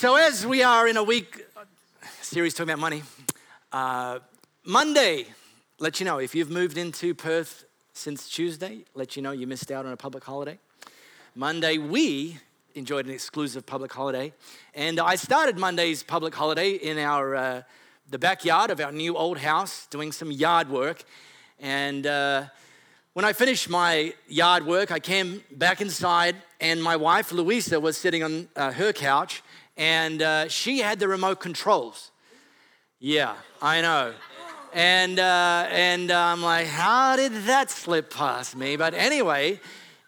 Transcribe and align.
So, 0.00 0.16
as 0.16 0.46
we 0.46 0.62
are 0.62 0.88
in 0.88 0.96
a 0.96 1.02
week 1.02 1.44
series 2.22 2.54
talking 2.54 2.70
about 2.70 2.80
money, 2.80 3.02
uh, 3.70 4.20
Monday, 4.64 5.26
let 5.78 6.00
you 6.00 6.06
know 6.06 6.16
if 6.16 6.34
you've 6.34 6.48
moved 6.48 6.78
into 6.78 7.14
Perth 7.14 7.66
since 7.92 8.26
Tuesday, 8.26 8.86
let 8.94 9.14
you 9.14 9.20
know 9.20 9.32
you 9.32 9.46
missed 9.46 9.70
out 9.70 9.84
on 9.84 9.92
a 9.92 9.98
public 9.98 10.24
holiday. 10.24 10.58
Monday, 11.34 11.76
we 11.76 12.38
enjoyed 12.74 13.04
an 13.04 13.12
exclusive 13.12 13.66
public 13.66 13.92
holiday, 13.92 14.32
and 14.74 14.98
I 14.98 15.16
started 15.16 15.58
Monday's 15.58 16.02
public 16.02 16.34
holiday 16.34 16.70
in 16.70 16.96
our 16.96 17.36
uh, 17.36 17.62
the 18.08 18.18
backyard 18.18 18.70
of 18.70 18.80
our 18.80 18.92
new 18.92 19.18
old 19.18 19.36
house, 19.36 19.86
doing 19.88 20.12
some 20.12 20.30
yard 20.30 20.70
work, 20.70 21.04
and. 21.58 22.06
Uh, 22.06 22.44
when 23.12 23.24
I 23.24 23.32
finished 23.32 23.68
my 23.68 24.14
yard 24.28 24.64
work, 24.64 24.92
I 24.92 25.00
came 25.00 25.42
back 25.50 25.80
inside, 25.80 26.36
and 26.60 26.80
my 26.80 26.94
wife, 26.94 27.32
Louisa, 27.32 27.80
was 27.80 27.96
sitting 27.96 28.22
on 28.22 28.48
uh, 28.54 28.70
her 28.70 28.92
couch, 28.92 29.42
and 29.80 30.20
uh, 30.20 30.46
she 30.46 30.80
had 30.80 30.98
the 31.00 31.08
remote 31.08 31.40
controls. 31.40 32.10
Yeah, 32.98 33.34
I 33.62 33.80
know. 33.80 34.12
And, 34.74 35.18
uh, 35.18 35.66
and 35.70 36.10
I'm 36.10 36.42
like, 36.42 36.66
how 36.66 37.16
did 37.16 37.32
that 37.46 37.70
slip 37.70 38.12
past 38.12 38.54
me? 38.54 38.76
But 38.76 38.92
anyway, 38.92 39.58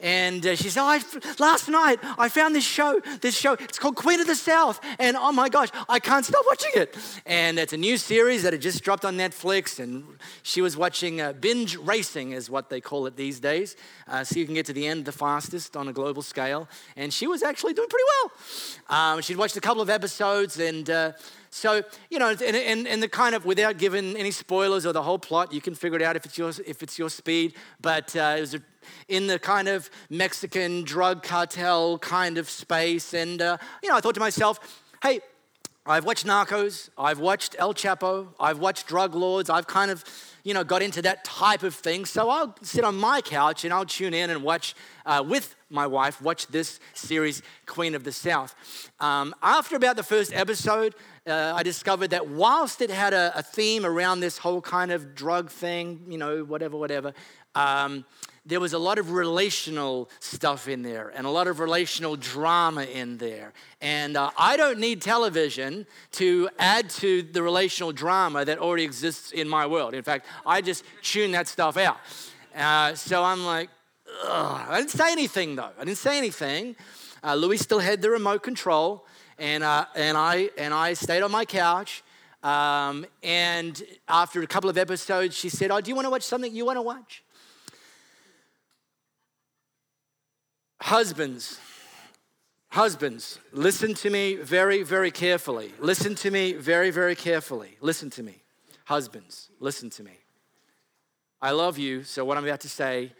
and 0.02 0.44
uh, 0.44 0.56
she 0.56 0.68
said, 0.68 0.82
oh, 0.82 1.00
last 1.38 1.68
night 1.68 2.00
I 2.18 2.28
found 2.28 2.56
this 2.56 2.64
show, 2.64 3.00
this 3.20 3.38
show, 3.38 3.52
it's 3.52 3.78
called 3.78 3.94
Queen 3.94 4.20
of 4.20 4.26
the 4.26 4.34
South. 4.34 4.80
And 4.98 5.16
oh 5.16 5.30
my 5.30 5.48
gosh, 5.48 5.68
I 5.88 6.00
can't 6.00 6.24
stop 6.24 6.44
watching 6.46 6.72
it. 6.74 6.96
And 7.24 7.58
it's 7.58 7.72
a 7.72 7.76
new 7.76 7.96
series 7.96 8.42
that 8.42 8.52
had 8.52 8.60
just 8.60 8.82
dropped 8.82 9.04
on 9.04 9.16
Netflix. 9.16 9.78
And 9.78 10.04
she 10.42 10.60
was 10.60 10.76
watching 10.76 11.20
uh, 11.20 11.32
binge 11.34 11.76
racing, 11.76 12.32
is 12.32 12.50
what 12.50 12.68
they 12.68 12.80
call 12.80 13.06
it 13.06 13.16
these 13.16 13.38
days. 13.38 13.76
Uh, 14.08 14.24
so 14.24 14.40
you 14.40 14.44
can 14.44 14.54
get 14.54 14.66
to 14.66 14.72
the 14.72 14.86
end 14.88 15.04
the 15.04 15.12
fastest 15.12 15.76
on 15.76 15.86
a 15.86 15.92
global 15.92 16.22
scale. 16.22 16.68
And 16.96 17.12
she 17.12 17.28
was 17.28 17.44
actually 17.44 17.74
doing 17.74 17.88
pretty 17.88 18.04
well. 18.16 18.98
Um, 18.98 19.20
she'd 19.22 19.36
watched 19.36 19.56
a 19.56 19.60
couple 19.60 19.82
of 19.82 19.88
episodes 19.88 20.58
and 20.58 20.90
uh, 20.90 21.12
so, 21.54 21.82
you 22.08 22.18
know, 22.18 22.30
and, 22.30 22.42
and, 22.42 22.88
and, 22.88 23.02
the 23.02 23.08
kind 23.08 23.34
of, 23.34 23.44
without 23.44 23.76
giving 23.76 24.16
any 24.16 24.30
spoilers 24.30 24.86
or 24.86 24.94
the 24.94 25.02
whole 25.02 25.18
plot, 25.18 25.52
you 25.52 25.60
can 25.60 25.74
figure 25.74 25.96
it 25.96 26.02
out 26.02 26.16
if 26.16 26.24
it's 26.24 26.38
your, 26.38 26.50
if 26.66 26.82
it's 26.82 26.98
your 26.98 27.10
speed. 27.10 27.54
But 27.78 28.16
uh, 28.16 28.36
it 28.38 28.40
was 28.40 28.54
a 28.54 28.62
in 29.06 29.26
the 29.26 29.38
kind 29.38 29.68
of 29.68 29.90
Mexican 30.10 30.82
drug 30.82 31.22
cartel 31.22 31.98
kind 31.98 32.38
of 32.38 32.48
space. 32.48 33.14
And, 33.14 33.42
uh, 33.42 33.58
you 33.82 33.90
know, 33.90 33.96
I 33.96 34.00
thought 34.00 34.14
to 34.14 34.20
myself, 34.20 34.82
hey, 35.02 35.20
I've 35.84 36.04
watched 36.04 36.26
Narcos, 36.26 36.88
I've 36.96 37.18
watched 37.18 37.54
El 37.58 37.74
Chapo, 37.74 38.28
I've 38.40 38.58
watched 38.58 38.86
Drug 38.86 39.14
Lords, 39.14 39.50
I've 39.50 39.66
kind 39.66 39.90
of, 39.90 40.04
you 40.44 40.54
know, 40.54 40.64
got 40.64 40.82
into 40.82 41.02
that 41.02 41.24
type 41.24 41.62
of 41.62 41.74
thing. 41.74 42.04
So 42.04 42.30
I'll 42.30 42.54
sit 42.62 42.84
on 42.84 42.96
my 42.96 43.20
couch 43.20 43.64
and 43.64 43.72
I'll 43.72 43.86
tune 43.86 44.14
in 44.14 44.30
and 44.30 44.42
watch 44.42 44.74
uh, 45.06 45.24
with 45.26 45.54
my 45.70 45.86
wife, 45.86 46.20
watch 46.20 46.46
this 46.48 46.80
series, 46.94 47.42
Queen 47.66 47.94
of 47.94 48.04
the 48.04 48.12
South. 48.12 48.54
Um, 49.00 49.34
after 49.42 49.76
about 49.76 49.96
the 49.96 50.02
first 50.02 50.32
episode, 50.32 50.94
uh, 51.26 51.52
I 51.54 51.62
discovered 51.62 52.10
that 52.10 52.28
whilst 52.28 52.80
it 52.80 52.90
had 52.90 53.14
a, 53.14 53.32
a, 53.36 53.42
theme 53.42 53.86
around 53.86 54.20
this 54.20 54.38
whole 54.38 54.60
kind 54.60 54.90
of 54.90 55.14
drug 55.14 55.50
thing, 55.50 56.00
you 56.08 56.18
know, 56.18 56.42
whatever, 56.42 56.76
whatever, 56.76 57.12
um, 57.54 58.04
there 58.44 58.58
was 58.58 58.72
a 58.72 58.78
lot 58.78 58.98
of 58.98 59.12
relational 59.12 60.10
stuff 60.18 60.66
in 60.66 60.82
there 60.82 61.12
and 61.14 61.26
a 61.26 61.30
lot 61.30 61.46
of 61.46 61.60
relational 61.60 62.16
drama 62.16 62.82
in 62.82 63.18
there. 63.18 63.52
And 63.80 64.16
uh, 64.16 64.30
I 64.36 64.56
don't 64.56 64.80
need 64.80 65.00
television 65.00 65.86
to 66.12 66.48
add 66.58 66.90
to 66.90 67.22
the 67.22 67.42
relational 67.42 67.92
drama 67.92 68.44
that 68.44 68.58
already 68.58 68.82
exists 68.82 69.30
in 69.30 69.48
my 69.48 69.66
world. 69.66 69.94
In 69.94 70.02
fact, 70.02 70.26
I 70.44 70.60
just 70.60 70.84
tune 71.02 71.30
that 71.32 71.46
stuff 71.46 71.76
out. 71.76 71.98
Uh, 72.54 72.94
so 72.94 73.22
I'm 73.22 73.44
like, 73.44 73.70
Ugh. 74.24 74.66
I 74.68 74.78
didn't 74.78 74.90
say 74.90 75.10
anything 75.10 75.56
though. 75.56 75.70
I 75.78 75.84
didn't 75.84 75.98
say 75.98 76.18
anything. 76.18 76.76
Uh, 77.24 77.34
Louie 77.34 77.56
still 77.56 77.78
had 77.78 78.02
the 78.02 78.10
remote 78.10 78.42
control, 78.42 79.06
and, 79.38 79.62
uh, 79.62 79.86
and, 79.94 80.18
I, 80.18 80.50
and 80.58 80.74
I 80.74 80.94
stayed 80.94 81.22
on 81.22 81.30
my 81.30 81.44
couch. 81.44 82.02
Um, 82.42 83.06
and 83.22 83.80
after 84.08 84.42
a 84.42 84.46
couple 84.46 84.68
of 84.68 84.76
episodes, 84.76 85.36
she 85.36 85.48
said, 85.48 85.70
Oh, 85.70 85.80
do 85.80 85.88
you 85.88 85.94
want 85.94 86.06
to 86.06 86.10
watch 86.10 86.24
something 86.24 86.52
you 86.52 86.66
want 86.66 86.78
to 86.78 86.82
watch? 86.82 87.21
Husbands, 90.82 91.60
husbands, 92.70 93.38
listen 93.52 93.94
to 93.94 94.10
me 94.10 94.34
very, 94.34 94.82
very 94.82 95.12
carefully. 95.12 95.72
Listen 95.78 96.16
to 96.16 96.30
me 96.30 96.54
very, 96.54 96.90
very 96.90 97.14
carefully. 97.14 97.76
Listen 97.80 98.10
to 98.10 98.22
me. 98.24 98.42
Husbands, 98.86 99.48
listen 99.60 99.90
to 99.90 100.02
me. 100.02 100.18
I 101.40 101.52
love 101.52 101.78
you, 101.78 102.02
so 102.02 102.24
what 102.24 102.36
I'm 102.36 102.44
about 102.44 102.60
to 102.62 102.68
say, 102.68 103.12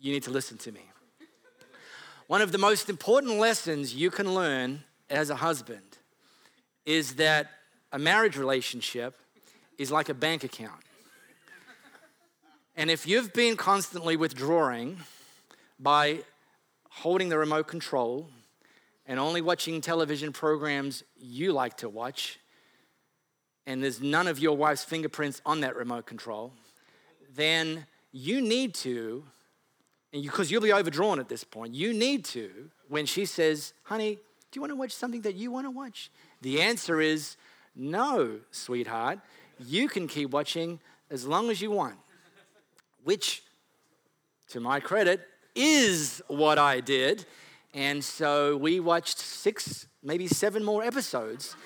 you 0.00 0.10
need 0.10 0.22
to 0.22 0.30
listen 0.30 0.56
to 0.58 0.72
me. 0.72 0.80
One 2.28 2.40
of 2.40 2.50
the 2.50 2.58
most 2.58 2.88
important 2.88 3.38
lessons 3.38 3.94
you 3.94 4.10
can 4.10 4.34
learn 4.34 4.84
as 5.10 5.28
a 5.28 5.36
husband 5.36 5.98
is 6.86 7.16
that 7.16 7.50
a 7.92 7.98
marriage 7.98 8.38
relationship 8.38 9.14
is 9.76 9.92
like 9.92 10.08
a 10.08 10.14
bank 10.14 10.44
account. 10.44 10.80
And 12.74 12.90
if 12.90 13.06
you've 13.06 13.34
been 13.34 13.54
constantly 13.54 14.16
withdrawing 14.16 15.00
by 15.78 16.22
holding 16.94 17.28
the 17.28 17.36
remote 17.36 17.66
control 17.66 18.30
and 19.06 19.18
only 19.18 19.40
watching 19.40 19.80
television 19.80 20.32
programs 20.32 21.02
you 21.18 21.52
like 21.52 21.76
to 21.76 21.88
watch, 21.88 22.38
and 23.66 23.82
there's 23.82 24.00
none 24.00 24.28
of 24.28 24.38
your 24.38 24.56
wife's 24.56 24.84
fingerprints 24.84 25.42
on 25.44 25.60
that 25.60 25.76
remote 25.76 26.06
control, 26.06 26.52
then 27.34 27.86
you 28.12 28.40
need 28.40 28.74
to, 28.74 29.24
and 30.12 30.22
because 30.22 30.50
you, 30.50 30.58
will 30.60 30.66
be 30.66 30.72
overdrawn 30.72 31.18
at 31.18 31.28
this 31.28 31.42
point, 31.42 31.74
you 31.74 31.92
need 31.92 32.24
to, 32.24 32.70
when 32.88 33.06
she 33.06 33.26
says, 33.26 33.74
honey, 33.82 34.14
do 34.14 34.58
you 34.58 34.60
want 34.60 34.70
to 34.70 34.76
watch 34.76 34.92
something 34.92 35.22
that 35.22 35.34
you 35.34 35.50
want 35.50 35.66
to 35.66 35.70
watch? 35.70 36.10
The 36.42 36.62
answer 36.62 37.00
is 37.00 37.36
no, 37.74 38.38
sweetheart. 38.52 39.18
You 39.58 39.88
can 39.88 40.06
keep 40.06 40.30
watching 40.30 40.78
as 41.10 41.26
long 41.26 41.50
as 41.50 41.60
you 41.60 41.72
want, 41.72 41.96
which, 43.02 43.42
to 44.48 44.60
my 44.60 44.78
credit, 44.78 45.26
is 45.54 46.22
what 46.28 46.58
I 46.58 46.80
did. 46.80 47.26
And 47.72 48.04
so 48.04 48.56
we 48.56 48.80
watched 48.80 49.18
six, 49.18 49.86
maybe 50.02 50.28
seven 50.28 50.64
more 50.64 50.82
episodes 50.82 51.56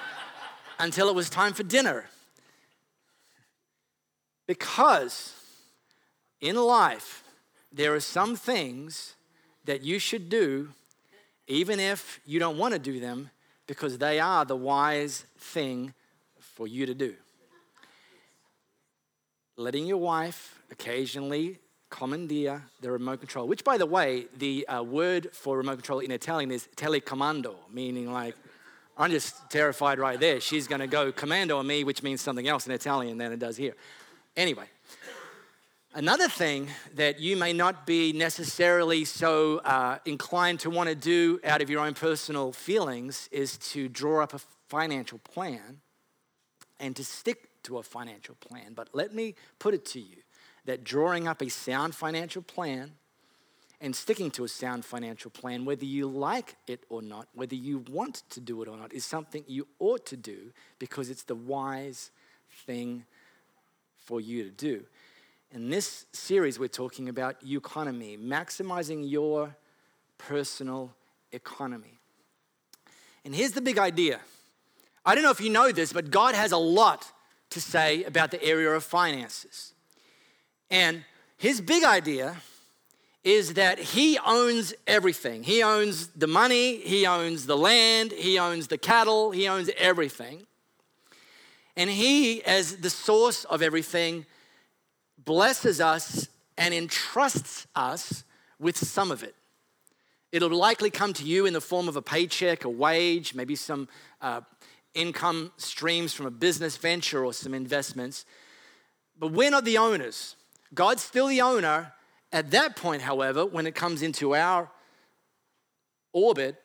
until 0.78 1.08
it 1.08 1.14
was 1.14 1.28
time 1.28 1.52
for 1.52 1.62
dinner. 1.62 2.06
Because 4.46 5.34
in 6.40 6.56
life, 6.56 7.24
there 7.72 7.94
are 7.94 8.00
some 8.00 8.36
things 8.36 9.14
that 9.64 9.82
you 9.82 9.98
should 9.98 10.28
do 10.28 10.70
even 11.46 11.80
if 11.80 12.20
you 12.24 12.38
don't 12.38 12.56
want 12.56 12.72
to 12.72 12.78
do 12.78 13.00
them 13.00 13.30
because 13.66 13.98
they 13.98 14.20
are 14.20 14.44
the 14.44 14.56
wise 14.56 15.24
thing 15.38 15.92
for 16.38 16.66
you 16.66 16.86
to 16.86 16.94
do. 16.94 17.14
Letting 19.56 19.86
your 19.86 19.98
wife 19.98 20.62
occasionally 20.70 21.58
commandeer 21.92 22.64
the 22.80 22.90
remote 22.90 23.20
control, 23.20 23.46
which, 23.46 23.62
by 23.62 23.76
the 23.76 23.86
way, 23.86 24.26
the 24.38 24.66
uh, 24.66 24.82
word 24.82 25.28
for 25.32 25.58
remote 25.58 25.74
control 25.74 26.00
in 26.00 26.10
Italian 26.10 26.50
is 26.50 26.66
telecomando, 26.74 27.54
meaning 27.70 28.10
like, 28.10 28.34
I'm 28.96 29.10
just 29.10 29.50
terrified 29.50 29.98
right 29.98 30.18
there. 30.18 30.40
She's 30.40 30.66
going 30.66 30.80
to 30.80 30.86
go 30.86 31.12
commando 31.12 31.58
on 31.58 31.66
me, 31.66 31.84
which 31.84 32.02
means 32.02 32.20
something 32.22 32.48
else 32.48 32.66
in 32.66 32.72
Italian 32.72 33.18
than 33.18 33.30
it 33.30 33.38
does 33.38 33.58
here. 33.58 33.74
Anyway, 34.36 34.64
another 35.94 36.28
thing 36.28 36.68
that 36.94 37.20
you 37.20 37.36
may 37.36 37.52
not 37.52 37.86
be 37.86 38.12
necessarily 38.14 39.04
so 39.04 39.58
uh, 39.58 39.98
inclined 40.06 40.60
to 40.60 40.70
want 40.70 40.88
to 40.88 40.94
do 40.94 41.40
out 41.44 41.60
of 41.60 41.68
your 41.68 41.80
own 41.84 41.92
personal 41.92 42.52
feelings 42.52 43.28
is 43.30 43.58
to 43.58 43.88
draw 43.88 44.22
up 44.22 44.32
a 44.32 44.40
financial 44.68 45.18
plan 45.18 45.80
and 46.80 46.96
to 46.96 47.04
stick 47.04 47.48
to 47.64 47.78
a 47.78 47.82
financial 47.82 48.34
plan. 48.36 48.72
But 48.74 48.88
let 48.94 49.14
me 49.14 49.34
put 49.58 49.74
it 49.74 49.84
to 49.86 50.00
you 50.00 50.21
that 50.64 50.84
drawing 50.84 51.26
up 51.26 51.42
a 51.42 51.48
sound 51.48 51.94
financial 51.94 52.42
plan 52.42 52.92
and 53.80 53.96
sticking 53.96 54.30
to 54.30 54.44
a 54.44 54.48
sound 54.48 54.84
financial 54.84 55.30
plan, 55.30 55.64
whether 55.64 55.84
you 55.84 56.06
like 56.06 56.54
it 56.68 56.84
or 56.88 57.02
not, 57.02 57.26
whether 57.34 57.56
you 57.56 57.84
want 57.90 58.22
to 58.30 58.40
do 58.40 58.62
it 58.62 58.68
or 58.68 58.76
not, 58.76 58.92
is 58.92 59.04
something 59.04 59.42
you 59.48 59.66
ought 59.80 60.06
to 60.06 60.16
do 60.16 60.52
because 60.78 61.10
it's 61.10 61.24
the 61.24 61.34
wise 61.34 62.12
thing 62.64 63.04
for 63.98 64.20
you 64.20 64.44
to 64.44 64.50
do. 64.50 64.84
In 65.50 65.68
this 65.68 66.06
series, 66.12 66.58
we're 66.58 66.68
talking 66.68 67.08
about 67.08 67.36
economy, 67.44 68.16
maximizing 68.16 69.10
your 69.10 69.56
personal 70.16 70.94
economy. 71.32 71.98
And 73.24 73.34
here's 73.34 73.52
the 73.52 73.60
big 73.60 73.78
idea 73.78 74.20
I 75.04 75.14
don't 75.16 75.24
know 75.24 75.30
if 75.30 75.40
you 75.40 75.50
know 75.50 75.72
this, 75.72 75.92
but 75.92 76.10
God 76.10 76.36
has 76.36 76.52
a 76.52 76.56
lot 76.56 77.10
to 77.50 77.60
say 77.60 78.04
about 78.04 78.30
the 78.30 78.42
area 78.42 78.70
of 78.70 78.84
finances. 78.84 79.71
And 80.72 81.04
his 81.36 81.60
big 81.60 81.84
idea 81.84 82.36
is 83.22 83.54
that 83.54 83.78
he 83.78 84.18
owns 84.26 84.74
everything. 84.86 85.44
He 85.44 85.62
owns 85.62 86.08
the 86.08 86.26
money, 86.26 86.78
he 86.78 87.06
owns 87.06 87.46
the 87.46 87.56
land, 87.56 88.10
he 88.10 88.38
owns 88.38 88.68
the 88.68 88.78
cattle, 88.78 89.30
he 89.30 89.46
owns 89.46 89.70
everything. 89.76 90.46
And 91.76 91.90
he, 91.90 92.42
as 92.44 92.78
the 92.78 92.90
source 92.90 93.44
of 93.44 93.60
everything, 93.62 94.24
blesses 95.22 95.80
us 95.80 96.28
and 96.56 96.72
entrusts 96.72 97.66
us 97.76 98.24
with 98.58 98.76
some 98.78 99.10
of 99.10 99.22
it. 99.22 99.34
It'll 100.32 100.48
likely 100.48 100.90
come 100.90 101.12
to 101.14 101.24
you 101.24 101.44
in 101.44 101.52
the 101.52 101.60
form 101.60 101.86
of 101.86 101.96
a 101.96 102.02
paycheck, 102.02 102.64
a 102.64 102.68
wage, 102.68 103.34
maybe 103.34 103.56
some 103.56 103.88
uh, 104.22 104.40
income 104.94 105.52
streams 105.58 106.14
from 106.14 106.24
a 106.24 106.30
business 106.30 106.78
venture 106.78 107.24
or 107.24 107.34
some 107.34 107.52
investments. 107.52 108.24
But 109.18 109.32
we're 109.32 109.50
not 109.50 109.66
the 109.66 109.76
owners. 109.76 110.36
God's 110.74 111.02
still 111.02 111.26
the 111.26 111.40
owner. 111.40 111.92
At 112.32 112.50
that 112.52 112.76
point, 112.76 113.02
however, 113.02 113.44
when 113.44 113.66
it 113.66 113.74
comes 113.74 114.02
into 114.02 114.34
our 114.34 114.70
orbit, 116.12 116.56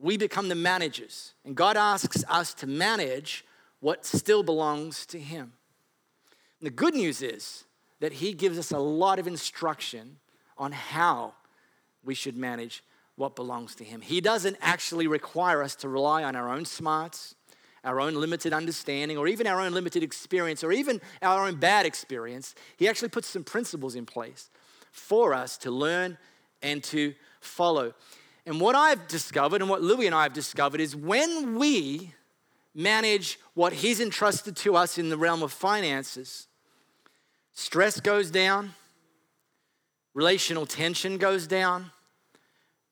we 0.00 0.16
become 0.16 0.48
the 0.48 0.54
managers. 0.54 1.34
And 1.44 1.54
God 1.54 1.76
asks 1.76 2.24
us 2.28 2.54
to 2.54 2.66
manage 2.66 3.44
what 3.80 4.04
still 4.04 4.42
belongs 4.42 5.06
to 5.06 5.18
Him. 5.18 5.52
And 6.60 6.66
the 6.66 6.70
good 6.70 6.94
news 6.94 7.22
is 7.22 7.64
that 8.00 8.14
He 8.14 8.32
gives 8.32 8.58
us 8.58 8.70
a 8.72 8.78
lot 8.78 9.18
of 9.18 9.26
instruction 9.26 10.16
on 10.58 10.72
how 10.72 11.34
we 12.04 12.14
should 12.14 12.36
manage 12.36 12.82
what 13.16 13.36
belongs 13.36 13.74
to 13.76 13.84
Him. 13.84 14.00
He 14.00 14.20
doesn't 14.20 14.56
actually 14.60 15.06
require 15.06 15.62
us 15.62 15.74
to 15.76 15.88
rely 15.88 16.22
on 16.24 16.36
our 16.36 16.50
own 16.50 16.64
smarts, 16.64 17.34
our 17.86 18.00
own 18.00 18.14
limited 18.14 18.52
understanding, 18.52 19.16
or 19.16 19.28
even 19.28 19.46
our 19.46 19.60
own 19.60 19.72
limited 19.72 20.02
experience, 20.02 20.62
or 20.64 20.72
even 20.72 21.00
our 21.22 21.46
own 21.46 21.54
bad 21.54 21.86
experience. 21.86 22.54
He 22.76 22.88
actually 22.88 23.08
puts 23.08 23.28
some 23.28 23.44
principles 23.44 23.94
in 23.94 24.04
place 24.04 24.50
for 24.90 25.32
us 25.32 25.56
to 25.58 25.70
learn 25.70 26.18
and 26.60 26.82
to 26.84 27.14
follow. 27.40 27.94
And 28.44 28.60
what 28.60 28.74
I've 28.74 29.06
discovered, 29.06 29.60
and 29.62 29.70
what 29.70 29.82
Louie 29.82 30.06
and 30.06 30.14
I 30.14 30.24
have 30.24 30.32
discovered, 30.32 30.80
is 30.80 30.96
when 30.96 31.56
we 31.56 32.12
manage 32.74 33.38
what 33.54 33.72
He's 33.72 34.00
entrusted 34.00 34.56
to 34.56 34.76
us 34.76 34.98
in 34.98 35.08
the 35.08 35.16
realm 35.16 35.42
of 35.42 35.52
finances, 35.52 36.48
stress 37.52 38.00
goes 38.00 38.30
down, 38.32 38.74
relational 40.12 40.66
tension 40.66 41.18
goes 41.18 41.46
down, 41.46 41.92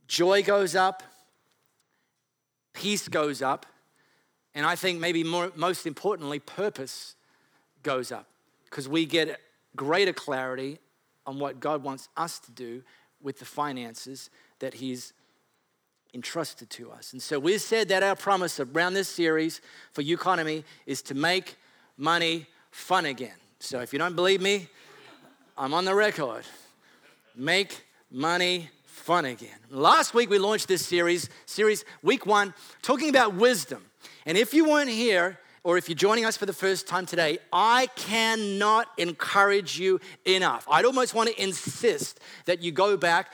joy 0.06 0.42
goes 0.42 0.76
up, 0.76 1.02
peace 2.72 3.08
goes 3.08 3.42
up, 3.42 3.66
and 4.54 4.64
I 4.64 4.76
think 4.76 5.00
maybe 5.00 5.24
more, 5.24 5.50
most 5.56 5.86
importantly, 5.86 6.38
purpose 6.38 7.16
goes 7.82 8.12
up 8.12 8.26
because 8.64 8.88
we 8.88 9.06
get 9.06 9.40
greater 9.76 10.12
clarity 10.12 10.78
on 11.26 11.38
what 11.38 11.60
God 11.60 11.82
wants 11.82 12.08
us 12.16 12.38
to 12.40 12.50
do 12.50 12.82
with 13.20 13.38
the 13.38 13.44
finances 13.44 14.30
that 14.60 14.74
He's 14.74 15.12
entrusted 16.12 16.70
to 16.70 16.90
us. 16.92 17.12
And 17.12 17.20
so 17.20 17.38
we've 17.38 17.60
said 17.60 17.88
that 17.88 18.02
our 18.02 18.14
promise 18.14 18.60
around 18.60 18.94
this 18.94 19.08
series 19.08 19.60
for 19.90 20.02
Economy 20.02 20.64
is 20.86 21.02
to 21.02 21.14
make 21.14 21.56
money 21.96 22.46
fun 22.70 23.06
again. 23.06 23.34
So 23.58 23.80
if 23.80 23.92
you 23.92 23.98
don't 23.98 24.14
believe 24.14 24.40
me, 24.40 24.68
I'm 25.58 25.74
on 25.74 25.84
the 25.84 25.94
record. 25.94 26.44
Make 27.34 27.84
money 28.10 28.70
fun 28.84 29.24
again. 29.24 29.58
Last 29.70 30.14
week 30.14 30.30
we 30.30 30.38
launched 30.38 30.68
this 30.68 30.86
series, 30.86 31.28
series 31.46 31.84
week 32.02 32.26
one, 32.26 32.54
talking 32.82 33.08
about 33.08 33.34
wisdom. 33.34 33.84
And 34.26 34.38
if 34.38 34.54
you 34.54 34.68
weren't 34.68 34.90
here, 34.90 35.38
or 35.62 35.78
if 35.78 35.88
you're 35.88 35.96
joining 35.96 36.24
us 36.24 36.36
for 36.36 36.46
the 36.46 36.52
first 36.52 36.86
time 36.86 37.06
today, 37.06 37.38
I 37.52 37.88
cannot 37.96 38.88
encourage 38.98 39.78
you 39.78 40.00
enough. 40.26 40.66
I'd 40.70 40.84
almost 40.84 41.14
want 41.14 41.30
to 41.30 41.42
insist 41.42 42.20
that 42.44 42.62
you 42.62 42.70
go 42.70 42.96
back, 42.96 43.32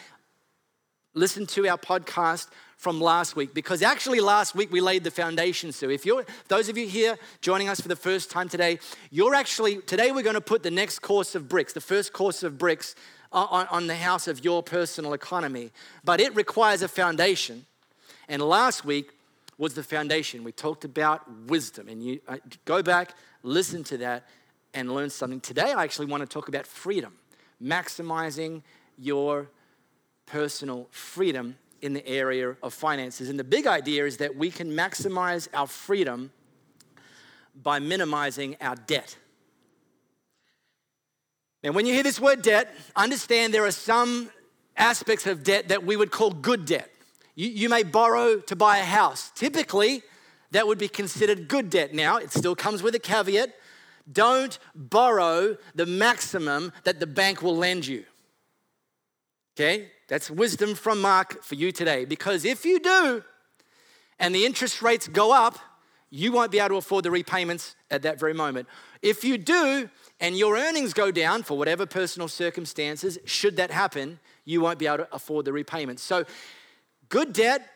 listen 1.15 1.47
to 1.47 1.69
our 1.69 1.79
podcast 1.79 2.49
from 2.77 3.01
last 3.01 3.37
week 3.37 3.53
because 3.53 3.83
actually 3.83 4.21
last 4.21 4.55
week 4.55 4.73
we 4.73 4.81
laid 4.81 5.05
the 5.05 5.11
foundation 5.11 5.71
so 5.71 5.91
if 5.91 6.07
you're 6.07 6.25
those 6.49 6.71
of 6.71 6.79
you 6.79 6.87
here 6.87 7.19
joining 7.43 7.69
us 7.69 7.79
for 7.79 7.89
the 7.89 7.97
first 7.97 8.31
time 8.31 8.49
today 8.49 8.79
you're 9.11 9.35
actually 9.35 9.83
today 9.83 10.13
we're 10.13 10.23
going 10.23 10.33
to 10.33 10.41
put 10.41 10.63
the 10.63 10.71
next 10.71 11.01
course 11.01 11.35
of 11.35 11.47
bricks 11.47 11.75
the 11.75 11.81
first 11.81 12.15
course 12.15 12.43
of 12.43 12.57
bricks 12.57 12.95
uh, 13.33 13.47
on, 13.49 13.67
on 13.69 13.87
the 13.87 13.95
house 13.95 14.27
of 14.27 14.45
your 14.45 14.63
personal 14.63 15.13
economy. 15.13 15.71
But 16.05 16.21
it 16.21 16.35
requires 16.35 16.83
a 16.83 16.89
foundation. 16.89 17.67
And 18.29 18.43
last 18.43 18.85
week 18.85 19.13
was 19.61 19.75
the 19.75 19.83
foundation 19.83 20.43
we 20.43 20.53
talked 20.53 20.85
about 20.85 21.23
wisdom 21.47 21.89
and 21.89 22.03
you 22.03 22.21
uh, 22.27 22.37
go 22.65 22.83
back 22.83 23.15
listen 23.43 23.85
to 23.85 23.97
that 23.99 24.27
and 24.75 24.93
learn 24.93 25.11
something 25.11 25.41
today 25.41 25.73
i 25.73 25.85
actually 25.85 26.07
want 26.07 26.21
to 26.23 26.27
talk 26.27 26.49
about 26.49 26.67
freedom 26.67 27.13
maximizing 27.63 28.63
your 28.99 29.49
personal 30.27 30.87
freedom 30.91 31.57
in 31.83 31.93
the 31.93 32.07
area 32.07 32.57
of 32.63 32.75
finances. 32.75 33.29
And 33.29 33.39
the 33.39 33.45
big 33.45 33.67
idea 33.67 34.05
is 34.05 34.19
that 34.19 34.37
we 34.37 34.51
can 34.51 34.71
maximize 34.71 35.49
our 35.55 35.67
freedom 35.67 36.31
by 37.55 37.79
minimizing 37.79 38.57
our 38.61 38.77
debt. 38.77 39.17
Now, 41.63 41.73
when 41.73 41.85
you 41.85 41.93
hear 41.93 42.03
this 42.03 42.21
word 42.21 42.43
debt, 42.43 42.75
understand 42.97 43.53
there 43.53 43.67
are 43.67 43.71
some 43.71 44.31
aspects 44.77 45.27
of 45.27 45.43
debt 45.43 45.69
that 45.69 45.85
we 45.85 45.97
would 45.97 46.11
call 46.11 46.31
good 46.31 46.65
debt. 46.65 46.91
You, 47.35 47.49
you 47.49 47.69
may 47.69 47.83
borrow 47.83 48.39
to 48.39 48.57
buy 48.57 48.79
a 48.79 48.85
house. 48.85 49.33
Typically, 49.35 50.03
that 50.51 50.67
would 50.67 50.79
be 50.79 50.89
considered 50.89 51.49
good 51.49 51.71
debt. 51.71 51.95
Now, 51.95 52.17
it 52.17 52.33
still 52.33 52.57
comes 52.57 52.83
with 52.83 52.95
a 52.95 52.99
caveat 52.99 53.55
don't 54.11 54.59
borrow 54.75 55.57
the 55.75 55.87
maximum 55.87 56.73
that 56.85 57.01
the 57.01 57.07
bank 57.07 57.43
will 57.43 57.57
lend 57.57 57.87
you. 57.87 58.05
Okay? 59.57 59.89
That's 60.09 60.31
wisdom 60.31 60.75
from 60.75 61.01
Mark 61.01 61.43
for 61.43 61.55
you 61.55 61.73
today. 61.73 62.05
Because 62.05 62.45
if 62.45 62.65
you 62.65 62.81
do, 62.81 63.23
and 64.19 64.35
the 64.35 64.45
interest 64.45 64.83
rates 64.83 65.07
go 65.09 65.33
up, 65.33 65.59
you 66.11 66.33
won't 66.33 66.51
be 66.51 66.59
able 66.59 66.71
to 66.71 66.77
afford 66.77 67.05
the 67.05 67.11
repayments 67.11 67.77
at 67.91 68.03
that 68.03 68.19
very 68.19 68.35
moment. 68.35 68.67
If 69.01 69.23
you 69.23 69.39
do, 69.39 69.89
and 70.19 70.37
your 70.37 70.57
earnings 70.57 70.93
go 70.93 71.11
down 71.11 71.45
for 71.45 71.57
whatever 71.57 71.87
personal 71.87 72.27
circumstances, 72.27 73.19
should 73.25 73.57
that 73.57 73.71
happen, 73.71 74.19
you 74.45 74.61
won't 74.61 74.79
be 74.79 74.87
able 74.87 74.99
to 74.99 75.09
afford 75.13 75.45
the 75.45 75.53
repayments. 75.53 76.03
So, 76.03 76.25
good 77.11 77.35
debt 77.35 77.69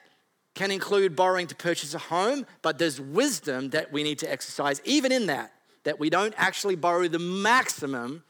can 0.55 0.71
include 0.71 1.15
borrowing 1.15 1.47
to 1.49 1.55
purchase 1.55 1.93
a 1.95 1.99
home, 1.99 2.47
but 2.63 2.79
there's 2.79 3.01
wisdom 3.01 3.71
that 3.71 3.93
we 3.93 4.03
need 4.03 4.19
to 4.21 4.31
exercise, 4.31 4.81
even 4.85 5.13
in 5.13 5.27
that, 5.27 5.53
that 5.83 5.99
we 6.01 6.09
don't 6.09 6.35
actually 6.37 6.77
borrow 6.77 7.07
the 7.09 7.19
maximum 7.19 8.25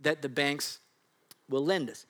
that 0.00 0.20
the 0.20 0.28
banks 0.28 0.80
will 1.48 1.64
lend 1.64 1.88
us. 1.88 2.04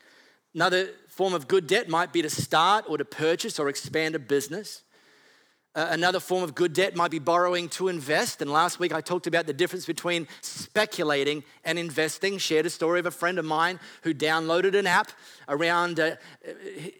Another 0.54 0.90
form 1.08 1.34
of 1.34 1.46
good 1.46 1.66
debt 1.66 1.88
might 1.88 2.12
be 2.12 2.22
to 2.22 2.30
start 2.30 2.84
or 2.88 2.98
to 2.98 3.04
purchase 3.04 3.58
or 3.58 3.68
expand 3.68 4.14
a 4.14 4.18
business. 4.18 4.82
Uh, 5.80 5.86
another 5.92 6.20
form 6.20 6.44
of 6.44 6.54
good 6.54 6.74
debt 6.74 6.94
might 6.94 7.10
be 7.10 7.18
borrowing 7.18 7.66
to 7.66 7.88
invest. 7.88 8.42
And 8.42 8.52
last 8.52 8.78
week 8.78 8.92
I 8.92 9.00
talked 9.00 9.26
about 9.26 9.46
the 9.46 9.54
difference 9.54 9.86
between 9.86 10.28
speculating 10.42 11.42
and 11.64 11.78
investing. 11.78 12.36
Shared 12.36 12.66
a 12.66 12.70
story 12.70 13.00
of 13.00 13.06
a 13.06 13.10
friend 13.10 13.38
of 13.38 13.46
mine 13.46 13.80
who 14.02 14.12
downloaded 14.12 14.74
an 14.74 14.86
app 14.86 15.10
around 15.48 15.98
uh, 15.98 16.16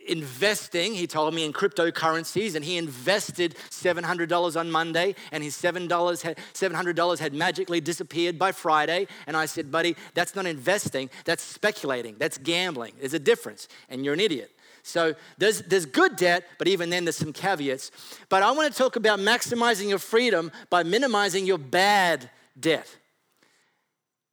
investing. 0.08 0.94
He 0.94 1.06
told 1.06 1.34
me 1.34 1.44
in 1.44 1.52
cryptocurrencies, 1.52 2.54
and 2.54 2.64
he 2.64 2.78
invested 2.78 3.54
$700 3.68 4.58
on 4.58 4.70
Monday, 4.70 5.14
and 5.30 5.44
his 5.44 5.56
$7 5.56 6.22
had, 6.22 6.38
$700 6.54 7.18
had 7.18 7.34
magically 7.34 7.82
disappeared 7.82 8.38
by 8.38 8.50
Friday. 8.50 9.08
And 9.26 9.36
I 9.36 9.44
said, 9.44 9.70
buddy, 9.70 9.94
that's 10.14 10.34
not 10.34 10.46
investing, 10.46 11.10
that's 11.26 11.42
speculating, 11.42 12.16
that's 12.18 12.38
gambling. 12.38 12.94
There's 12.98 13.12
a 13.12 13.18
difference, 13.18 13.68
and 13.90 14.06
you're 14.06 14.14
an 14.14 14.20
idiot. 14.20 14.50
So 14.82 15.14
there's, 15.38 15.62
there's 15.62 15.86
good 15.86 16.16
debt, 16.16 16.44
but 16.58 16.68
even 16.68 16.90
then 16.90 17.04
there's 17.04 17.16
some 17.16 17.32
caveats. 17.32 17.90
But 18.28 18.42
I 18.42 18.50
want 18.52 18.72
to 18.72 18.78
talk 18.78 18.96
about 18.96 19.18
maximizing 19.18 19.88
your 19.88 19.98
freedom 19.98 20.50
by 20.70 20.82
minimizing 20.82 21.46
your 21.46 21.58
bad 21.58 22.30
debt. 22.58 22.96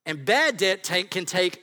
And 0.06 0.24
bad 0.26 0.58
debt 0.58 0.84
take, 0.84 1.12
can 1.12 1.26
take 1.26 1.62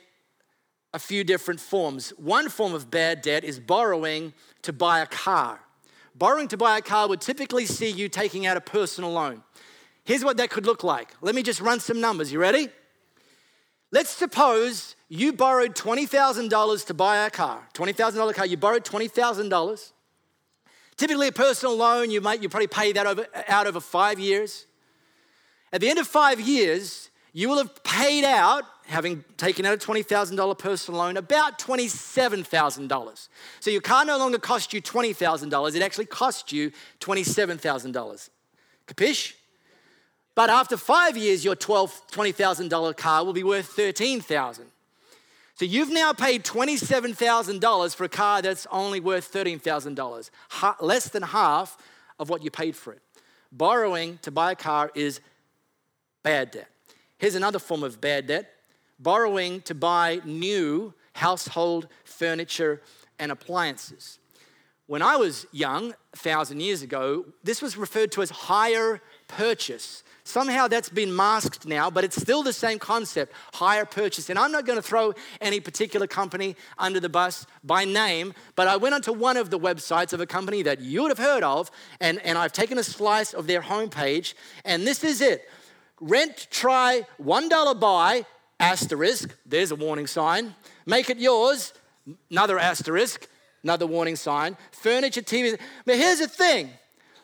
a 0.93 0.99
few 0.99 1.23
different 1.23 1.59
forms. 1.59 2.11
One 2.11 2.47
form 2.47 2.73
of 2.73 2.89
bad 2.89 3.21
debt 3.21 3.43
is 3.43 3.59
borrowing 3.59 4.33
to 4.61 4.71
buy 4.71 4.99
a 4.99 5.05
car. 5.05 5.59
Borrowing 6.15 6.47
to 6.49 6.57
buy 6.57 6.77
a 6.77 6.81
car 6.81 7.09
would 7.09 7.21
typically 7.21 7.65
see 7.65 7.89
you 7.89 8.07
taking 8.07 8.45
out 8.45 8.55
a 8.55 8.61
personal 8.61 9.11
loan. 9.11 9.43
Here's 10.05 10.23
what 10.23 10.37
that 10.37 10.49
could 10.49 10.65
look 10.65 10.83
like. 10.83 11.13
Let 11.21 11.35
me 11.35 11.43
just 11.43 11.59
run 11.59 11.79
some 11.79 11.99
numbers. 11.99 12.31
You 12.31 12.39
ready? 12.39 12.69
Let's 13.91 14.09
suppose 14.09 14.94
you 15.09 15.33
borrowed 15.33 15.75
$20,000 15.75 16.85
to 16.87 16.93
buy 16.93 17.25
a 17.25 17.29
car, 17.29 17.67
$20,000 17.73 18.33
car, 18.33 18.45
you 18.45 18.57
borrowed 18.57 18.83
$20,000. 18.83 19.91
Typically, 20.97 21.27
a 21.27 21.31
personal 21.31 21.75
loan, 21.75 22.09
you 22.09 22.21
might 22.21 22.41
you 22.41 22.49
probably 22.49 22.67
pay 22.67 22.93
that 22.93 23.05
over, 23.05 23.25
out 23.47 23.67
over 23.67 23.79
five 23.79 24.17
years. 24.19 24.65
At 25.73 25.81
the 25.81 25.89
end 25.89 25.99
of 25.99 26.07
five 26.07 26.39
years, 26.39 27.09
you 27.33 27.49
will 27.49 27.57
have 27.57 27.83
paid 27.83 28.23
out, 28.23 28.63
having 28.85 29.25
taken 29.35 29.65
out 29.65 29.73
a 29.73 29.77
$20,000 29.77 30.57
personal 30.57 31.01
loan, 31.01 31.17
about 31.17 31.59
$27,000. 31.59 33.27
So 33.59 33.71
your 33.71 33.81
car 33.81 34.05
no 34.05 34.17
longer 34.17 34.39
cost 34.39 34.73
you 34.73 34.81
$20,000, 34.81 35.75
it 35.75 35.81
actually 35.81 36.05
cost 36.05 36.53
you 36.53 36.71
$27,000. 37.01 38.29
Capish? 38.87 39.35
But 40.33 40.49
after 40.49 40.77
five 40.77 41.17
years, 41.17 41.43
your 41.43 41.55
$12, 41.55 42.09
$20,000 42.11 42.97
car 42.97 43.25
will 43.25 43.33
be 43.33 43.43
worth 43.43 43.75
$13,000. 43.75 44.61
So 45.55 45.63
you've 45.63 45.91
now 45.91 46.11
paid 46.11 46.43
$27,000 46.43 47.95
for 47.95 48.03
a 48.03 48.09
car 48.09 48.41
that's 48.41 48.67
only 48.71 48.99
worth 48.99 49.31
$13,000, 49.31 50.29
less 50.81 51.07
than 51.07 51.23
half 51.23 51.77
of 52.19 52.29
what 52.29 52.43
you 52.43 52.51
paid 52.51 52.75
for 52.75 52.91
it. 52.91 53.01
Borrowing 53.53 54.19
to 54.23 54.31
buy 54.31 54.51
a 54.51 54.55
car 54.55 54.91
is 54.95 55.21
bad 56.23 56.51
debt. 56.51 56.67
Here's 57.17 57.35
another 57.35 57.59
form 57.59 57.83
of 57.83 58.01
bad 58.01 58.27
debt 58.27 58.51
borrowing 58.99 59.61
to 59.61 59.75
buy 59.75 60.21
new 60.25 60.93
household 61.13 61.87
furniture 62.03 62.81
and 63.19 63.31
appliances. 63.31 64.19
When 64.87 65.01
I 65.01 65.15
was 65.15 65.47
young, 65.51 65.93
a 66.13 66.17
thousand 66.17 66.59
years 66.59 66.81
ago, 66.81 67.25
this 67.43 67.61
was 67.61 67.75
referred 67.77 68.11
to 68.13 68.21
as 68.21 68.29
hire 68.29 69.01
purchase. 69.27 70.03
Somehow 70.23 70.67
that's 70.67 70.89
been 70.89 71.15
masked 71.15 71.67
now, 71.67 71.91
but 71.91 72.03
it's 72.03 72.19
still 72.19 72.41
the 72.41 72.51
same 72.51 72.79
concept 72.79 73.31
hire 73.53 73.85
purchase. 73.85 74.29
And 74.31 74.39
I'm 74.39 74.51
not 74.51 74.65
going 74.65 74.77
to 74.77 74.81
throw 74.81 75.13
any 75.39 75.59
particular 75.59 76.07
company 76.07 76.55
under 76.79 76.99
the 76.99 77.09
bus 77.09 77.45
by 77.63 77.85
name, 77.85 78.33
but 78.55 78.67
I 78.67 78.77
went 78.77 78.95
onto 78.95 79.13
one 79.13 79.37
of 79.37 79.51
the 79.51 79.59
websites 79.59 80.13
of 80.13 80.21
a 80.21 80.25
company 80.25 80.63
that 80.63 80.81
you 80.81 81.03
would 81.03 81.11
have 81.11 81.19
heard 81.19 81.43
of, 81.43 81.69
and, 81.99 82.19
and 82.25 82.39
I've 82.39 82.53
taken 82.53 82.79
a 82.79 82.83
slice 82.83 83.33
of 83.33 83.45
their 83.45 83.61
homepage, 83.61 84.33
and 84.63 84.85
this 84.85 85.03
is 85.03 85.21
it 85.21 85.47
rent, 86.01 86.47
try, 86.49 87.03
$1 87.21 87.79
buy, 87.79 88.25
asterisk, 88.59 89.35
there's 89.45 89.71
a 89.71 89.75
warning 89.75 90.07
sign, 90.07 90.55
make 90.85 91.09
it 91.09 91.17
yours, 91.17 91.73
another 92.29 92.59
asterisk, 92.59 93.27
another 93.63 93.87
warning 93.87 94.15
sign, 94.15 94.57
furniture, 94.71 95.21
TV. 95.21 95.59
But 95.85 95.97
here's 95.97 96.19
the 96.19 96.27
thing 96.27 96.71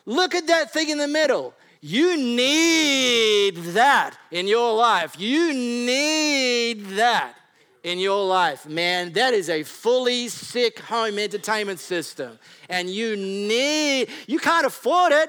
look 0.04 0.34
at 0.34 0.46
that 0.48 0.72
thing 0.72 0.88
in 0.88 0.98
the 0.98 1.08
middle. 1.08 1.54
You 1.84 2.16
need 2.16 3.56
that 3.74 4.16
in 4.30 4.46
your 4.46 4.72
life. 4.76 5.18
You 5.18 5.52
need 5.52 6.86
that 6.90 7.34
in 7.82 7.98
your 7.98 8.24
life. 8.24 8.68
Man, 8.68 9.12
that 9.14 9.34
is 9.34 9.50
a 9.50 9.64
fully 9.64 10.28
sick 10.28 10.78
home 10.78 11.18
entertainment 11.18 11.80
system. 11.80 12.38
And 12.68 12.88
you 12.88 13.16
need, 13.16 14.10
you 14.28 14.38
can't 14.38 14.64
afford 14.64 15.10
it, 15.10 15.28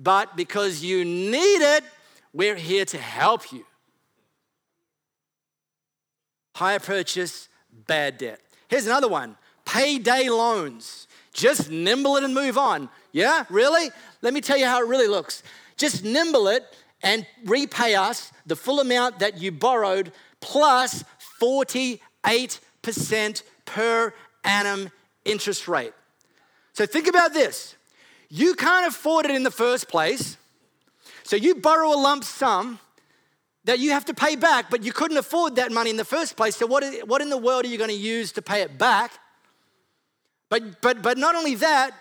but 0.00 0.36
because 0.36 0.82
you 0.82 1.04
need 1.04 1.76
it, 1.76 1.84
we're 2.32 2.56
here 2.56 2.84
to 2.86 2.98
help 2.98 3.52
you. 3.52 3.64
Hire 6.56 6.80
purchase, 6.80 7.48
bad 7.86 8.18
debt. 8.18 8.40
Here's 8.66 8.86
another 8.86 9.08
one 9.08 9.36
payday 9.64 10.28
loans. 10.28 11.06
Just 11.32 11.70
nimble 11.70 12.16
it 12.16 12.24
and 12.24 12.34
move 12.34 12.58
on. 12.58 12.88
Yeah, 13.12 13.44
really? 13.48 13.90
Let 14.22 14.34
me 14.34 14.40
tell 14.40 14.56
you 14.56 14.66
how 14.66 14.80
it 14.80 14.88
really 14.88 15.08
looks. 15.08 15.42
Just 15.76 16.04
nimble 16.04 16.48
it 16.48 16.64
and 17.02 17.26
repay 17.44 17.94
us 17.94 18.32
the 18.46 18.56
full 18.56 18.80
amount 18.80 19.18
that 19.18 19.38
you 19.38 19.52
borrowed 19.52 20.12
plus 20.40 21.04
48% 21.40 22.00
per 23.64 24.14
annum 24.44 24.90
interest 25.24 25.68
rate. 25.68 25.92
So 26.72 26.86
think 26.86 27.06
about 27.06 27.32
this. 27.32 27.76
You 28.28 28.54
can't 28.54 28.86
afford 28.86 29.26
it 29.26 29.32
in 29.32 29.42
the 29.42 29.50
first 29.50 29.88
place. 29.88 30.36
So 31.22 31.36
you 31.36 31.54
borrow 31.54 31.88
a 31.88 32.00
lump 32.00 32.24
sum 32.24 32.78
that 33.64 33.78
you 33.78 33.92
have 33.92 34.04
to 34.06 34.14
pay 34.14 34.36
back, 34.36 34.70
but 34.70 34.82
you 34.82 34.92
couldn't 34.92 35.16
afford 35.16 35.56
that 35.56 35.72
money 35.72 35.90
in 35.90 35.96
the 35.96 36.04
first 36.04 36.36
place. 36.36 36.56
So 36.56 36.66
what, 36.66 36.84
what 37.06 37.22
in 37.22 37.30
the 37.30 37.38
world 37.38 37.64
are 37.64 37.68
you 37.68 37.78
going 37.78 37.90
to 37.90 37.96
use 37.96 38.32
to 38.32 38.42
pay 38.42 38.60
it 38.62 38.76
back? 38.76 39.12
But, 40.50 40.82
but, 40.82 41.00
but 41.02 41.16
not 41.16 41.34
only 41.34 41.54
that, 41.56 41.92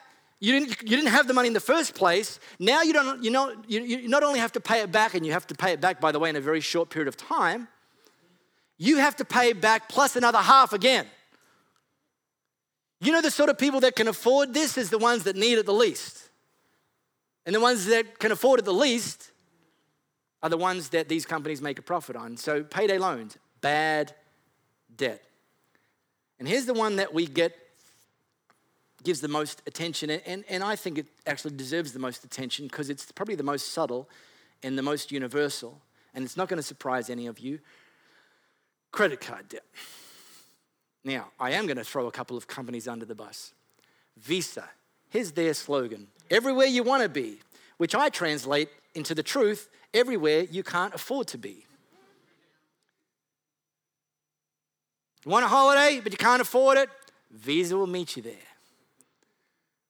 you 0.44 0.52
didn't, 0.52 0.82
you 0.82 0.98
didn't 0.98 1.12
have 1.12 1.26
the 1.26 1.34
money 1.34 1.48
in 1.48 1.54
the 1.54 1.62
first 1.62 1.96
place. 1.96 2.38
Now 2.60 2.82
you, 2.82 2.92
don't, 2.92 3.24
you, 3.24 3.32
know, 3.32 3.56
you, 3.66 3.80
you 3.80 4.10
not 4.10 4.24
only 4.24 4.40
have 4.40 4.52
to 4.52 4.60
pay 4.60 4.82
it 4.82 4.92
back, 4.92 5.14
and 5.14 5.26
you 5.26 5.32
have 5.32 5.48
to 5.48 5.56
pay 5.56 5.72
it 5.72 5.80
back, 5.80 6.02
by 6.02 6.12
the 6.12 6.20
way, 6.20 6.30
in 6.30 6.36
a 6.36 6.42
very 6.42 6.60
short 6.60 6.90
period 6.90 7.08
of 7.08 7.16
time, 7.16 7.70
you 8.78 8.98
have 8.98 9.16
to 9.16 9.24
pay 9.24 9.54
back 9.54 9.88
plus 9.88 10.18
another 10.18 10.40
half 10.40 10.74
again. 10.74 11.08
You 13.00 13.14
know, 13.14 13.22
the 13.22 13.32
sort 13.32 13.50
of 13.50 13.58
people 13.58 13.80
that 13.80 13.96
can 13.96 14.10
afford 14.10 14.54
this 14.54 14.78
is 14.78 14.90
the 14.90 14.98
ones 14.98 15.24
that 15.24 15.38
need 15.38 15.60
it 15.60 15.66
the 15.66 15.72
least. 15.74 16.30
And 17.46 17.56
the 17.56 17.62
ones 17.62 17.86
that 17.86 18.20
can 18.20 18.34
afford 18.34 18.60
it 18.60 18.66
the 18.66 18.74
least 18.74 19.32
are 20.42 20.50
the 20.50 20.58
ones 20.58 20.90
that 20.90 21.08
these 21.08 21.26
companies 21.26 21.62
make 21.62 21.80
a 21.80 21.82
profit 21.82 22.18
on. 22.18 22.36
So, 22.36 22.64
payday 22.64 22.98
loans, 22.98 23.38
bad 23.62 24.14
debt. 24.98 25.24
And 26.38 26.50
here's 26.50 26.66
the 26.66 26.74
one 26.74 26.98
that 26.98 27.14
we 27.14 27.28
get 27.28 27.56
gives 29.04 29.22
the 29.22 29.28
most 29.28 29.62
attention, 29.68 30.10
and, 30.10 30.22
and 30.26 30.44
and 30.50 30.64
I 30.64 30.76
think 30.76 30.98
it 30.98 31.08
actually 31.28 31.56
deserves 31.56 31.92
the 31.92 32.00
most 32.00 32.24
attention 32.24 32.68
because 32.68 32.90
it's 32.90 33.12
probably 33.12 33.36
the 33.36 33.44
most 33.44 33.72
subtle 33.72 34.10
and 34.64 34.78
the 34.78 34.84
most 34.84 35.12
universal, 35.12 35.82
and 36.14 36.24
it's 36.24 36.38
not 36.38 36.48
going 36.48 36.58
to 36.58 36.64
surprise 36.64 37.10
any 37.10 37.28
of 37.28 37.40
you 37.40 37.60
credit 38.94 39.20
card 39.20 39.50
debt. 39.50 39.66
Now, 41.04 41.32
I 41.38 41.52
am 41.52 41.66
going 41.66 41.78
to 41.78 41.84
throw 41.84 42.08
a 42.08 42.12
couple 42.12 42.38
of 42.38 42.48
companies 42.48 42.88
under 42.88 43.04
the 43.04 43.16
bus. 43.16 43.52
Visa, 44.18 44.70
here's 45.10 45.34
their 45.34 45.54
slogan 45.54 46.08
everywhere 46.32 46.68
you 46.68 46.84
want 46.84 47.04
to 47.04 47.10
be, 47.10 47.40
which 47.78 47.94
I 47.94 48.08
translate 48.08 48.70
into 48.96 49.14
the 49.14 49.24
truth 49.24 49.68
everywhere 49.94 50.42
you 50.50 50.64
can't 50.64 50.94
afford 50.94 51.28
to 51.28 51.38
be. 51.38 51.66
You 55.26 55.32
want 55.32 55.46
a 55.46 55.50
holiday, 55.50 56.00
but 56.02 56.12
you 56.12 56.18
can't 56.18 56.42
afford 56.42 56.78
it? 56.78 56.90
Visa 57.32 57.76
will 57.76 57.88
meet 57.88 58.16
you 58.16 58.24
there. 58.24 58.53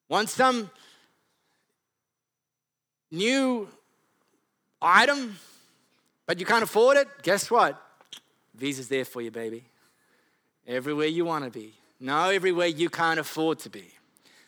Want 0.08 0.28
some 0.28 0.70
new 3.10 3.68
item, 4.80 5.36
but 6.26 6.38
you 6.38 6.46
can't 6.46 6.62
afford 6.62 6.96
it? 6.96 7.08
Guess 7.22 7.50
what? 7.50 7.80
Visa's 8.54 8.88
there 8.88 9.04
for 9.04 9.20
you, 9.20 9.30
baby. 9.30 9.64
Everywhere 10.66 11.06
you 11.06 11.24
want 11.24 11.44
to 11.44 11.50
be. 11.50 11.74
No, 12.00 12.30
everywhere 12.30 12.66
you 12.66 12.90
can't 12.90 13.18
afford 13.18 13.58
to 13.60 13.70
be. 13.70 13.88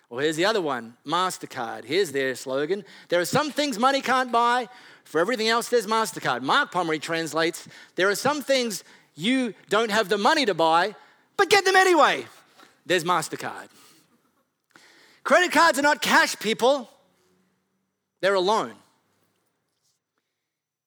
Well, 0.09 0.21
here's 0.21 0.37
the 0.37 0.45
other 0.45 0.63
one 0.63 0.97
MasterCard. 1.07 1.85
Here's 1.85 2.13
their 2.13 2.35
slogan 2.35 2.85
There 3.09 3.21
are 3.21 3.25
some 3.25 3.51
things 3.51 3.79
money 3.79 4.01
can't 4.01 4.31
buy. 4.31 4.69
For 5.05 5.21
everything 5.21 5.49
else, 5.49 5.69
there's 5.69 5.87
MasterCard. 5.87 6.43
Mark 6.43 6.73
Pomeroy 6.73 6.99
translates 6.99 7.69
There 7.95 8.09
are 8.09 8.15
some 8.15 8.43
things 8.43 8.85
you 9.15 9.55
don't 9.69 9.91
have 9.91 10.09
the 10.09 10.19
money 10.19 10.45
to 10.45 10.55
buy, 10.55 10.95
but 11.37 11.49
get 11.49 11.65
them 11.65 11.77
anyway. 11.77 12.27
There's 12.85 13.05
MasterCard. 13.05 13.69
Credit 15.26 15.50
cards 15.50 15.76
are 15.76 15.83
not 15.83 16.00
cash, 16.00 16.38
people, 16.38 16.88
they're 18.21 18.35
a 18.35 18.40
loan. 18.40 18.75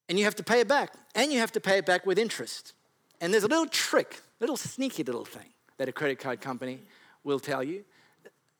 And 0.08 0.18
you 0.18 0.24
have 0.24 0.36
to 0.36 0.42
pay 0.42 0.60
it 0.60 0.66
back, 0.66 0.94
and 1.14 1.30
you 1.30 1.40
have 1.40 1.52
to 1.52 1.60
pay 1.60 1.76
it 1.76 1.84
back 1.84 2.06
with 2.06 2.18
interest. 2.18 2.72
And 3.20 3.34
there's 3.34 3.44
a 3.44 3.48
little 3.48 3.66
trick, 3.66 4.18
a 4.40 4.42
little 4.42 4.56
sneaky 4.56 5.02
little 5.02 5.26
thing 5.26 5.48
that 5.76 5.90
a 5.90 5.92
credit 5.92 6.20
card 6.20 6.40
company 6.40 6.80
will 7.22 7.38
tell 7.38 7.62
you 7.62 7.84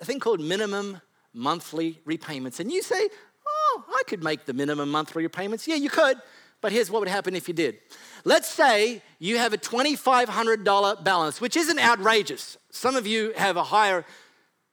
a 0.01 0.05
thing 0.05 0.21
called 0.21 0.39
minimum 0.39 1.01
monthly 1.33 1.99
repayments. 2.05 2.61
And 2.61 2.71
you 2.71 2.83
say, 2.83 3.09
oh, 3.49 3.85
I 3.89 4.03
could 4.07 4.23
make 4.23 4.45
the 4.45 4.53
minimum 4.53 4.91
monthly 4.91 5.23
repayments. 5.23 5.67
Yeah, 5.67 5.77
you 5.77 5.89
could, 5.89 6.19
but 6.61 6.73
here's 6.73 6.91
what 6.91 7.01
would 7.01 7.09
happen 7.09 7.35
if 7.35 7.49
you 7.49 7.55
did. 7.55 7.79
Let's 8.27 8.51
say 8.51 9.01
you 9.19 9.39
have 9.39 9.55
a 9.55 9.59
$2,500 9.59 11.05
balance, 11.05 11.41
which 11.41 11.57
isn't 11.57 11.79
outrageous. 11.79 12.59
Some 12.71 12.97
of 12.97 13.07
you 13.07 13.33
have 13.35 13.57
a 13.57 13.63
higher 13.63 14.05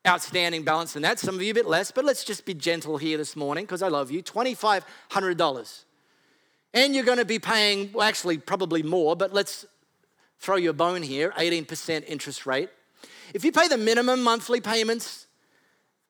outstanding 0.08 0.64
balance 0.64 0.94
than 0.94 1.04
that, 1.04 1.20
some 1.20 1.36
of 1.36 1.42
you 1.42 1.52
a 1.52 1.54
bit 1.54 1.66
less, 1.66 1.92
but 1.92 2.06
let's 2.06 2.24
just 2.24 2.46
be 2.46 2.54
gentle 2.54 2.98
here 2.98 3.18
this 3.18 3.36
morning 3.36 3.66
because 3.66 3.82
I 3.82 3.88
love 3.88 4.10
you. 4.12 4.24
$2,500. 4.24 5.84
And 6.74 6.96
you're 6.96 7.06
going 7.06 7.18
to 7.18 7.26
be 7.26 7.40
paying, 7.40 7.92
well, 7.94 8.08
actually, 8.08 8.38
probably 8.38 8.84
more, 8.84 9.16
but 9.16 9.34
let's 9.34 9.66
throw 10.40 10.56
you 10.56 10.70
a 10.70 10.74
bone 10.74 11.02
here 11.02 11.32
18% 11.38 12.04
interest 12.08 12.46
rate. 12.46 12.70
If 13.34 13.44
you 13.44 13.52
pay 13.52 13.68
the 13.68 13.78
minimum 13.78 14.24
monthly 14.24 14.62
payments, 14.62 15.28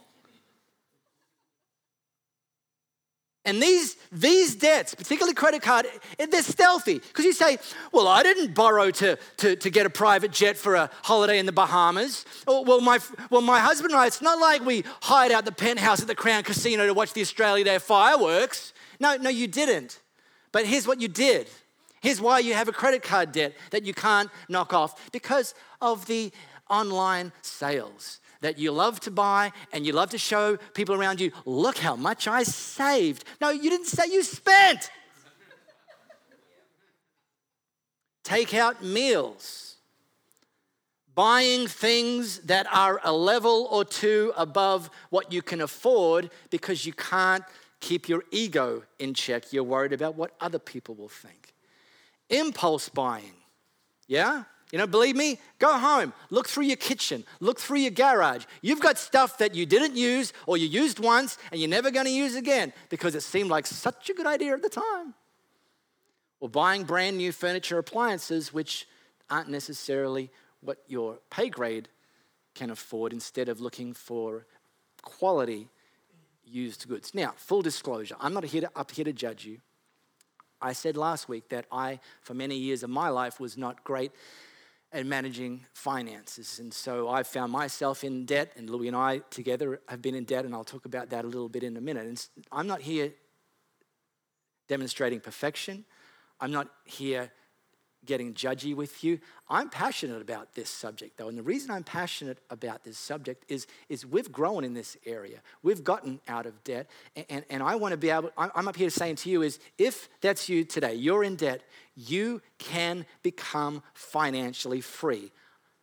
And 3.43 3.61
these, 3.61 3.97
these 4.11 4.55
debts, 4.55 4.93
particularly 4.93 5.33
credit 5.33 5.63
card, 5.63 5.87
they're 6.17 6.43
stealthy. 6.43 6.99
Because 6.99 7.25
you 7.25 7.33
say, 7.33 7.57
well, 7.91 8.07
I 8.07 8.21
didn't 8.21 8.53
borrow 8.53 8.91
to, 8.91 9.17
to, 9.37 9.55
to 9.55 9.69
get 9.71 9.87
a 9.87 9.89
private 9.89 10.31
jet 10.31 10.57
for 10.57 10.75
a 10.75 10.91
holiday 11.01 11.39
in 11.39 11.47
the 11.47 11.51
Bahamas. 11.51 12.23
Or, 12.45 12.63
well, 12.63 12.81
my, 12.81 12.99
well, 13.31 13.41
my 13.41 13.59
husband 13.59 13.93
and 13.93 13.99
I, 13.99 14.05
it's 14.05 14.21
not 14.21 14.39
like 14.39 14.63
we 14.63 14.83
hired 15.01 15.31
out 15.31 15.45
the 15.45 15.51
penthouse 15.51 16.01
at 16.01 16.07
the 16.07 16.13
Crown 16.15 16.43
Casino 16.43 16.85
to 16.85 16.93
watch 16.93 17.13
the 17.13 17.21
Australia 17.21 17.63
Day 17.63 17.79
fireworks. 17.79 18.73
No, 18.99 19.17
no, 19.17 19.31
you 19.31 19.47
didn't. 19.47 19.99
But 20.51 20.67
here's 20.67 20.85
what 20.85 21.01
you 21.01 21.07
did. 21.07 21.47
Here's 21.99 22.21
why 22.21 22.39
you 22.39 22.53
have 22.53 22.67
a 22.67 22.71
credit 22.71 23.01
card 23.01 23.31
debt 23.31 23.53
that 23.71 23.85
you 23.85 23.93
can't 23.95 24.29
knock 24.49 24.71
off 24.71 25.11
because 25.11 25.55
of 25.81 26.05
the 26.05 26.31
online 26.69 27.31
sales 27.41 28.19
that 28.41 28.57
you 28.57 28.71
love 28.71 28.99
to 29.01 29.11
buy 29.11 29.51
and 29.71 29.85
you 29.85 29.93
love 29.93 30.09
to 30.09 30.17
show 30.17 30.57
people 30.73 30.95
around 30.95 31.21
you, 31.21 31.31
look 31.45 31.77
how 31.77 31.95
much 31.95 32.27
I 32.27 32.43
saved. 32.43 33.23
No, 33.39 33.49
you 33.49 33.69
didn't 33.69 33.87
say 33.87 34.07
you 34.07 34.23
spent. 34.23 34.91
Take 38.23 38.53
out 38.53 38.83
meals, 38.83 39.77
buying 41.15 41.67
things 41.67 42.39
that 42.39 42.67
are 42.71 43.01
a 43.03 43.11
level 43.11 43.67
or 43.71 43.83
two 43.83 44.31
above 44.37 44.89
what 45.09 45.33
you 45.33 45.41
can 45.41 45.61
afford 45.61 46.29
because 46.49 46.85
you 46.85 46.93
can't 46.93 47.43
keep 47.79 48.07
your 48.07 48.23
ego 48.31 48.83
in 48.99 49.13
check. 49.13 49.51
You're 49.51 49.63
worried 49.63 49.91
about 49.91 50.15
what 50.15 50.35
other 50.39 50.59
people 50.59 50.95
will 50.95 51.09
think. 51.09 51.53
Impulse 52.29 52.89
buying, 52.89 53.35
yeah? 54.07 54.43
You 54.71 54.77
know, 54.77 54.87
believe 54.87 55.17
me, 55.17 55.37
go 55.59 55.77
home, 55.77 56.13
look 56.29 56.47
through 56.47 56.63
your 56.63 56.77
kitchen, 56.77 57.25
look 57.41 57.59
through 57.59 57.79
your 57.79 57.91
garage. 57.91 58.45
You've 58.61 58.79
got 58.79 58.97
stuff 58.97 59.37
that 59.39 59.53
you 59.53 59.65
didn't 59.65 59.97
use 59.97 60.31
or 60.47 60.57
you 60.57 60.65
used 60.65 60.99
once 60.99 61.37
and 61.51 61.59
you're 61.59 61.69
never 61.69 61.91
going 61.91 62.05
to 62.05 62.11
use 62.11 62.35
again 62.35 62.71
because 62.89 63.13
it 63.13 63.21
seemed 63.21 63.49
like 63.49 63.67
such 63.67 64.09
a 64.09 64.13
good 64.13 64.25
idea 64.25 64.53
at 64.53 64.61
the 64.61 64.69
time. 64.69 65.13
Or 66.39 66.47
buying 66.47 66.85
brand 66.85 67.17
new 67.17 67.33
furniture 67.33 67.77
appliances 67.77 68.53
which 68.53 68.87
aren't 69.29 69.49
necessarily 69.49 70.31
what 70.61 70.77
your 70.87 71.19
pay 71.29 71.49
grade 71.49 71.89
can 72.55 72.69
afford 72.69 73.11
instead 73.11 73.49
of 73.49 73.59
looking 73.59 73.93
for 73.93 74.45
quality 75.01 75.67
used 76.45 76.87
goods. 76.87 77.13
Now, 77.13 77.33
full 77.35 77.61
disclosure, 77.61 78.15
I'm 78.19 78.33
not 78.33 78.45
here 78.45 78.61
to, 78.61 78.71
up 78.75 78.91
here 78.91 79.05
to 79.05 79.13
judge 79.13 79.45
you. 79.45 79.59
I 80.61 80.73
said 80.73 80.95
last 80.95 81.27
week 81.27 81.49
that 81.49 81.65
I, 81.71 81.99
for 82.21 82.33
many 82.33 82.55
years 82.55 82.83
of 82.83 82.89
my 82.89 83.09
life, 83.09 83.39
was 83.39 83.57
not 83.57 83.83
great 83.83 84.11
and 84.91 85.07
managing 85.07 85.65
finances. 85.73 86.59
And 86.59 86.73
so 86.73 87.07
I 87.07 87.23
found 87.23 87.51
myself 87.51 88.03
in 88.03 88.25
debt, 88.25 88.53
and 88.57 88.69
Louie 88.69 88.87
and 88.87 88.95
I 88.95 89.19
together 89.29 89.79
have 89.87 90.01
been 90.01 90.15
in 90.15 90.25
debt, 90.25 90.45
and 90.45 90.53
I'll 90.53 90.63
talk 90.63 90.85
about 90.85 91.09
that 91.11 91.23
a 91.23 91.27
little 91.27 91.49
bit 91.49 91.63
in 91.63 91.77
a 91.77 91.81
minute. 91.81 92.05
And 92.05 92.27
I'm 92.51 92.67
not 92.67 92.81
here 92.81 93.13
demonstrating 94.67 95.19
perfection. 95.19 95.85
I'm 96.39 96.51
not 96.51 96.67
here 96.85 97.31
getting 98.05 98.33
judgy 98.33 98.75
with 98.75 99.03
you. 99.03 99.19
I'm 99.49 99.69
passionate 99.69 100.21
about 100.21 100.55
this 100.55 100.69
subject, 100.69 101.17
though. 101.17 101.27
And 101.27 101.37
the 101.37 101.43
reason 101.43 101.71
I'm 101.71 101.83
passionate 101.83 102.39
about 102.49 102.83
this 102.83 102.97
subject 102.97 103.45
is, 103.47 103.67
is 103.89 104.05
we've 104.05 104.31
grown 104.31 104.63
in 104.63 104.73
this 104.73 104.97
area. 105.05 105.39
We've 105.61 105.83
gotten 105.83 106.19
out 106.27 106.45
of 106.45 106.63
debt. 106.63 106.87
And, 107.15 107.25
and, 107.29 107.45
and 107.49 107.63
I 107.63 107.75
want 107.75 107.91
to 107.91 107.97
be 107.97 108.09
able, 108.09 108.31
I'm 108.37 108.67
up 108.67 108.75
here 108.75 108.89
saying 108.89 109.17
to 109.17 109.29
you 109.29 109.43
is 109.43 109.59
if 109.77 110.09
that's 110.21 110.49
you 110.49 110.63
today, 110.63 110.95
you're 110.95 111.23
in 111.23 111.35
debt, 111.35 111.61
you 111.95 112.41
can 112.57 113.05
become 113.21 113.83
financially 113.93 114.81
free. 114.81 115.31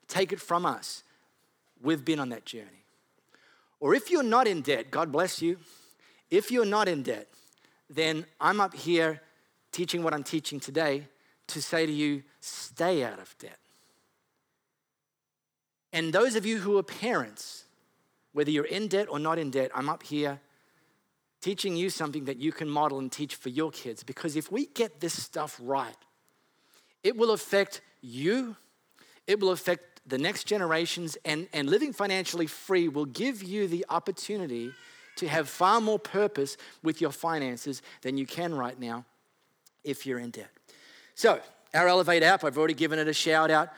Take 0.08 0.32
it 0.32 0.40
from 0.40 0.66
us. 0.66 1.04
We've 1.82 2.04
been 2.04 2.18
on 2.18 2.30
that 2.30 2.44
journey. 2.44 2.66
Or 3.80 3.94
if 3.94 4.10
you're 4.10 4.25
not 4.25 4.48
in 4.48 4.62
debt, 4.62 4.90
God 4.90 5.12
bless 5.12 5.40
you. 5.40 5.58
If 6.30 6.50
you're 6.50 6.64
not 6.64 6.88
in 6.88 7.02
debt, 7.02 7.28
then 7.88 8.26
I'm 8.40 8.60
up 8.60 8.75
here 8.75 9.20
teaching 9.70 10.02
what 10.02 10.12
I'm 10.12 10.25
teaching 10.25 10.58
today 10.58 11.06
to 11.49 11.62
say 11.62 11.87
to 11.87 11.93
you, 11.93 12.23
stay 12.40 13.02
out 13.02 13.19
of 13.19 13.37
debt. 13.38 13.59
And 15.93 16.12
those 16.12 16.37
of 16.37 16.47
you 16.47 16.59
who 16.59 16.78
are 16.78 16.83
parents, 16.83 17.64
whether 18.33 18.50
you're 18.50 18.64
in 18.64 18.88
debt 18.88 19.09
or 19.11 19.19
not 19.19 19.38
in 19.38 19.50
debt, 19.50 19.71
I'm 19.75 19.88
up 19.88 20.02
here 20.02 20.40
teaching 21.40 21.77
you 21.77 21.88
something 21.90 22.25
that 22.27 22.37
you 22.37 22.53
can 22.53 22.68
model 22.68 22.99
and 22.99 23.11
teach 23.11 23.35
for 23.35 23.49
your 23.49 23.70
kids. 23.70 24.03
Because 24.03 24.37
if 24.37 24.53
we 24.53 24.66
get 24.66 25.01
this 25.01 25.20
stuff 25.20 25.59
right, 25.62 25.96
it 27.03 27.16
will 27.16 27.31
affect 27.31 27.81
you, 28.03 28.57
it 29.27 29.40
will 29.40 29.51
affect 29.51 30.01
the 30.07 30.18
next 30.18 30.44
generations, 30.44 31.18
and, 31.25 31.49
and 31.53 31.68
living 31.68 31.92
financially 31.92 32.46
free 32.46 32.88
will 32.88 33.05
give 33.05 33.42
you 33.42 33.68
the 33.68 33.85
opportunity 33.90 34.72
to 35.16 35.29
have 35.29 35.49
far 35.49 35.81
more 35.81 35.99
purpose 35.99 36.57
with 36.83 37.01
your 37.01 37.11
finances 37.11 37.83
than 38.03 38.16
you 38.16 38.25
can 38.25 38.55
right 38.55 38.79
now 38.79 39.05
if 39.85 40.07
you're 40.07 40.18
in 40.18 40.31
debt. 40.31 40.51
So, 41.18 41.40
our 41.74 41.88
Elevate 41.88 42.22
app, 42.22 42.44
I've 42.44 42.57
already 42.57 42.74
given 42.74 43.00
it 43.00 43.09
a 43.09 43.12
shout 43.12 43.50
out. 43.50 43.70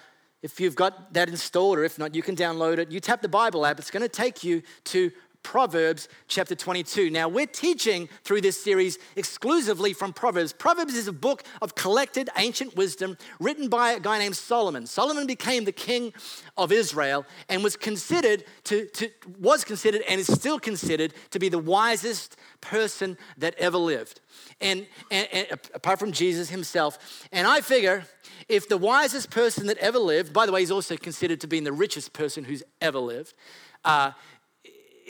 If 0.42 0.60
you've 0.60 0.74
got 0.74 1.14
that 1.14 1.30
installed, 1.30 1.78
or 1.78 1.84
if 1.84 1.98
not, 1.98 2.14
you 2.14 2.20
can 2.20 2.36
download 2.36 2.76
it. 2.76 2.92
You 2.92 3.00
tap 3.00 3.22
the 3.22 3.30
Bible 3.30 3.64
app, 3.64 3.78
it's 3.78 3.90
going 3.90 4.02
to 4.02 4.10
take 4.10 4.44
you 4.44 4.60
to 4.84 5.10
Proverbs 5.42 6.08
chapter 6.28 6.54
22. 6.54 7.10
Now, 7.10 7.28
we're 7.28 7.46
teaching 7.46 8.08
through 8.24 8.40
this 8.40 8.62
series 8.62 8.98
exclusively 9.16 9.92
from 9.92 10.12
Proverbs. 10.12 10.52
Proverbs 10.52 10.94
is 10.94 11.08
a 11.08 11.12
book 11.12 11.42
of 11.60 11.74
collected 11.74 12.30
ancient 12.36 12.76
wisdom 12.76 13.16
written 13.40 13.68
by 13.68 13.92
a 13.92 14.00
guy 14.00 14.18
named 14.18 14.36
Solomon. 14.36 14.86
Solomon 14.86 15.26
became 15.26 15.64
the 15.64 15.72
king 15.72 16.12
of 16.56 16.70
Israel 16.70 17.26
and 17.48 17.64
was 17.64 17.76
considered 17.76 18.44
to, 18.64 18.86
to 18.86 19.10
was 19.38 19.64
considered 19.64 20.02
and 20.08 20.20
is 20.20 20.26
still 20.26 20.60
considered 20.60 21.14
to 21.30 21.38
be 21.38 21.48
the 21.48 21.58
wisest 21.58 22.36
person 22.60 23.16
that 23.38 23.54
ever 23.56 23.78
lived. 23.78 24.20
And, 24.60 24.86
and, 25.10 25.28
and 25.32 25.46
apart 25.74 25.98
from 25.98 26.12
Jesus 26.12 26.50
himself. 26.50 27.26
And 27.32 27.46
I 27.46 27.60
figure 27.60 28.04
if 28.48 28.68
the 28.68 28.78
wisest 28.78 29.30
person 29.30 29.66
that 29.66 29.78
ever 29.78 29.98
lived, 29.98 30.32
by 30.32 30.46
the 30.46 30.52
way, 30.52 30.60
he's 30.60 30.70
also 30.70 30.96
considered 30.96 31.40
to 31.40 31.46
be 31.46 31.60
the 31.60 31.72
richest 31.72 32.12
person 32.12 32.44
who's 32.44 32.62
ever 32.80 32.98
lived. 32.98 33.34
Uh, 33.84 34.12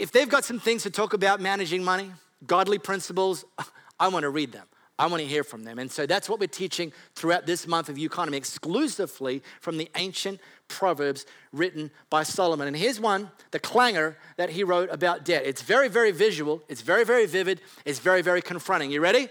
if 0.01 0.13
they've 0.13 0.29
got 0.29 0.45
some 0.45 0.59
things 0.59 0.83
to 0.85 0.91
talk 0.91 1.13
about 1.13 1.41
managing 1.41 1.85
money, 1.85 2.11
godly 2.47 2.79
principles, 2.79 3.45
I 4.01 4.09
want 4.09 4.23
to 4.25 4.31
read 4.31 4.53
them. 4.53 4.67
I 4.99 5.07
want 5.07 5.23
to 5.23 5.27
hear 5.27 5.45
from 5.45 5.65
them. 5.65 5.79
And 5.79 5.91
so 5.91 6.05
that's 6.05 6.29
what 6.29 6.41
we're 6.41 6.47
teaching 6.47 6.93
throughout 7.15 7.47
this 7.47 7.67
month 7.67 7.89
of 7.89 7.99
Economy, 7.99 8.37
exclusively 8.37 9.43
from 9.61 9.79
the 9.79 9.89
ancient 9.97 10.41
Proverbs 10.69 11.25
written 11.53 11.91
by 12.11 12.23
Solomon. 12.23 12.69
And 12.69 12.77
here's 12.77 13.01
one, 13.01 13.31
the 13.51 13.59
clangor 13.59 14.17
that 14.37 14.51
he 14.51 14.63
wrote 14.63 14.91
about 14.93 15.25
debt. 15.25 15.43
It's 15.47 15.63
very, 15.63 15.89
very 15.89 16.11
visual, 16.11 16.63
it's 16.69 16.83
very, 16.83 17.05
very 17.05 17.25
vivid, 17.25 17.63
it's 17.87 17.99
very, 17.99 18.21
very 18.21 18.43
confronting. 18.43 18.91
You 18.91 19.01
ready? 19.01 19.29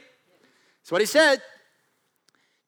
That's 0.82 0.92
what 0.92 1.02
he 1.02 1.08
said 1.08 1.42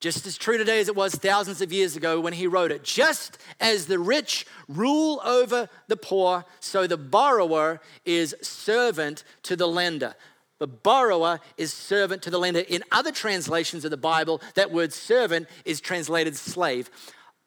just 0.02 0.26
as 0.26 0.36
true 0.36 0.58
today 0.58 0.80
as 0.80 0.88
it 0.88 0.96
was 0.96 1.14
thousands 1.14 1.62
of 1.62 1.72
years 1.72 1.94
ago 1.94 2.20
when 2.20 2.32
he 2.32 2.48
wrote 2.48 2.72
it. 2.72 2.82
Just 2.82 3.38
as 3.60 3.86
the 3.86 4.00
rich 4.00 4.44
rule 4.68 5.22
over 5.24 5.68
the 5.86 5.96
poor, 5.96 6.44
so 6.58 6.88
the 6.88 6.96
borrower 6.96 7.80
is 8.04 8.34
servant 8.42 9.22
to 9.44 9.54
the 9.54 9.68
lender. 9.68 10.16
The 10.58 10.66
borrower 10.66 11.38
is 11.56 11.72
servant 11.72 12.20
to 12.22 12.30
the 12.30 12.38
lender. 12.38 12.64
In 12.68 12.82
other 12.90 13.12
translations 13.12 13.84
of 13.84 13.92
the 13.92 13.96
Bible, 13.96 14.42
that 14.56 14.72
word 14.72 14.92
servant 14.92 15.46
is 15.64 15.80
translated 15.80 16.34
slave. 16.34 16.90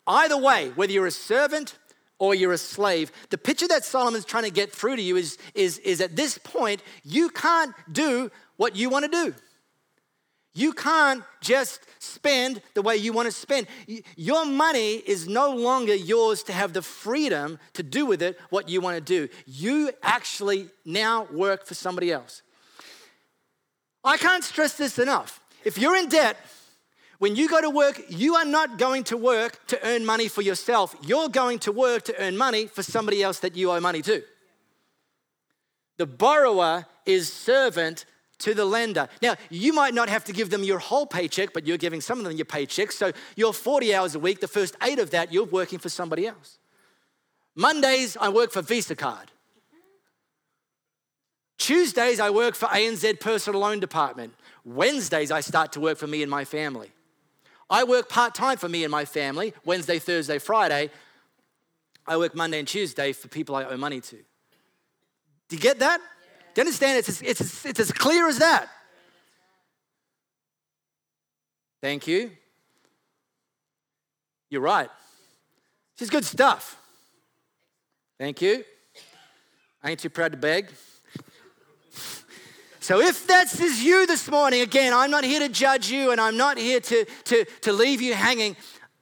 Either 0.08 0.38
way, 0.38 0.72
whether 0.76 0.94
you're 0.94 1.08
a 1.08 1.12
servant 1.12 1.78
or 2.20 2.34
you're 2.34 2.54
a 2.54 2.58
slave, 2.58 3.12
the 3.32 3.38
picture 3.38 3.68
that 3.68 3.84
Solomon's 3.84 4.24
trying 4.24 4.46
to 4.46 4.50
get 4.50 4.72
through 4.72 4.96
to 4.96 5.02
you 5.02 5.18
is, 5.18 5.38
is, 5.56 5.80
is 5.80 6.00
at 6.00 6.15
this 6.15 6.38
point, 6.38 6.82
you 7.04 7.28
can't 7.28 7.76
do 7.91 8.32
what 8.56 8.78
you 8.78 8.89
want 8.89 9.04
to 9.04 9.12
do. 9.12 9.36
You 10.58 10.72
can't 10.72 11.22
just 11.41 11.82
spend 12.00 12.62
the 12.76 12.82
way 12.82 12.96
you 12.96 13.12
want 13.12 13.26
to 13.26 13.32
spend. 13.32 13.68
Your 14.15 14.46
money 14.46 14.94
is 14.96 15.28
no 15.28 15.54
longer 15.54 15.94
yours 15.94 16.44
to 16.44 16.54
have 16.54 16.72
the 16.72 16.82
freedom 16.82 17.60
to 17.74 17.84
do 17.84 18.06
with 18.06 18.22
it 18.22 18.39
what 18.50 18.70
you 18.70 18.80
want 18.80 18.96
to 18.96 19.02
do. 19.02 19.28
You 19.46 19.91
actually 20.02 20.70
now 20.86 21.26
work 21.26 21.65
for 21.65 21.74
somebody 21.74 22.10
else. 22.10 22.41
I 24.02 24.15
can't 24.15 24.46
stress 24.46 24.78
this 24.78 24.98
enough. 24.98 25.41
If 25.65 25.78
you're 25.78 25.98
in 25.98 26.08
debt, 26.08 26.38
when 27.20 27.36
you 27.36 27.50
go 27.50 27.60
to 27.60 27.70
work, 27.70 28.02
you 28.08 28.36
are 28.36 28.46
not 28.46 28.78
going 28.78 29.04
to 29.06 29.18
work 29.18 29.68
to 29.68 29.86
earn 29.86 30.06
money 30.06 30.30
for 30.30 30.41
yourself. 30.41 30.96
You're 31.02 31.28
going 31.28 31.60
to 31.60 31.74
work 31.74 32.04
to 32.04 32.18
earn 32.18 32.38
money 32.38 32.68
for 32.68 32.82
somebody 32.82 33.22
else 33.22 33.39
that 33.39 33.58
you 33.58 33.72
owe 33.72 33.82
money 33.82 34.02
to. 34.04 34.24
The 35.98 36.06
borrower 36.06 36.86
is 37.06 37.32
servant 37.32 38.06
to 38.39 38.54
the 38.54 38.65
lender. 38.65 39.08
Now, 39.21 39.36
you 39.50 39.74
might 39.74 39.93
not 39.93 40.10
have 40.10 40.26
to 40.26 40.34
give 40.34 40.50
them 40.50 40.63
your 40.63 40.80
whole 40.80 41.06
paycheck, 41.06 41.54
but 41.54 41.65
you're 41.65 41.78
giving 41.78 42.02
some 42.02 42.19
of 42.19 42.26
them 42.26 42.36
your 42.36 42.45
paycheck. 42.45 42.91
So 42.91 43.12
you're 43.36 43.54
40 43.54 43.95
hours 43.95 44.15
a 44.15 44.19
week. 44.19 44.41
The 44.41 44.48
first 44.48 44.76
eight 44.84 45.00
of 45.00 45.12
that, 45.12 45.32
you're 45.32 45.45
working 45.45 45.80
for 45.80 45.89
somebody 45.89 46.28
else. 46.28 46.58
Mondays, 47.56 48.17
I 48.19 48.30
work 48.30 48.52
for 48.52 48.62
Visa 48.62 48.95
Card. 48.95 49.32
Tuesdays, 51.58 52.19
I 52.19 52.30
work 52.30 52.56
for 52.56 52.67
ANZ 52.67 53.19
Personal 53.19 53.62
Loan 53.62 53.80
Department. 53.80 54.34
Wednesdays, 54.65 55.32
I 55.32 55.39
start 55.39 55.71
to 55.74 55.80
work 55.80 55.98
for 55.98 56.08
me 56.08 56.21
and 56.21 56.30
my 56.30 56.43
family. 56.43 56.91
I 57.69 57.84
work 57.86 58.10
part 58.10 58.36
time 58.36 58.58
for 58.58 58.69
me 58.69 58.84
and 58.84 58.91
my 58.91 59.06
family, 59.06 59.54
Wednesday, 59.63 59.98
Thursday, 59.98 60.38
Friday. 60.38 60.91
I 62.06 62.17
work 62.17 62.36
Monday 62.36 62.60
and 62.60 62.67
Tuesday 62.67 63.13
for 63.13 63.28
people 63.28 63.56
I 63.56 63.63
owe 63.63 63.78
money 63.78 64.02
to. 64.02 64.17
Do 65.48 65.56
you 65.56 65.62
get 65.62 65.80
that? 65.80 66.02
Do 66.56 66.62
you 66.62 66.68
understand? 66.68 67.00
It's 67.00 67.10
as, 67.10 67.22
it's, 67.22 67.41
as, 67.41 67.65
it's 67.65 67.80
as 67.82 67.91
clear 67.91 68.30
as 68.30 68.39
that. 68.39 68.70
Thank 71.82 72.08
you. 72.08 72.32
You're 74.50 74.62
right. 74.62 74.89
This 75.98 76.08
is 76.08 76.10
good 76.10 76.24
stuff. 76.24 76.78
Thank 78.18 78.41
you. 78.41 78.63
I 79.84 79.91
ain't 79.91 80.00
too 80.00 80.10
proud 80.10 80.32
to 80.32 80.38
beg. 80.38 80.72
So 82.80 83.02
if 83.02 83.28
that's 83.28 83.60
is 83.60 83.84
you 83.84 84.08
this 84.08 84.30
morning, 84.30 84.62
again, 84.62 84.94
I'm 84.94 85.12
not 85.12 85.26
here 85.26 85.41
to 85.41 85.50
judge 85.50 85.91
you 85.91 86.12
and 86.12 86.22
I'm 86.22 86.38
not 86.38 86.58
here 86.58 86.80
to, 86.80 87.06
to, 87.26 87.46
to 87.62 87.74
leave 87.74 88.02
you 88.02 88.13
hanging. 88.13 88.56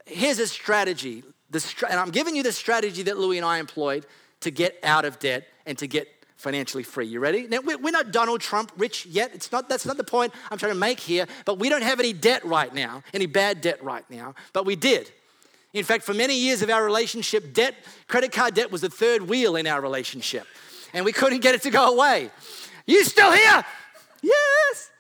Here's 0.06 0.40
a 0.40 0.48
strategy. 0.48 1.24
The, 1.52 1.86
and 1.90 2.00
I'm 2.00 2.10
giving 2.10 2.36
you 2.36 2.42
the 2.42 2.52
strategy 2.52 3.04
that 3.04 3.20
Louie 3.20 3.38
and 3.38 3.46
I 3.46 3.60
employed 3.60 4.08
to 4.40 4.50
get 4.50 4.80
out 4.84 5.06
of 5.06 5.20
debt 5.20 5.48
and 5.66 5.78
to 5.78 5.88
get 5.88 6.08
financially 6.44 6.84
free. 6.84 7.08
You 7.08 7.22
ready? 7.22 7.48
Now, 7.48 7.60
we're 7.62 7.92
not 7.92 8.12
Donald 8.12 8.42
Trump 8.42 8.72
rich 8.78 9.06
yet. 9.06 9.32
It's 9.34 9.52
not, 9.52 9.70
that's 9.70 9.86
not 9.86 9.98
the 9.98 10.04
point 10.04 10.34
I'm 10.52 10.58
trying 10.58 10.74
to 10.74 10.78
make 10.80 11.00
here. 11.00 11.26
But 11.46 11.58
we 11.58 11.70
don't 11.70 11.82
have 11.82 12.00
any 12.00 12.12
debt 12.14 12.44
right 12.46 12.72
now, 12.74 13.02
any 13.14 13.26
bad 13.26 13.62
debt 13.62 13.82
right 13.84 14.08
now. 14.10 14.36
But 14.52 14.66
we 14.66 14.76
did. 14.76 15.10
In 15.72 15.84
fact, 15.84 16.04
for 16.04 16.14
many 16.14 16.38
years 16.38 16.62
of 16.62 16.70
our 16.70 16.84
relationship, 16.84 17.54
debt, 17.54 17.74
credit 18.08 18.32
card 18.32 18.54
debt 18.54 18.72
was 18.72 18.82
the 18.82 18.90
third 18.90 19.28
wheel 19.28 19.56
in 19.56 19.66
our 19.66 19.82
relationship. 19.82 20.46
And 20.94 21.06
we 21.06 21.14
couldn't 21.14 21.40
get 21.40 21.56
it 21.56 21.64
to 21.64 21.72
go 21.72 21.94
away. 21.96 22.30
You 22.86 23.04
still 23.06 23.32
here? 23.32 23.66
Yes. 24.22 24.92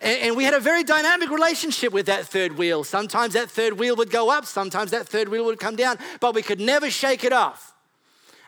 And, 0.00 0.36
we 0.36 0.44
had 0.44 0.54
a 0.54 0.60
very 0.60 0.82
dynamic 0.82 1.30
relationship 1.30 1.92
with 1.92 2.06
that 2.06 2.26
third 2.26 2.56
wheel. 2.56 2.84
Sometimes 2.84 3.34
that 3.34 3.50
third 3.50 3.78
wheel 3.78 3.96
would 3.96 4.10
go 4.10 4.30
up, 4.30 4.46
sometimes 4.46 4.90
that 4.90 5.06
third 5.06 5.28
wheel 5.28 5.44
would 5.44 5.58
come 5.58 5.76
down, 5.76 5.98
but 6.20 6.34
we 6.34 6.42
could 6.42 6.60
never 6.60 6.90
shake 6.90 7.24
it 7.24 7.32
off 7.32 7.74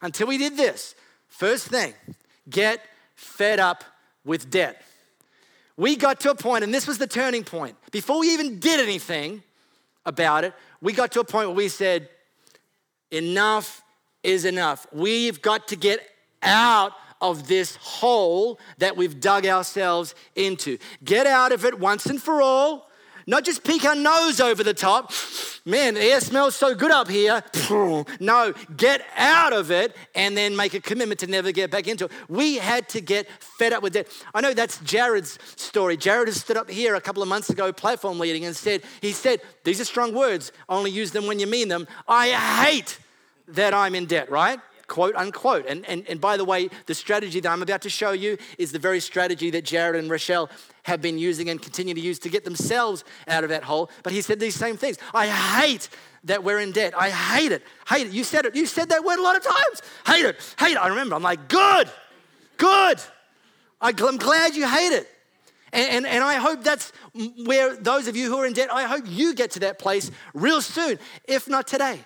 until 0.02 0.26
we 0.26 0.38
did 0.38 0.56
this. 0.56 0.94
First 1.28 1.68
thing, 1.68 1.94
get 2.48 2.80
fed 3.14 3.60
up 3.60 3.84
with 4.24 4.50
debt. 4.50 4.82
We 5.76 5.96
got 5.96 6.20
to 6.20 6.30
a 6.30 6.34
point, 6.34 6.64
and 6.64 6.74
this 6.74 6.86
was 6.86 6.98
the 6.98 7.06
turning 7.06 7.44
point. 7.44 7.76
Before 7.92 8.20
we 8.20 8.32
even 8.32 8.58
did 8.58 8.80
anything 8.80 9.42
about 10.04 10.44
it, 10.44 10.52
we 10.80 10.92
got 10.92 11.12
to 11.12 11.20
a 11.20 11.24
point 11.24 11.48
where 11.48 11.56
we 11.56 11.68
said, 11.68 12.08
enough 13.10 13.82
is 14.22 14.44
enough. 14.44 14.86
We've 14.92 15.40
got 15.40 15.68
to 15.68 15.76
get 15.76 16.00
out 16.42 16.92
of 17.20 17.48
this 17.48 17.76
hole 17.76 18.58
that 18.78 18.96
we've 18.96 19.20
dug 19.20 19.46
ourselves 19.46 20.14
into. 20.34 20.78
Get 21.04 21.26
out 21.26 21.52
of 21.52 21.64
it 21.64 21.78
once 21.78 22.06
and 22.06 22.20
for 22.20 22.42
all. 22.42 22.87
Not 23.28 23.44
just 23.44 23.62
peek 23.62 23.84
our 23.84 23.94
nose 23.94 24.40
over 24.40 24.64
the 24.64 24.72
top. 24.72 25.12
Man, 25.66 25.92
the 25.92 26.02
air 26.02 26.18
smells 26.22 26.56
so 26.56 26.74
good 26.74 26.90
up 26.90 27.08
here. 27.08 27.44
No, 28.20 28.54
get 28.74 29.04
out 29.18 29.52
of 29.52 29.70
it 29.70 29.94
and 30.14 30.34
then 30.34 30.56
make 30.56 30.72
a 30.72 30.80
commitment 30.80 31.20
to 31.20 31.26
never 31.26 31.52
get 31.52 31.70
back 31.70 31.88
into 31.88 32.06
it. 32.06 32.10
We 32.30 32.56
had 32.56 32.88
to 32.88 33.02
get 33.02 33.28
fed 33.58 33.74
up 33.74 33.82
with 33.82 33.92
that. 33.92 34.06
I 34.32 34.40
know 34.40 34.54
that's 34.54 34.78
Jared's 34.78 35.38
story. 35.56 35.98
Jared 35.98 36.28
has 36.28 36.40
stood 36.40 36.56
up 36.56 36.70
here 36.70 36.94
a 36.94 37.02
couple 37.02 37.22
of 37.22 37.28
months 37.28 37.50
ago, 37.50 37.70
platform 37.70 38.18
leading, 38.18 38.46
and 38.46 38.56
said, 38.56 38.82
he 39.02 39.12
said, 39.12 39.42
these 39.62 39.78
are 39.78 39.84
strong 39.84 40.14
words, 40.14 40.50
only 40.66 40.90
use 40.90 41.10
them 41.10 41.26
when 41.26 41.38
you 41.38 41.46
mean 41.46 41.68
them. 41.68 41.86
I 42.08 42.30
hate 42.30 42.98
that 43.48 43.74
I'm 43.74 43.94
in 43.94 44.06
debt, 44.06 44.30
right? 44.30 44.58
Quote 44.88 45.14
unquote. 45.14 45.66
And, 45.66 45.86
and, 45.86 46.04
and 46.08 46.20
by 46.20 46.36
the 46.36 46.44
way, 46.44 46.68
the 46.86 46.94
strategy 46.94 47.38
that 47.40 47.48
I'm 47.48 47.62
about 47.62 47.82
to 47.82 47.90
show 47.90 48.12
you 48.12 48.38
is 48.56 48.72
the 48.72 48.78
very 48.78 49.00
strategy 49.00 49.50
that 49.50 49.64
Jared 49.64 49.96
and 49.96 50.10
Rochelle 50.10 50.50
have 50.82 51.00
been 51.00 51.18
using 51.18 51.50
and 51.50 51.62
continue 51.62 51.94
to 51.94 52.00
use 52.00 52.18
to 52.20 52.28
get 52.28 52.44
themselves 52.44 53.04
out 53.28 53.44
of 53.44 53.50
that 53.50 53.62
hole. 53.62 53.90
But 54.02 54.12
he 54.12 54.22
said 54.22 54.40
these 54.40 54.56
same 54.56 54.76
things. 54.76 54.96
I 55.14 55.26
hate 55.28 55.90
that 56.24 56.42
we're 56.42 56.58
in 56.58 56.72
debt. 56.72 56.94
I 56.98 57.10
hate 57.10 57.52
it. 57.52 57.62
Hate 57.86 58.08
it. 58.08 58.12
You 58.12 58.24
said 58.24 58.46
it. 58.46 58.56
You 58.56 58.66
said 58.66 58.88
that 58.88 59.04
word 59.04 59.18
a 59.18 59.22
lot 59.22 59.36
of 59.36 59.44
times. 59.44 59.82
Hate 60.06 60.24
it. 60.24 60.54
Hate 60.58 60.72
it. 60.72 60.78
I 60.78 60.88
remember. 60.88 61.14
I'm 61.14 61.22
like, 61.22 61.48
good, 61.48 61.88
good. 62.56 63.00
I'm 63.80 63.94
glad 63.94 64.56
you 64.56 64.66
hate 64.66 64.92
it. 64.92 65.06
And, 65.70 65.90
and, 65.90 66.06
and, 66.06 66.24
I 66.24 66.36
hope 66.36 66.64
that's 66.64 66.92
where 67.44 67.76
those 67.76 68.08
of 68.08 68.16
you 68.16 68.30
who 68.30 68.38
are 68.38 68.46
in 68.46 68.54
debt, 68.54 68.72
I 68.72 68.84
hope 68.84 69.04
you 69.06 69.34
get 69.34 69.50
to 69.50 69.60
that 69.60 69.78
place 69.78 70.10
real 70.32 70.62
soon, 70.62 70.98
if 71.26 71.46
not 71.46 71.66
today 71.66 72.00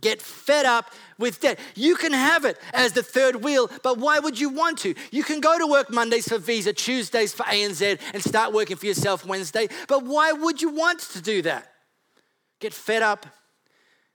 get 0.00 0.22
fed 0.22 0.66
up 0.66 0.90
with 1.18 1.40
debt. 1.40 1.58
You 1.74 1.94
can 1.96 2.12
have 2.12 2.44
it 2.44 2.58
as 2.72 2.92
the 2.92 3.02
third 3.02 3.36
wheel, 3.36 3.70
but 3.82 3.98
why 3.98 4.18
would 4.18 4.38
you 4.38 4.48
want 4.48 4.78
to? 4.78 4.94
You 5.10 5.22
can 5.22 5.40
go 5.40 5.58
to 5.58 5.66
work 5.66 5.90
Mondays 5.90 6.28
for 6.28 6.38
Visa, 6.38 6.72
Tuesdays 6.72 7.32
for 7.32 7.44
ANZ, 7.44 8.00
and 8.12 8.22
start 8.22 8.52
working 8.52 8.76
for 8.76 8.86
yourself 8.86 9.24
Wednesday, 9.24 9.68
but 9.88 10.04
why 10.04 10.32
would 10.32 10.60
you 10.60 10.70
want 10.70 11.00
to 11.00 11.20
do 11.20 11.42
that? 11.42 11.72
Get 12.60 12.72
fed 12.72 13.02
up 13.02 13.26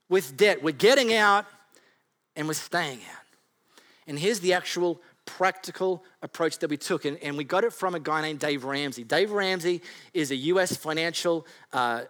with 0.10 0.38
debt. 0.38 0.64
We're 0.64 0.72
getting 0.72 1.14
out 1.14 1.46
and 2.36 2.48
we're 2.48 2.54
staying 2.54 3.00
out. 3.00 3.24
And 4.08 4.18
here's 4.18 4.40
the 4.40 4.54
actual 4.54 5.02
practical 5.26 6.04
approach 6.22 6.60
that 6.60 6.70
we 6.70 6.78
took, 6.78 7.06
and, 7.06 7.18
and 7.22 7.38
we 7.38 7.44
got 7.44 7.64
it 7.64 7.74
from 7.74 7.94
a 7.94 8.00
guy 8.00 8.22
named 8.22 8.40
Dave 8.40 8.64
Ramsey. 8.64 9.04
Dave 9.04 9.32
Ramsey 9.32 9.82
is 10.14 10.32
a 10.32 10.36
US 10.36 10.76
financial 10.76 11.46
uh, 11.74 12.04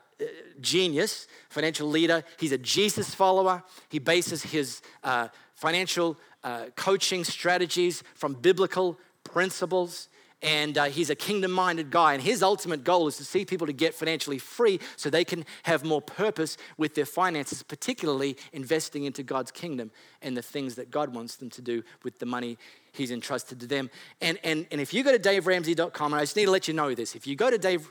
genius, 0.62 1.27
financial 1.49 1.88
leader. 1.88 2.23
He's 2.39 2.51
a 2.51 2.58
Jesus 2.58 3.13
follower. 3.13 3.63
He 3.89 3.99
bases 3.99 4.43
his 4.43 4.82
uh, 5.03 5.27
financial 5.53 6.17
uh, 6.43 6.65
coaching 6.75 7.23
strategies 7.23 8.03
from 8.15 8.34
biblical 8.34 8.99
principles. 9.23 10.10
And 10.43 10.77
uh, 10.77 10.86
he's 10.86 11.10
a 11.10 11.15
kingdom 11.15 11.51
minded 11.51 11.89
guy. 11.89 12.13
And 12.13 12.21
his 12.21 12.43
ultimate 12.43 12.84
goal 12.84 13.08
is 13.08 13.17
to 13.17 13.25
see 13.25 13.43
people 13.43 13.65
to 13.65 13.73
get 13.73 13.95
financially 13.95 14.38
free 14.38 14.80
so 14.95 15.10
they 15.10 15.25
can 15.25 15.45
have 15.63 15.84
more 15.84 16.01
purpose 16.01 16.58
with 16.77 16.93
their 16.93 17.08
finances, 17.08 17.63
particularly 17.63 18.38
investing 18.53 19.06
into 19.06 19.23
God's 19.23 19.49
kingdom 19.49 19.89
and 20.21 20.38
the 20.38 20.43
things 20.43 20.75
that 20.75 20.91
God 20.91 21.13
wants 21.13 21.38
them 21.38 21.49
to 21.51 21.62
do 21.62 21.82
with 22.03 22.19
the 22.19 22.27
money 22.27 22.58
he's 22.93 23.10
entrusted 23.10 23.60
to 23.62 23.67
them. 23.67 23.89
And, 24.21 24.38
and, 24.43 24.67
and 24.69 24.80
if 24.80 24.93
you 24.93 25.03
go 25.03 25.12
to 25.12 25.19
daveramsey.com, 25.19 26.13
and 26.13 26.19
I 26.19 26.23
just 26.23 26.36
need 26.36 26.45
to 26.45 26.51
let 26.51 26.67
you 26.67 26.73
know 26.75 26.93
this 26.93 27.15
if 27.15 27.25
you 27.25 27.36
go 27.36 27.49
to 27.49 27.58
Dave, 27.58 27.89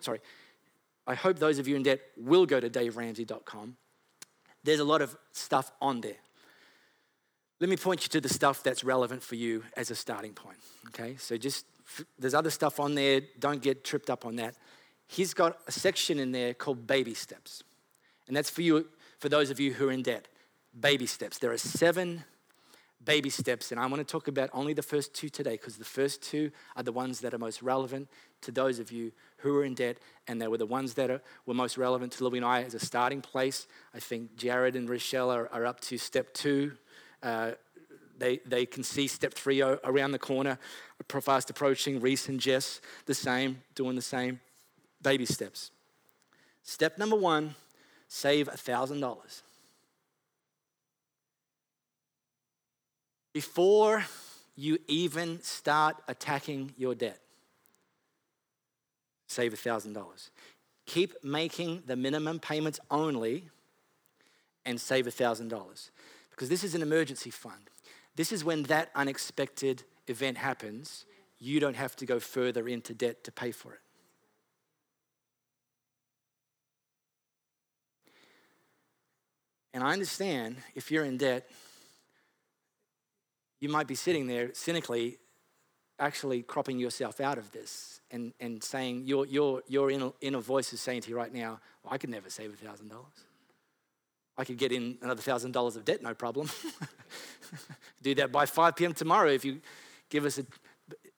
sorry, 0.00 0.20
I 1.06 1.14
hope 1.14 1.38
those 1.38 1.58
of 1.58 1.66
you 1.66 1.76
in 1.76 1.82
debt 1.82 2.00
will 2.16 2.46
go 2.46 2.60
to 2.60 2.70
daveramsey.com. 2.70 3.76
There's 4.62 4.80
a 4.80 4.84
lot 4.84 5.02
of 5.02 5.16
stuff 5.32 5.72
on 5.80 6.00
there. 6.00 6.18
Let 7.60 7.68
me 7.68 7.76
point 7.76 8.04
you 8.04 8.08
to 8.10 8.20
the 8.20 8.28
stuff 8.28 8.62
that's 8.62 8.84
relevant 8.84 9.22
for 9.22 9.34
you 9.34 9.64
as 9.76 9.90
a 9.90 9.94
starting 9.94 10.32
point. 10.32 10.58
Okay, 10.88 11.16
so 11.18 11.36
just 11.36 11.66
there's 12.18 12.34
other 12.34 12.50
stuff 12.50 12.80
on 12.80 12.94
there. 12.94 13.20
Don't 13.38 13.62
get 13.62 13.84
tripped 13.84 14.08
up 14.08 14.24
on 14.24 14.36
that. 14.36 14.54
He's 15.06 15.34
got 15.34 15.58
a 15.66 15.72
section 15.72 16.18
in 16.18 16.32
there 16.32 16.54
called 16.54 16.86
baby 16.86 17.14
steps, 17.14 17.62
and 18.28 18.36
that's 18.36 18.48
for 18.48 18.62
you, 18.62 18.86
for 19.18 19.28
those 19.28 19.50
of 19.50 19.60
you 19.60 19.74
who 19.74 19.88
are 19.88 19.92
in 19.92 20.02
debt. 20.02 20.28
Baby 20.78 21.06
steps. 21.06 21.38
There 21.38 21.50
are 21.50 21.58
seven 21.58 22.24
baby 23.04 23.30
steps, 23.30 23.70
and 23.70 23.80
I 23.80 23.86
want 23.86 23.96
to 23.96 24.04
talk 24.04 24.28
about 24.28 24.50
only 24.52 24.72
the 24.72 24.82
first 24.82 25.14
two 25.14 25.28
today 25.28 25.52
because 25.52 25.76
the 25.76 25.84
first 25.84 26.22
two 26.22 26.50
are 26.76 26.82
the 26.82 26.92
ones 26.92 27.20
that 27.20 27.32
are 27.32 27.38
most 27.38 27.62
relevant 27.62 28.08
to 28.42 28.52
those 28.52 28.78
of 28.78 28.92
you 28.92 29.12
who 29.38 29.56
are 29.56 29.64
in 29.64 29.74
debt, 29.74 29.98
and 30.28 30.40
they 30.40 30.48
were 30.48 30.58
the 30.58 30.66
ones 30.66 30.94
that 30.94 31.10
are, 31.10 31.22
were 31.46 31.54
most 31.54 31.78
relevant 31.78 32.12
to 32.12 32.24
Louie 32.24 32.38
and 32.38 32.44
I 32.44 32.62
as 32.62 32.74
a 32.74 32.78
starting 32.78 33.20
place. 33.20 33.66
I 33.94 34.00
think 34.00 34.36
Jared 34.36 34.76
and 34.76 34.88
Rochelle 34.88 35.30
are, 35.30 35.48
are 35.52 35.66
up 35.66 35.80
to 35.82 35.98
step 35.98 36.34
two. 36.34 36.72
Uh, 37.22 37.52
they, 38.18 38.40
they 38.46 38.66
can 38.66 38.82
see 38.82 39.06
step 39.06 39.32
three 39.32 39.62
around 39.62 40.12
the 40.12 40.18
corner, 40.18 40.58
fast 41.20 41.48
approaching. 41.48 42.00
Reese 42.00 42.28
and 42.28 42.38
Jess, 42.38 42.80
the 43.06 43.14
same, 43.14 43.62
doing 43.74 43.96
the 43.96 44.02
same 44.02 44.40
baby 45.02 45.24
steps. 45.24 45.70
Step 46.62 46.98
number 46.98 47.16
one 47.16 47.54
save 48.08 48.48
$1,000. 48.48 49.42
Before 53.32 54.04
you 54.56 54.78
even 54.88 55.40
start 55.42 55.96
attacking 56.08 56.74
your 56.76 56.94
debt, 56.94 57.20
save 59.26 59.54
$1,000. 59.54 60.30
Keep 60.86 61.22
making 61.22 61.84
the 61.86 61.94
minimum 61.96 62.40
payments 62.40 62.80
only 62.90 63.48
and 64.64 64.80
save 64.80 65.06
$1,000 65.06 65.90
because 66.30 66.48
this 66.48 66.64
is 66.64 66.74
an 66.74 66.82
emergency 66.82 67.30
fund. 67.30 67.70
This 68.16 68.32
is 68.32 68.44
when 68.44 68.64
that 68.64 68.90
unexpected 68.94 69.84
event 70.08 70.36
happens, 70.36 71.04
you 71.38 71.60
don't 71.60 71.76
have 71.76 71.94
to 71.96 72.06
go 72.06 72.18
further 72.18 72.68
into 72.68 72.92
debt 72.92 73.22
to 73.24 73.32
pay 73.32 73.52
for 73.52 73.74
it. 73.74 73.80
And 79.72 79.84
I 79.84 79.92
understand 79.92 80.56
if 80.74 80.90
you're 80.90 81.04
in 81.04 81.16
debt, 81.16 81.48
you 83.60 83.68
might 83.68 83.86
be 83.86 83.94
sitting 83.94 84.26
there 84.26 84.52
cynically 84.54 85.18
actually 85.98 86.42
cropping 86.42 86.78
yourself 86.78 87.20
out 87.20 87.38
of 87.38 87.52
this 87.52 88.00
and, 88.10 88.32
and 88.40 88.64
saying, 88.64 89.02
your, 89.04 89.26
your, 89.26 89.62
your 89.68 89.90
inner, 89.90 90.10
inner 90.20 90.40
voice 90.40 90.72
is 90.72 90.80
saying 90.80 91.02
to 91.02 91.10
you 91.10 91.16
right 91.16 91.32
now, 91.32 91.60
well, 91.84 91.92
I 91.92 91.98
could 91.98 92.10
never 92.10 92.30
save 92.30 92.50
$1,000. 92.50 92.90
I 94.38 94.44
could 94.44 94.56
get 94.56 94.72
in 94.72 94.96
another 95.02 95.22
$1,000 95.22 95.76
of 95.76 95.84
debt, 95.84 96.02
no 96.02 96.14
problem. 96.14 96.48
Do 98.02 98.14
that 98.14 98.32
by 98.32 98.46
5 98.46 98.74
p.m. 98.74 98.94
tomorrow 98.94 99.28
if 99.28 99.44
you 99.44 99.60
give 100.08 100.24
us 100.24 100.38
a, 100.38 100.46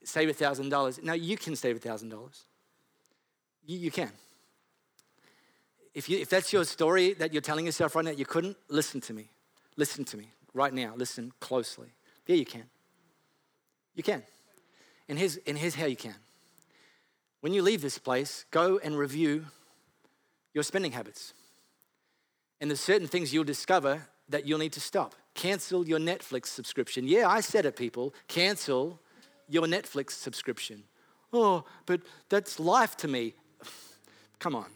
save 0.03 0.37
$1,000. 0.37 1.03
Now, 1.05 1.13
you 1.13 1.37
can 1.37 1.55
save 1.55 1.81
$1,000. 1.81 2.43
You, 3.65 3.79
you 3.79 3.91
can. 3.93 4.11
If, 5.95 6.09
you, 6.09 6.19
if 6.19 6.29
that's 6.29 6.53
your 6.53 6.65
story 6.65 7.13
that 7.15 7.33
you're 7.33 7.43
telling 7.43 7.67
yourself 7.67 7.95
right 7.95 8.05
now, 8.05 8.11
you 8.11 8.27
couldn't, 8.27 8.57
listen 8.69 9.01
to 9.03 9.13
me. 9.13 9.31
Listen 9.77 10.05
to 10.07 10.17
me 10.17 10.33
right 10.55 10.73
now. 10.73 10.95
Listen 10.97 11.33
closely. 11.39 11.93
Yeah, 12.27 12.37
you 12.37 12.45
can. 12.45 12.65
You 13.95 14.03
can. 14.03 14.23
And 15.09 15.19
here's, 15.19 15.37
and 15.47 15.59
here's 15.59 15.75
how 15.75 15.87
you 15.87 15.97
can. 15.97 16.15
When 17.41 17.53
you 17.53 17.63
leave 17.63 17.83
this 17.83 17.99
place, 17.99 18.45
go 18.51 18.79
and 18.83 18.97
review 18.97 19.47
your 20.55 20.65
spending 20.65 20.93
habits. 20.93 21.35
And 22.61 22.71
there's 22.71 22.81
certain 22.81 23.09
things 23.09 23.35
you'll 23.35 23.45
discover 23.45 24.07
that 24.29 24.47
you'll 24.47 24.61
need 24.61 24.73
to 24.75 24.81
stop. 24.81 25.15
Cancel 25.35 25.87
your 25.87 25.99
Netflix 25.99 26.47
subscription. 26.47 27.09
Yeah, 27.09 27.29
I 27.29 27.41
said 27.41 27.67
it, 27.67 27.77
people. 27.77 28.15
Cancel 28.29 29.01
your 29.49 29.67
Netflix 29.67 30.13
subscription. 30.13 30.85
Oh, 31.33 31.65
but 31.87 32.03
that's 32.29 32.61
life 32.61 32.97
to 32.99 33.09
me. 33.09 33.35
Come 34.39 34.55
on. 34.55 34.67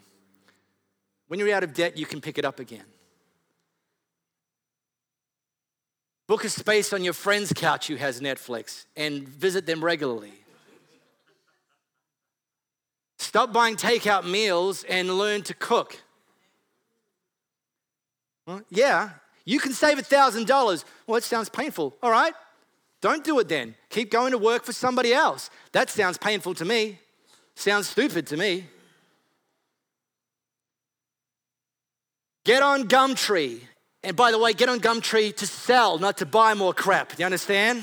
When 1.28 1.38
you're 1.38 1.52
out 1.54 1.64
of 1.64 1.74
debt, 1.74 1.96
you 1.96 2.06
can 2.06 2.20
pick 2.20 2.38
it 2.38 2.44
up 2.44 2.60
again. 2.60 2.84
Book 6.26 6.44
a 6.44 6.48
space 6.48 6.92
on 6.92 7.04
your 7.04 7.12
friend's 7.12 7.52
couch 7.52 7.86
who 7.86 7.96
has 7.96 8.20
Netflix 8.20 8.86
and 8.96 9.28
visit 9.28 9.64
them 9.64 9.84
regularly. 9.84 10.32
Stop 13.18 13.52
buying 13.52 13.76
takeout 13.76 14.28
meals 14.28 14.84
and 14.84 15.18
learn 15.18 15.42
to 15.42 15.54
cook. 15.54 16.00
Well, 18.46 18.62
yeah, 18.70 19.10
you 19.44 19.60
can 19.60 19.72
save 19.72 19.98
$1,000. 19.98 20.84
Well, 21.06 21.16
it 21.16 21.24
sounds 21.24 21.48
painful. 21.48 21.96
All 22.02 22.10
right, 22.10 22.34
don't 23.00 23.24
do 23.24 23.38
it 23.38 23.48
then. 23.48 23.74
Keep 23.90 24.10
going 24.10 24.32
to 24.32 24.38
work 24.38 24.64
for 24.64 24.72
somebody 24.72 25.12
else. 25.12 25.50
That 25.72 25.90
sounds 25.90 26.18
painful 26.18 26.54
to 26.54 26.64
me. 26.64 26.98
Sounds 27.54 27.88
stupid 27.88 28.26
to 28.28 28.36
me. 28.36 28.64
Get 32.44 32.62
on 32.62 32.88
Gumtree. 32.88 33.60
And 34.06 34.14
by 34.14 34.30
the 34.30 34.38
way, 34.38 34.52
get 34.52 34.68
on 34.68 34.78
Gumtree 34.78 35.34
to 35.34 35.48
sell, 35.48 35.98
not 35.98 36.18
to 36.18 36.26
buy 36.26 36.54
more 36.54 36.72
crap. 36.72 37.08
Do 37.08 37.16
you 37.18 37.24
understand? 37.26 37.82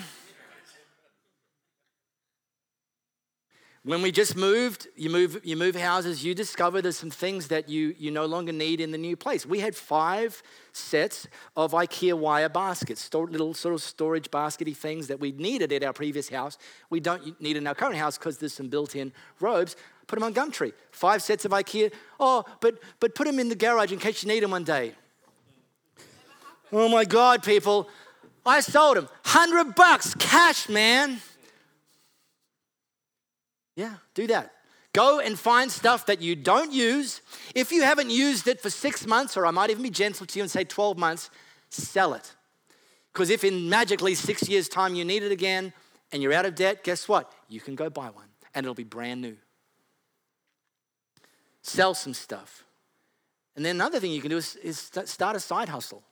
When 3.83 4.01
we 4.01 4.13
just 4.13 4.37
moved, 4.37 4.87
you 4.95 5.09
move, 5.09 5.41
you 5.43 5.57
move 5.57 5.75
houses, 5.75 6.23
you 6.23 6.33
discover 6.33 6.81
there's 6.81 6.95
some 6.95 7.09
things 7.09 7.49
that 7.49 7.67
you, 7.67 7.93
you 7.99 8.09
no 8.09 8.25
longer 8.25 8.53
need 8.53 8.79
in 8.79 8.91
the 8.91 8.97
new 8.97 9.17
place. 9.17 9.45
We 9.45 9.59
had 9.59 9.75
five 9.75 10.41
sets 10.71 11.27
of 11.57 11.73
IKEA 11.73 12.13
wire 12.13 12.47
baskets, 12.47 13.13
little 13.13 13.53
sort 13.53 13.73
of 13.73 13.81
storage 13.81 14.31
baskety 14.31 14.73
things 14.73 15.07
that 15.07 15.19
we 15.19 15.33
needed 15.33 15.73
at 15.73 15.83
our 15.83 15.91
previous 15.91 16.29
house. 16.29 16.57
We 16.89 17.01
don't 17.01 17.37
need 17.41 17.57
in 17.57 17.67
our 17.67 17.75
current 17.75 17.97
house 17.97 18.17
because 18.17 18.37
there's 18.37 18.53
some 18.53 18.69
built-in 18.69 19.11
robes. 19.41 19.75
Put 20.07 20.19
them 20.19 20.23
on 20.23 20.33
Gumtree. 20.33 20.71
Five 20.91 21.21
sets 21.21 21.43
of 21.43 21.51
IKEA. 21.51 21.91
Oh, 22.17 22.45
but, 22.61 22.81
but 23.01 23.13
put 23.13 23.27
them 23.27 23.39
in 23.39 23.49
the 23.49 23.55
garage 23.55 23.91
in 23.91 23.99
case 23.99 24.23
you 24.23 24.29
need 24.29 24.41
them 24.41 24.51
one 24.51 24.63
day. 24.63 24.93
Oh 26.73 26.89
my 26.89 27.05
God, 27.05 27.43
people. 27.43 27.87
I 28.45 28.59
sold 28.59 28.97
them. 28.97 29.05
100 29.23 29.75
bucks 29.75 30.15
cash, 30.15 30.67
man. 30.67 31.21
Yeah, 33.75 33.93
do 34.15 34.27
that. 34.27 34.51
Go 34.91 35.19
and 35.19 35.37
find 35.37 35.71
stuff 35.71 36.07
that 36.07 36.21
you 36.21 36.35
don't 36.35 36.71
use. 36.71 37.21
If 37.55 37.71
you 37.71 37.83
haven't 37.83 38.09
used 38.09 38.47
it 38.47 38.59
for 38.59 38.69
six 38.69 39.07
months, 39.07 39.37
or 39.37 39.45
I 39.45 39.51
might 39.51 39.69
even 39.69 39.83
be 39.83 39.89
gentle 39.89 40.25
to 40.25 40.39
you 40.39 40.43
and 40.43 40.51
say 40.51 40.63
12 40.63 40.97
months, 40.97 41.29
sell 41.69 42.13
it. 42.13 42.33
Because 43.11 43.29
if 43.29 43.43
in 43.43 43.69
magically 43.69 44.15
six 44.15 44.49
years' 44.49 44.67
time 44.67 44.95
you 44.95 45.05
need 45.05 45.23
it 45.23 45.31
again 45.31 45.73
and 46.11 46.21
you're 46.21 46.33
out 46.33 46.45
of 46.45 46.55
debt, 46.55 46.83
guess 46.83 47.07
what? 47.07 47.31
You 47.49 47.59
can 47.59 47.75
go 47.75 47.89
buy 47.89 48.09
one 48.09 48.27
and 48.53 48.65
it'll 48.65 48.75
be 48.75 48.83
brand 48.83 49.21
new. 49.21 49.37
Sell 51.61 51.93
some 51.93 52.13
stuff. 52.13 52.63
And 53.55 53.63
then 53.63 53.75
another 53.75 53.99
thing 53.99 54.11
you 54.11 54.21
can 54.21 54.31
do 54.31 54.37
is, 54.37 54.55
is 54.57 54.91
start 55.05 55.35
a 55.35 55.39
side 55.39 55.69
hustle, 55.69 56.03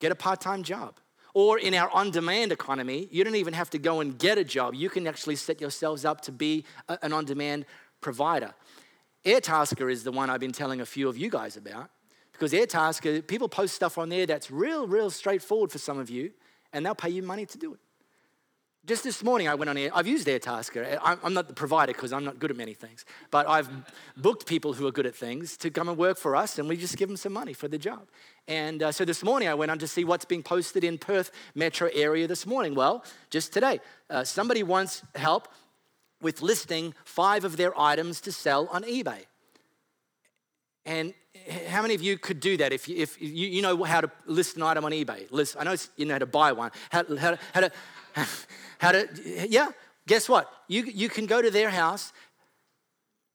get 0.00 0.10
a 0.10 0.16
part 0.16 0.40
time 0.40 0.62
job. 0.62 0.98
Or 1.32 1.58
in 1.58 1.74
our 1.74 1.88
on 1.90 2.10
demand 2.10 2.50
economy, 2.50 3.08
you 3.12 3.22
don't 3.22 3.36
even 3.36 3.54
have 3.54 3.70
to 3.70 3.78
go 3.78 4.00
and 4.00 4.18
get 4.18 4.36
a 4.36 4.42
job. 4.42 4.74
You 4.74 4.90
can 4.90 5.06
actually 5.06 5.36
set 5.36 5.60
yourselves 5.60 6.04
up 6.04 6.20
to 6.22 6.32
be 6.32 6.64
a, 6.88 6.98
an 7.02 7.12
on 7.12 7.24
demand 7.24 7.66
provider. 8.00 8.52
Airtasker 9.24 9.92
is 9.92 10.02
the 10.02 10.10
one 10.10 10.28
I've 10.28 10.40
been 10.40 10.50
telling 10.52 10.80
a 10.80 10.86
few 10.86 11.08
of 11.08 11.16
you 11.16 11.30
guys 11.30 11.56
about 11.56 11.90
because 12.32 12.52
Airtasker, 12.52 13.26
people 13.26 13.50
post 13.50 13.74
stuff 13.74 13.98
on 13.98 14.08
there 14.08 14.24
that's 14.24 14.50
real, 14.50 14.86
real 14.86 15.10
straightforward 15.10 15.70
for 15.70 15.78
some 15.78 15.98
of 15.98 16.08
you, 16.08 16.32
and 16.72 16.84
they'll 16.84 16.94
pay 16.94 17.10
you 17.10 17.22
money 17.22 17.44
to 17.44 17.58
do 17.58 17.74
it. 17.74 17.80
Just 18.90 19.04
this 19.04 19.22
morning, 19.22 19.46
I 19.46 19.54
went 19.54 19.70
on 19.70 19.76
Air. 19.76 19.92
I've 19.94 20.08
used 20.08 20.26
Airtasker. 20.26 20.98
I'm 21.00 21.32
not 21.32 21.46
the 21.46 21.54
provider 21.54 21.92
because 21.92 22.12
I'm 22.12 22.24
not 22.24 22.40
good 22.40 22.50
at 22.50 22.56
many 22.56 22.74
things, 22.74 23.04
but 23.30 23.48
I've 23.48 23.70
booked 24.16 24.46
people 24.46 24.72
who 24.72 24.84
are 24.84 24.90
good 24.90 25.06
at 25.06 25.14
things 25.14 25.56
to 25.58 25.70
come 25.70 25.88
and 25.88 25.96
work 25.96 26.18
for 26.18 26.34
us, 26.34 26.58
and 26.58 26.68
we 26.68 26.76
just 26.76 26.96
give 26.96 27.08
them 27.08 27.16
some 27.16 27.32
money 27.32 27.52
for 27.52 27.68
the 27.68 27.78
job. 27.78 28.08
And 28.48 28.82
uh, 28.82 28.90
so 28.90 29.04
this 29.04 29.22
morning, 29.22 29.46
I 29.46 29.54
went 29.54 29.70
on 29.70 29.78
to 29.78 29.86
see 29.86 30.02
what's 30.02 30.24
being 30.24 30.42
posted 30.42 30.82
in 30.82 30.98
Perth 30.98 31.30
metro 31.54 31.88
area 31.94 32.26
this 32.26 32.46
morning. 32.46 32.74
Well, 32.74 33.04
just 33.30 33.52
today, 33.52 33.78
uh, 34.10 34.24
somebody 34.24 34.64
wants 34.64 35.04
help 35.14 35.46
with 36.20 36.42
listing 36.42 36.92
five 37.04 37.44
of 37.44 37.56
their 37.56 37.78
items 37.78 38.20
to 38.22 38.32
sell 38.32 38.66
on 38.72 38.82
eBay. 38.82 39.20
And 40.84 41.14
how 41.68 41.82
many 41.82 41.94
of 41.94 42.02
you 42.02 42.18
could 42.18 42.40
do 42.40 42.56
that 42.56 42.72
if 42.72 42.88
you, 42.88 42.96
if 42.96 43.22
you, 43.22 43.46
you 43.46 43.62
know 43.62 43.84
how 43.84 44.00
to 44.00 44.10
list 44.26 44.56
an 44.56 44.64
item 44.64 44.84
on 44.84 44.90
eBay? 44.90 45.30
List, 45.30 45.56
I 45.58 45.62
know 45.62 45.76
you 45.96 46.06
know 46.06 46.14
how 46.14 46.18
to 46.18 46.26
buy 46.26 46.50
one. 46.50 46.72
How, 46.90 47.04
how, 47.16 47.38
how 47.54 47.60
to, 47.60 47.70
how 48.78 48.92
to, 48.92 49.08
yeah, 49.48 49.68
guess 50.06 50.28
what? 50.28 50.52
You, 50.68 50.84
you 50.84 51.08
can 51.08 51.26
go 51.26 51.40
to 51.40 51.50
their 51.50 51.70
house, 51.70 52.12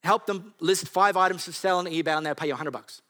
help 0.04 0.26
them 0.26 0.54
list 0.60 0.88
five 0.88 1.18
items 1.18 1.46
to 1.46 1.54
sell 1.54 1.80
on 1.80 1.86
eBay, 1.86 2.16
and 2.16 2.26
they'll 2.26 2.36
pay 2.36 2.48
you 2.48 2.54
100 2.54 2.72
bucks. 2.72 3.02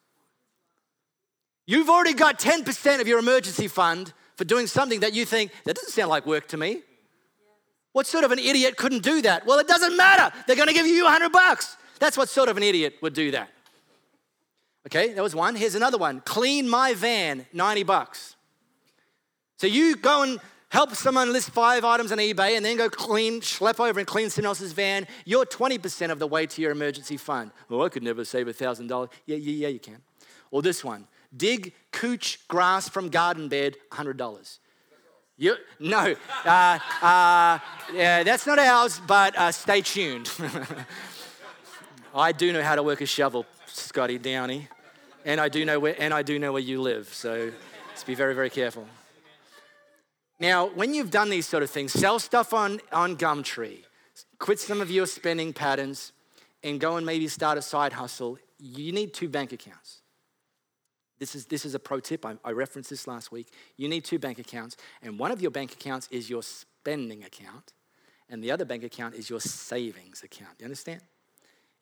You've 1.68 1.90
already 1.90 2.14
got 2.14 2.40
10% 2.40 3.02
of 3.02 3.08
your 3.08 3.20
emergency 3.20 3.68
fund 3.68 4.14
for 4.36 4.46
doing 4.46 4.68
something 4.68 5.00
that 5.00 5.14
you 5.14 5.26
think, 5.26 5.52
that 5.64 5.76
doesn't 5.76 5.92
sound 5.92 6.10
like 6.10 6.26
work 6.26 6.48
to 6.50 6.58
me. 6.58 6.82
What 7.94 8.06
sort 8.06 8.26
of 8.26 8.32
an 8.32 8.40
idiot 8.40 8.76
couldn't 8.76 9.04
do 9.04 9.22
that? 9.22 9.46
Well, 9.46 9.58
it 9.60 9.68
doesn't 9.68 9.96
matter. 9.96 10.36
They're 10.46 10.58
going 10.58 10.68
to 10.68 10.74
give 10.74 10.86
you 10.86 11.06
100 11.06 11.32
bucks. 11.32 11.78
That's 12.00 12.18
what 12.18 12.28
sort 12.28 12.50
of 12.50 12.58
an 12.58 12.64
idiot 12.64 12.96
would 13.02 13.14
do 13.14 13.32
that. 13.32 13.50
Okay, 14.88 15.14
that 15.14 15.22
was 15.22 15.34
one. 15.34 15.56
Here's 15.56 15.76
another 15.76 15.98
one. 15.98 16.22
Clean 16.26 16.68
my 16.68 16.94
van, 16.94 17.46
90 17.54 17.84
bucks. 17.84 18.36
So 19.58 19.66
you 19.68 19.96
go 19.96 20.24
and 20.24 20.40
help 20.76 20.94
someone 20.94 21.32
list 21.32 21.52
five 21.52 21.86
items 21.86 22.12
on 22.12 22.18
eBay 22.18 22.58
and 22.58 22.66
then 22.66 22.76
go 22.76 22.90
clean, 22.90 23.40
schlep 23.40 23.80
over 23.80 23.98
and 23.98 24.06
clean 24.06 24.30
someone 24.30 24.50
else's 24.50 24.74
van, 24.74 25.08
you're 25.24 25.46
20% 25.46 26.12
of 26.12 26.20
the 26.20 26.28
way 26.28 26.46
to 26.46 26.62
your 26.62 26.72
emergency 26.72 27.16
fund. 27.16 27.52
Oh, 27.70 27.82
I 27.86 27.88
could 27.88 28.04
never 28.04 28.26
save 28.26 28.48
$1,000. 28.48 29.10
Yeah, 29.26 29.38
yeah, 29.38 29.52
yeah, 29.54 29.68
you 29.70 29.80
can. 29.80 30.02
Or 30.52 30.62
this 30.62 30.84
one 30.84 31.08
dig 31.36 31.72
couch 31.94 32.46
grass 32.50 32.90
from 32.90 33.08
garden 33.08 33.48
bed, 33.48 33.78
$100. 33.94 34.60
You, 35.38 35.56
no, 35.80 36.14
uh, 36.44 36.80
uh, 37.02 37.60
yeah, 37.94 38.24
that's 38.24 38.46
not 38.46 38.60
ours, 38.60 39.00
but 39.08 39.38
uh, 39.38 39.54
stay 39.54 39.80
tuned. 39.80 40.30
I 42.14 42.34
do 42.34 42.52
know 42.52 42.62
how 42.62 42.76
to 42.76 42.84
work 42.84 43.00
a 43.00 43.06
shovel, 43.06 43.46
Scotty 43.68 44.18
Downey, 44.18 44.68
and 45.24 45.40
I 45.40 45.48
do 45.48 45.64
know 45.64 45.80
where, 45.80 45.96
and 45.98 46.14
I 46.14 46.22
do 46.22 46.38
know 46.38 46.52
where 46.52 46.62
you 46.62 46.82
live. 46.82 47.14
So, 47.14 47.52
let's 47.88 48.04
be 48.04 48.16
very, 48.16 48.36
very 48.36 48.50
careful. 48.50 48.86
Now, 50.40 50.68
when 50.68 50.94
you've 50.94 51.12
done 51.12 51.30
these 51.30 51.48
sort 51.48 51.64
of 51.64 51.70
things, 51.70 51.94
sell 51.94 52.20
stuff 52.20 52.54
on, 52.54 52.82
on 52.92 53.16
Gumtree, 53.16 53.84
quit 54.38 54.60
some 54.60 54.82
of 54.82 54.92
your 54.92 55.06
spending 55.06 55.54
patterns, 55.54 56.12
and 56.62 56.80
go 56.80 56.98
and 56.98 57.06
maybe 57.06 57.28
start 57.28 57.58
a 57.58 57.62
side 57.62 57.94
hustle, 57.94 58.38
you 58.60 58.92
need 58.92 59.14
two 59.14 59.30
bank 59.30 59.54
accounts. 59.54 60.02
This 61.20 61.36
is, 61.36 61.46
this 61.46 61.64
is 61.64 61.74
a 61.74 61.80
pro 61.80 62.02
tip. 62.02 62.26
I, 62.26 62.36
I 62.44 62.52
referenced 62.52 62.90
this 62.90 63.08
last 63.08 63.32
week. 63.32 63.48
You 63.78 63.88
need 63.88 64.04
two 64.04 64.20
bank 64.20 64.40
accounts, 64.40 64.76
and 65.02 65.18
one 65.18 65.32
of 65.32 65.42
your 65.42 65.52
bank 65.52 65.72
accounts 65.72 66.10
is 66.12 66.30
your 66.30 66.44
spending 66.44 67.24
account, 67.24 67.72
and 68.30 68.44
the 68.44 68.52
other 68.52 68.66
bank 68.66 68.84
account 68.84 69.16
is 69.16 69.30
your 69.30 69.40
savings 69.40 70.22
account. 70.24 70.56
You 70.60 70.66
understand? 70.66 71.02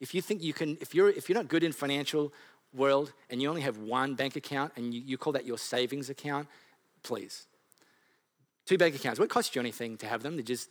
If 0.00 0.14
you 0.14 0.20
think 0.20 0.42
you 0.42 0.52
can, 0.52 0.76
if 0.80 0.94
you're, 0.94 1.08
if 1.08 1.28
you're 1.28 1.38
not 1.38 1.48
good 1.48 1.64
in 1.64 1.72
financial 1.72 2.32
world 2.72 3.12
and 3.30 3.40
you 3.40 3.48
only 3.48 3.62
have 3.62 3.78
one 3.78 4.14
bank 4.14 4.36
account 4.36 4.72
and 4.76 4.92
you, 4.92 5.00
you 5.00 5.16
call 5.16 5.32
that 5.32 5.46
your 5.46 5.56
savings 5.56 6.10
account, 6.10 6.46
please 7.02 7.46
Two 8.66 8.78
bank 8.78 8.94
accounts. 8.94 9.18
Won't 9.18 9.30
cost 9.30 9.54
you 9.54 9.60
anything 9.60 9.96
to 9.98 10.06
have 10.06 10.22
them. 10.22 10.36
They're 10.36 10.42
just 10.42 10.70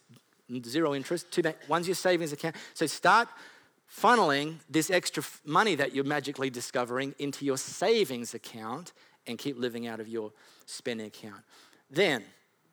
zero 0.65 0.93
interest. 0.95 1.31
Two 1.31 1.43
bank, 1.43 1.57
one's 1.67 1.87
your 1.87 1.95
savings 1.95 2.33
account. 2.33 2.55
So 2.73 2.85
start 2.87 3.27
funneling 3.89 4.55
this 4.69 4.89
extra 4.89 5.23
money 5.45 5.75
that 5.75 5.93
you're 5.93 6.03
magically 6.03 6.49
discovering 6.49 7.13
into 7.19 7.45
your 7.45 7.57
savings 7.57 8.33
account 8.33 8.93
and 9.27 9.37
keep 9.37 9.57
living 9.57 9.87
out 9.87 9.99
of 9.99 10.07
your 10.07 10.31
spending 10.65 11.07
account. 11.07 11.41
Then, 11.89 12.23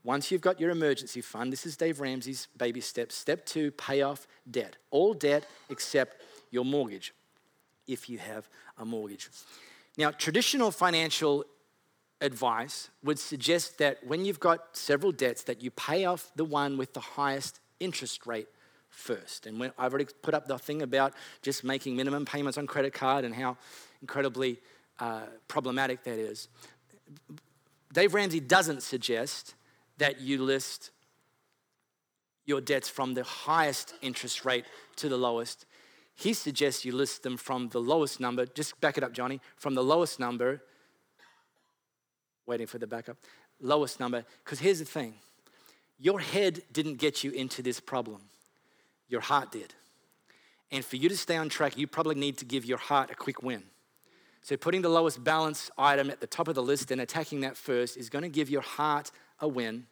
once 0.03 0.31
you've 0.31 0.41
got 0.41 0.59
your 0.59 0.71
emergency 0.71 1.21
fund, 1.21 1.53
this 1.53 1.67
is 1.67 1.77
Dave 1.77 2.01
Ramsey's 2.01 2.49
baby 2.57 2.81
steps. 2.81 3.15
Step 3.15 3.45
two, 3.45 3.71
pay 3.73 4.01
off 4.01 4.27
debt. 4.51 4.77
All 4.91 5.13
debt 5.13 5.47
except 5.69 6.23
your 6.51 6.65
mortgage, 6.65 7.13
if 7.87 8.09
you 8.09 8.17
have 8.19 8.49
a 8.79 8.85
mortgage. 8.85 9.29
Now, 9.99 10.11
traditional 10.11 10.71
financial 10.71 11.45
advice 12.21 12.91
would 13.03 13.19
suggest 13.19 13.79
that 13.79 13.99
when 14.07 14.25
you've 14.25 14.41
got 14.41 14.77
several 14.77 15.13
debts 15.13 15.43
that 15.45 15.63
you 15.63 15.71
pay 15.71 16.05
off 16.05 16.31
the 16.37 16.45
one 16.45 16.77
with 16.77 16.93
the 16.93 17.01
highest 17.01 17.61
interest 17.79 18.27
rate 18.27 18.49
first. 18.89 19.47
And 19.47 19.59
when, 19.59 19.73
I've 19.79 19.93
already 19.93 20.09
put 20.23 20.35
up 20.35 20.47
the 20.47 20.59
thing 20.59 20.83
about 20.83 21.15
just 21.43 21.65
making 21.65 21.97
minimum 21.97 22.25
payments 22.25 22.59
on 22.59 22.67
credit 22.67 22.93
card 22.93 23.25
and 23.25 23.35
how 23.35 23.57
incredibly 24.03 24.61
uh, 24.99 25.23
problematic 25.49 26.05
that 26.05 26.19
is. 26.19 26.49
Dave 27.93 28.15
Ramsey 28.15 28.41
doesn't 28.41 28.83
suggest 28.83 29.55
that 29.99 30.21
you 30.21 30.43
list 30.43 30.91
your 32.47 32.61
debts 32.61 32.89
from 32.89 33.15
the 33.15 33.25
highest 33.25 33.95
interest 34.03 34.45
rate 34.45 34.65
to 34.97 35.09
the 35.09 35.17
lowest. 35.17 35.67
he 36.17 36.35
suggests 36.35 36.85
you 36.85 36.95
list 36.95 37.23
them 37.23 37.37
from 37.37 37.69
the 37.71 37.81
lowest 37.81 38.21
number. 38.21 38.45
Just 38.45 38.79
back 38.81 38.99
it 38.99 39.05
up, 39.05 39.13
Johnny. 39.13 39.41
From 39.57 39.75
the 39.75 39.83
lowest 39.83 40.21
number, 40.21 40.63
waiting 42.47 42.67
for 42.67 42.79
the 42.79 42.87
backup, 42.87 43.17
lowest 43.61 44.01
number. 44.01 44.25
Because 44.45 44.59
here's 44.59 44.79
the 44.79 44.85
thing 44.85 45.15
your 45.99 46.21
head 46.21 46.63
didn't 46.73 46.97
get 46.97 47.23
you 47.23 47.31
into 47.31 47.63
this 47.63 47.81
problem, 47.81 48.23
your 49.09 49.21
heart 49.21 49.53
did. 49.53 49.75
And 50.73 50.85
for 50.85 50.97
you 50.97 51.09
to 51.09 51.17
stay 51.17 51.37
on 51.37 51.49
track, 51.49 51.77
you 51.77 51.87
probably 51.87 52.15
need 52.15 52.39
to 52.39 52.45
give 52.45 52.65
your 52.65 52.79
heart 52.79 53.11
a 53.11 53.15
quick 53.15 53.43
win. 53.43 53.65
So, 54.43 54.57
putting 54.57 54.83
the 54.83 54.89
lowest 54.89 55.23
balance 55.23 55.71
item 55.77 56.11
at 56.11 56.21
the 56.21 56.27
top 56.27 56.49
of 56.49 56.55
the 56.55 56.63
list 56.63 56.91
and 56.91 57.01
attacking 57.01 57.41
that 57.41 57.57
first 57.57 57.97
is 57.97 58.09
going 58.09 58.23
to 58.23 58.29
give 58.29 58.49
your 58.49 58.63
heart 58.63 59.11
a 59.41 59.47
win, 59.47 59.87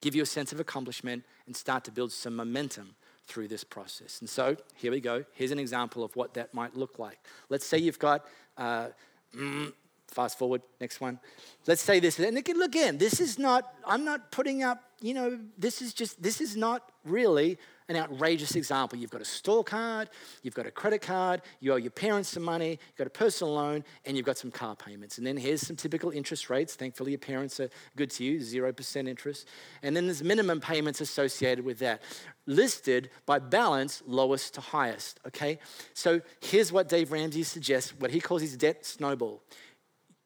give 0.00 0.14
you 0.14 0.22
a 0.22 0.26
sense 0.26 0.52
of 0.52 0.58
accomplishment, 0.58 1.24
and 1.46 1.54
start 1.54 1.84
to 1.84 1.92
build 1.92 2.10
some 2.10 2.34
momentum 2.34 2.96
through 3.26 3.46
this 3.46 3.62
process. 3.62 4.18
And 4.20 4.28
so, 4.28 4.56
here 4.74 4.90
we 4.90 5.00
go. 5.00 5.24
Here's 5.34 5.52
an 5.52 5.60
example 5.60 6.02
of 6.02 6.16
what 6.16 6.34
that 6.34 6.52
might 6.52 6.76
look 6.76 6.98
like. 6.98 7.18
Let's 7.48 7.66
say 7.66 7.78
you've 7.78 8.00
got, 8.00 8.26
uh, 8.56 8.88
mm, 9.36 9.72
fast 10.10 10.38
forward, 10.38 10.62
next 10.80 11.00
one. 11.00 11.18
Let's 11.66 11.82
say 11.82 12.00
this. 12.00 12.18
And 12.18 12.36
again, 12.36 12.60
again, 12.62 12.98
this 12.98 13.20
is 13.20 13.38
not, 13.38 13.72
I'm 13.86 14.04
not 14.04 14.32
putting 14.32 14.62
up, 14.62 14.82
you 15.00 15.14
know, 15.14 15.38
this 15.56 15.80
is 15.80 15.94
just, 15.94 16.22
this 16.22 16.40
is 16.40 16.56
not 16.56 16.90
really 17.04 17.58
an 17.90 17.96
outrageous 17.96 18.54
example. 18.54 18.96
You've 18.98 19.10
got 19.10 19.20
a 19.20 19.24
store 19.24 19.64
card, 19.64 20.10
you've 20.42 20.54
got 20.54 20.64
a 20.64 20.70
credit 20.70 21.02
card, 21.02 21.42
you 21.58 21.72
owe 21.72 21.76
your 21.76 21.90
parents 21.90 22.28
some 22.28 22.44
money, 22.44 22.70
you've 22.70 22.96
got 22.96 23.08
a 23.08 23.10
personal 23.10 23.54
loan, 23.54 23.84
and 24.04 24.16
you've 24.16 24.26
got 24.26 24.38
some 24.38 24.52
car 24.52 24.76
payments. 24.76 25.18
And 25.18 25.26
then 25.26 25.36
here's 25.36 25.60
some 25.66 25.74
typical 25.74 26.10
interest 26.10 26.48
rates. 26.50 26.76
Thankfully, 26.76 27.10
your 27.10 27.18
parents 27.18 27.58
are 27.58 27.68
good 27.96 28.10
to 28.12 28.24
you, 28.24 28.38
0% 28.38 29.08
interest. 29.08 29.48
And 29.82 29.96
then 29.96 30.06
there's 30.06 30.22
minimum 30.22 30.60
payments 30.60 31.00
associated 31.00 31.64
with 31.64 31.80
that, 31.80 32.02
listed 32.46 33.10
by 33.26 33.40
balance, 33.40 34.02
lowest 34.06 34.54
to 34.54 34.60
highest. 34.60 35.18
Okay? 35.26 35.58
So 35.92 36.20
here's 36.40 36.70
what 36.70 36.88
Dave 36.88 37.10
Ramsey 37.10 37.42
suggests 37.42 37.92
what 37.98 38.12
he 38.12 38.20
calls 38.20 38.42
his 38.42 38.56
debt 38.56 38.86
snowball. 38.86 39.42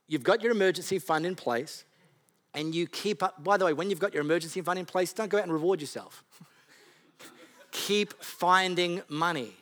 You've 0.07 0.23
got 0.23 0.43
your 0.43 0.53
emergency 0.53 0.99
fund 0.99 1.25
in 1.25 1.35
place, 1.35 1.85
and 2.53 2.75
you 2.75 2.87
keep 2.87 3.23
up. 3.23 3.43
By 3.43 3.57
the 3.57 3.65
way, 3.65 3.73
when 3.73 3.91
you've 3.91 4.01
got 4.01 4.13
your 4.13 4.23
emergency 4.23 4.61
fund 4.61 4.79
in 4.79 4.87
place, 4.87 5.13
don't 5.13 5.29
go 5.29 5.39
out 5.39 5.45
and 5.45 5.53
reward 5.53 5.81
yourself. 5.81 6.25
keep 7.71 8.13
finding 8.23 9.03
money. 9.09 9.53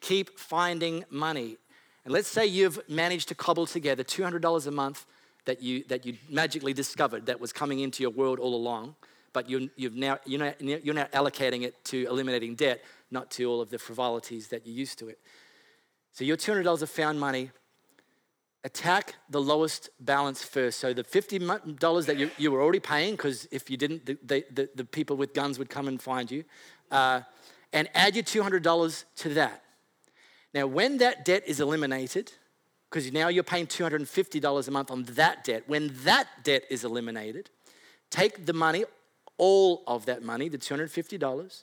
Keep 0.00 0.38
finding 0.38 1.04
money. 1.10 1.56
And 2.04 2.14
let's 2.14 2.28
say 2.28 2.46
you've 2.46 2.80
managed 2.88 3.28
to 3.28 3.34
cobble 3.34 3.66
together 3.66 4.02
$200 4.02 4.66
a 4.66 4.70
month 4.70 5.04
that 5.44 5.62
you, 5.62 5.84
that 5.88 6.06
you 6.06 6.16
magically 6.30 6.72
discovered 6.72 7.26
that 7.26 7.40
was 7.40 7.52
coming 7.52 7.80
into 7.80 8.02
your 8.02 8.10
world 8.10 8.38
all 8.38 8.54
along, 8.54 8.94
but 9.32 9.48
you, 9.48 9.70
you've 9.76 9.94
now, 9.94 10.18
you're, 10.24 10.40
now, 10.40 10.54
you're 10.60 10.94
now 10.94 11.06
allocating 11.12 11.62
it 11.62 11.84
to 11.86 12.06
eliminating 12.06 12.54
debt, 12.54 12.82
not 13.10 13.30
to 13.32 13.44
all 13.44 13.60
of 13.60 13.70
the 13.70 13.78
frivolities 13.78 14.48
that 14.48 14.66
you 14.66 14.72
used 14.72 14.98
to 14.98 15.08
it. 15.08 15.18
So 16.12 16.24
your 16.24 16.36
$200 16.36 16.82
of 16.82 16.90
found 16.90 17.18
money, 17.18 17.50
attack 18.64 19.14
the 19.30 19.40
lowest 19.40 19.90
balance 20.00 20.42
first. 20.42 20.80
So 20.80 20.92
the 20.92 21.04
$50 21.04 22.06
that 22.06 22.16
you, 22.16 22.30
you 22.36 22.50
were 22.50 22.62
already 22.62 22.80
paying, 22.80 23.12
because 23.12 23.46
if 23.50 23.70
you 23.70 23.76
didn't, 23.76 24.06
the, 24.06 24.44
the, 24.52 24.68
the, 24.74 24.84
people 24.84 25.16
with 25.16 25.32
guns 25.32 25.58
would 25.58 25.70
come 25.70 25.88
and 25.88 26.00
find 26.00 26.30
you. 26.30 26.44
Uh, 26.90 27.20
and 27.72 27.88
add 27.94 28.14
your 28.16 28.24
$200 28.24 29.04
to 29.16 29.28
that. 29.34 29.62
Now, 30.54 30.66
when 30.66 30.98
that 30.98 31.24
debt 31.24 31.44
is 31.46 31.60
eliminated, 31.60 32.32
because 32.88 33.12
now 33.12 33.28
you're 33.28 33.44
paying 33.44 33.66
$250 33.66 34.68
a 34.68 34.70
month 34.70 34.90
on 34.90 35.04
that 35.04 35.44
debt, 35.44 35.64
when 35.66 35.94
that 36.04 36.26
debt 36.42 36.64
is 36.70 36.84
eliminated, 36.84 37.50
take 38.10 38.46
the 38.46 38.54
money, 38.54 38.84
all 39.36 39.82
of 39.86 40.06
that 40.06 40.22
money, 40.22 40.48
the 40.48 40.58
$250, 40.58 41.62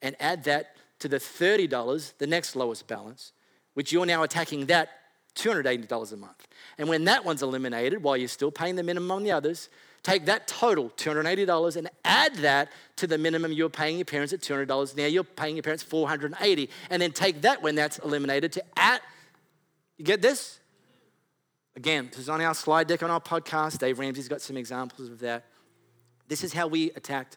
and 0.00 0.16
add 0.20 0.44
that 0.44 0.76
to 1.00 1.08
the 1.08 1.16
$30, 1.18 2.12
the 2.18 2.26
next 2.26 2.54
lowest 2.54 2.86
balance, 2.86 3.32
which 3.74 3.92
you're 3.92 4.06
now 4.06 4.22
attacking 4.22 4.66
that 4.66 4.99
$280 5.34 6.12
a 6.12 6.16
month. 6.16 6.48
And 6.78 6.88
when 6.88 7.04
that 7.04 7.24
one's 7.24 7.42
eliminated, 7.42 8.02
while 8.02 8.16
you're 8.16 8.28
still 8.28 8.50
paying 8.50 8.76
the 8.76 8.82
minimum 8.82 9.10
on 9.10 9.22
the 9.22 9.32
others, 9.32 9.68
Take 10.02 10.26
that 10.26 10.48
total, 10.48 10.90
$280, 10.96 11.76
and 11.76 11.90
add 12.04 12.34
that 12.36 12.70
to 12.96 13.06
the 13.06 13.18
minimum 13.18 13.52
you're 13.52 13.68
paying 13.68 13.98
your 13.98 14.06
parents 14.06 14.32
at 14.32 14.40
$200. 14.40 14.96
Now 14.96 15.04
you're 15.04 15.24
paying 15.24 15.56
your 15.56 15.62
parents 15.62 15.84
$480. 15.84 16.70
And 16.88 17.02
then 17.02 17.12
take 17.12 17.42
that 17.42 17.62
when 17.62 17.74
that's 17.74 17.98
eliminated 17.98 18.52
to 18.52 18.64
add, 18.76 19.02
you 19.98 20.04
get 20.04 20.22
this? 20.22 20.58
Again, 21.76 22.08
this 22.10 22.20
is 22.20 22.28
on 22.30 22.40
our 22.40 22.54
slide 22.54 22.86
deck 22.86 23.02
on 23.02 23.10
our 23.10 23.20
podcast. 23.20 23.78
Dave 23.78 23.98
Ramsey's 23.98 24.28
got 24.28 24.40
some 24.40 24.56
examples 24.56 25.10
of 25.10 25.18
that. 25.20 25.44
This 26.28 26.44
is 26.44 26.54
how 26.54 26.66
we 26.66 26.90
attacked 26.92 27.36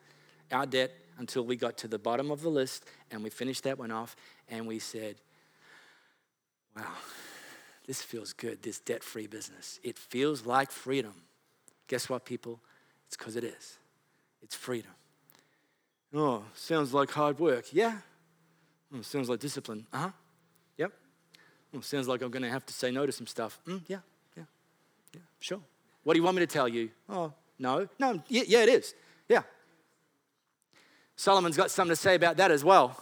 our 0.51 0.65
debt 0.65 0.91
until 1.17 1.43
we 1.43 1.58
got 1.58 1.77
to 1.79 1.89
the 1.89 1.99
bottom 1.99 2.32
of 2.32 2.41
the 2.41 2.49
list 2.49 2.86
and 3.12 3.23
we 3.23 3.29
finished 3.29 3.63
that 3.63 3.77
one 3.77 3.91
off 3.91 4.15
and 4.47 4.65
we 4.65 4.79
said, 4.79 5.15
wow, 6.75 6.86
this 7.85 8.01
feels 8.01 8.33
good, 8.33 8.61
this 8.61 8.79
debt 8.79 9.03
free 9.03 9.27
business. 9.27 9.79
It 9.83 9.97
feels 9.97 10.45
like 10.45 10.71
freedom. 10.71 11.13
Guess 11.87 12.09
what, 12.09 12.25
people? 12.25 12.59
It's 13.07 13.17
because 13.17 13.35
it 13.35 13.43
is. 13.43 13.77
It's 14.41 14.55
freedom. 14.55 14.91
Oh, 16.13 16.43
sounds 16.53 16.93
like 16.93 17.09
hard 17.11 17.39
work. 17.39 17.65
Yeah. 17.71 17.97
Oh, 18.95 19.01
sounds 19.01 19.29
like 19.29 19.39
discipline. 19.39 19.85
Uh 19.91 19.97
huh. 19.97 20.09
Yep. 20.77 20.91
Oh, 21.75 21.81
sounds 21.81 22.07
like 22.07 22.21
I'm 22.21 22.31
going 22.31 22.43
to 22.43 22.49
have 22.49 22.65
to 22.67 22.73
say 22.73 22.91
no 22.91 23.05
to 23.05 23.11
some 23.11 23.27
stuff. 23.27 23.59
Mm, 23.67 23.81
yeah, 23.87 23.97
yeah, 24.37 24.43
yeah, 25.13 25.21
sure. 25.39 25.59
What 26.03 26.13
do 26.13 26.19
you 26.19 26.23
want 26.23 26.35
me 26.35 26.41
to 26.41 26.47
tell 26.47 26.67
you? 26.67 26.89
Oh, 27.09 27.33
no. 27.57 27.87
No, 27.99 28.21
yeah, 28.27 28.43
yeah, 28.47 28.63
it 28.63 28.69
is. 28.69 28.93
Yeah. 29.27 29.41
Solomon's 31.15 31.57
got 31.57 31.71
something 31.71 31.95
to 31.95 32.01
say 32.01 32.15
about 32.15 32.37
that 32.37 32.51
as 32.51 32.63
well. 32.63 33.01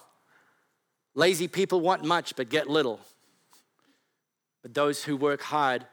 Lazy 1.16 1.48
people 1.48 1.82
want 1.82 2.04
much 2.06 2.36
but 2.36 2.50
get 2.50 2.70
little. 2.70 3.00
But 4.62 4.74
those 4.74 5.04
who 5.04 5.18
work 5.18 5.42
hard 5.42 5.86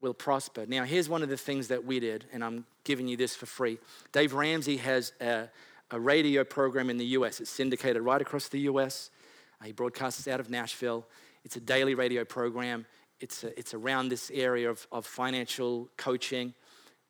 will 0.00 0.14
prosper. 0.14 0.64
Now, 0.66 0.84
here's 0.84 1.08
one 1.08 1.22
of 1.22 1.28
the 1.28 1.36
things 1.36 1.68
that 1.68 1.84
we 1.84 2.00
did, 2.00 2.24
and 2.32 2.42
I'm 2.42 2.64
giving 2.84 3.06
you 3.06 3.16
this 3.16 3.36
for 3.36 3.46
free. 3.46 3.78
Dave 4.12 4.32
Ramsey 4.32 4.78
has 4.78 5.12
a, 5.20 5.48
a 5.90 6.00
radio 6.00 6.44
program 6.44 6.90
in 6.90 6.96
the 6.96 7.06
US. 7.06 7.40
It's 7.40 7.50
syndicated 7.50 8.02
right 8.02 8.20
across 8.20 8.48
the 8.48 8.60
US. 8.60 9.10
Uh, 9.60 9.66
he 9.66 9.72
broadcasts 9.72 10.26
out 10.26 10.40
of 10.40 10.48
Nashville. 10.48 11.06
It's 11.44 11.56
a 11.56 11.60
daily 11.60 11.94
radio 11.94 12.24
program. 12.24 12.86
It's, 13.20 13.44
a, 13.44 13.58
it's 13.58 13.74
around 13.74 14.08
this 14.08 14.30
area 14.32 14.70
of, 14.70 14.86
of 14.90 15.04
financial 15.04 15.88
coaching. 15.96 16.54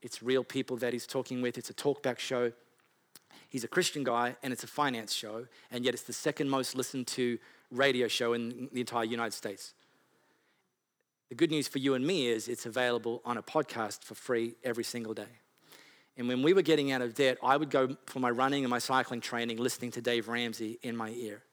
It's 0.02 0.22
real 0.22 0.42
people 0.42 0.76
that 0.78 0.92
he's 0.92 1.06
talking 1.06 1.42
with. 1.42 1.58
It's 1.58 1.70
a 1.70 1.74
talkback 1.74 2.18
show. 2.18 2.52
He's 3.48 3.64
a 3.64 3.68
Christian 3.68 4.04
guy, 4.04 4.36
and 4.42 4.52
it's 4.52 4.64
a 4.64 4.68
finance 4.68 5.12
show, 5.12 5.46
and 5.70 5.84
yet 5.84 5.94
it's 5.94 6.04
the 6.04 6.12
second 6.12 6.48
most 6.48 6.76
listened 6.76 7.06
to 7.08 7.38
radio 7.70 8.08
show 8.08 8.32
in 8.32 8.68
the 8.72 8.80
entire 8.80 9.04
United 9.04 9.34
States. 9.34 9.74
The 11.30 11.36
good 11.36 11.52
news 11.52 11.68
for 11.68 11.78
you 11.78 11.94
and 11.94 12.04
me 12.04 12.26
is 12.26 12.48
it's 12.48 12.66
available 12.66 13.22
on 13.24 13.38
a 13.38 13.42
podcast 13.42 14.02
for 14.02 14.16
free 14.16 14.56
every 14.64 14.82
single 14.82 15.14
day. 15.14 15.38
And 16.16 16.26
when 16.26 16.42
we 16.42 16.52
were 16.52 16.62
getting 16.62 16.90
out 16.90 17.02
of 17.02 17.14
debt, 17.14 17.38
I 17.40 17.56
would 17.56 17.70
go 17.70 17.96
for 18.06 18.18
my 18.18 18.30
running 18.30 18.64
and 18.64 18.70
my 18.70 18.80
cycling 18.80 19.20
training 19.20 19.58
listening 19.58 19.92
to 19.92 20.02
Dave 20.02 20.26
Ramsey 20.28 20.80
in 20.82 20.96
my 20.96 21.10
ear 21.10 21.44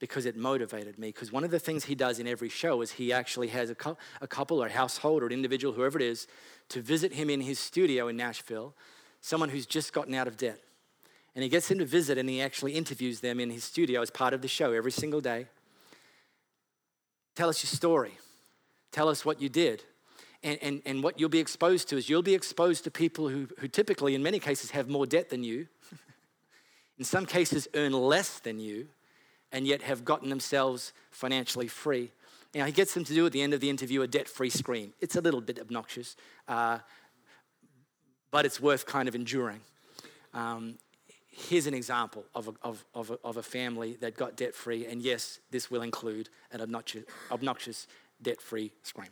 because 0.00 0.26
it 0.26 0.36
motivated 0.36 0.98
me. 0.98 1.08
Because 1.08 1.30
one 1.30 1.44
of 1.44 1.52
the 1.52 1.60
things 1.60 1.84
he 1.84 1.94
does 1.94 2.18
in 2.18 2.26
every 2.26 2.48
show 2.48 2.82
is 2.82 2.90
he 2.90 3.12
actually 3.12 3.46
has 3.48 3.70
a, 3.70 3.76
co- 3.76 3.96
a 4.20 4.26
couple 4.26 4.60
or 4.60 4.66
a 4.66 4.72
household 4.72 5.22
or 5.22 5.26
an 5.26 5.32
individual, 5.32 5.72
whoever 5.72 6.00
it 6.00 6.04
is, 6.04 6.26
to 6.70 6.82
visit 6.82 7.12
him 7.12 7.30
in 7.30 7.40
his 7.40 7.60
studio 7.60 8.08
in 8.08 8.16
Nashville, 8.16 8.74
someone 9.20 9.50
who's 9.50 9.66
just 9.66 9.92
gotten 9.92 10.14
out 10.14 10.26
of 10.26 10.36
debt. 10.36 10.58
And 11.36 11.44
he 11.44 11.48
gets 11.48 11.68
them 11.68 11.78
to 11.78 11.86
visit 11.86 12.18
and 12.18 12.28
he 12.28 12.42
actually 12.42 12.72
interviews 12.72 13.20
them 13.20 13.38
in 13.38 13.50
his 13.50 13.62
studio 13.62 14.02
as 14.02 14.10
part 14.10 14.34
of 14.34 14.42
the 14.42 14.48
show 14.48 14.72
every 14.72 14.90
single 14.90 15.20
day. 15.20 15.46
Tell 17.36 17.48
us 17.48 17.62
your 17.62 17.68
story. 17.68 18.18
Tell 18.92 19.08
us 19.08 19.24
what 19.24 19.40
you 19.40 19.48
did. 19.48 19.82
And, 20.44 20.58
and, 20.62 20.82
and 20.84 21.02
what 21.02 21.18
you'll 21.18 21.28
be 21.28 21.38
exposed 21.38 21.88
to 21.88 21.96
is 21.96 22.08
you'll 22.08 22.22
be 22.22 22.34
exposed 22.34 22.84
to 22.84 22.90
people 22.90 23.28
who, 23.28 23.48
who 23.58 23.68
typically, 23.68 24.14
in 24.14 24.22
many 24.22 24.38
cases, 24.38 24.72
have 24.72 24.88
more 24.88 25.06
debt 25.06 25.30
than 25.30 25.42
you, 25.42 25.66
in 26.98 27.04
some 27.04 27.26
cases, 27.26 27.68
earn 27.74 27.92
less 27.92 28.38
than 28.40 28.60
you, 28.60 28.88
and 29.52 29.66
yet 29.66 29.82
have 29.82 30.04
gotten 30.04 30.28
themselves 30.28 30.92
financially 31.10 31.68
free. 31.68 32.10
Now, 32.54 32.66
he 32.66 32.72
gets 32.72 32.92
them 32.92 33.04
to 33.04 33.14
do 33.14 33.24
at 33.24 33.32
the 33.32 33.40
end 33.40 33.54
of 33.54 33.60
the 33.60 33.70
interview 33.70 34.02
a 34.02 34.06
debt 34.06 34.28
free 34.28 34.50
screen. 34.50 34.92
It's 35.00 35.16
a 35.16 35.20
little 35.20 35.40
bit 35.40 35.58
obnoxious, 35.58 36.16
uh, 36.48 36.78
but 38.30 38.44
it's 38.44 38.60
worth 38.60 38.84
kind 38.84 39.08
of 39.08 39.14
enduring. 39.14 39.60
Um, 40.34 40.76
here's 41.30 41.66
an 41.66 41.74
example 41.74 42.24
of 42.34 42.48
a, 42.48 42.52
of, 42.62 42.84
of, 42.94 43.10
a, 43.10 43.18
of 43.24 43.36
a 43.36 43.42
family 43.42 43.96
that 44.00 44.16
got 44.16 44.36
debt 44.36 44.54
free, 44.54 44.86
and 44.86 45.00
yes, 45.00 45.38
this 45.50 45.70
will 45.70 45.82
include 45.82 46.28
an 46.50 46.60
obnoxious, 46.60 47.04
obnoxious 47.30 47.86
debt 48.22 48.40
free 48.40 48.72
scream. 48.82 49.08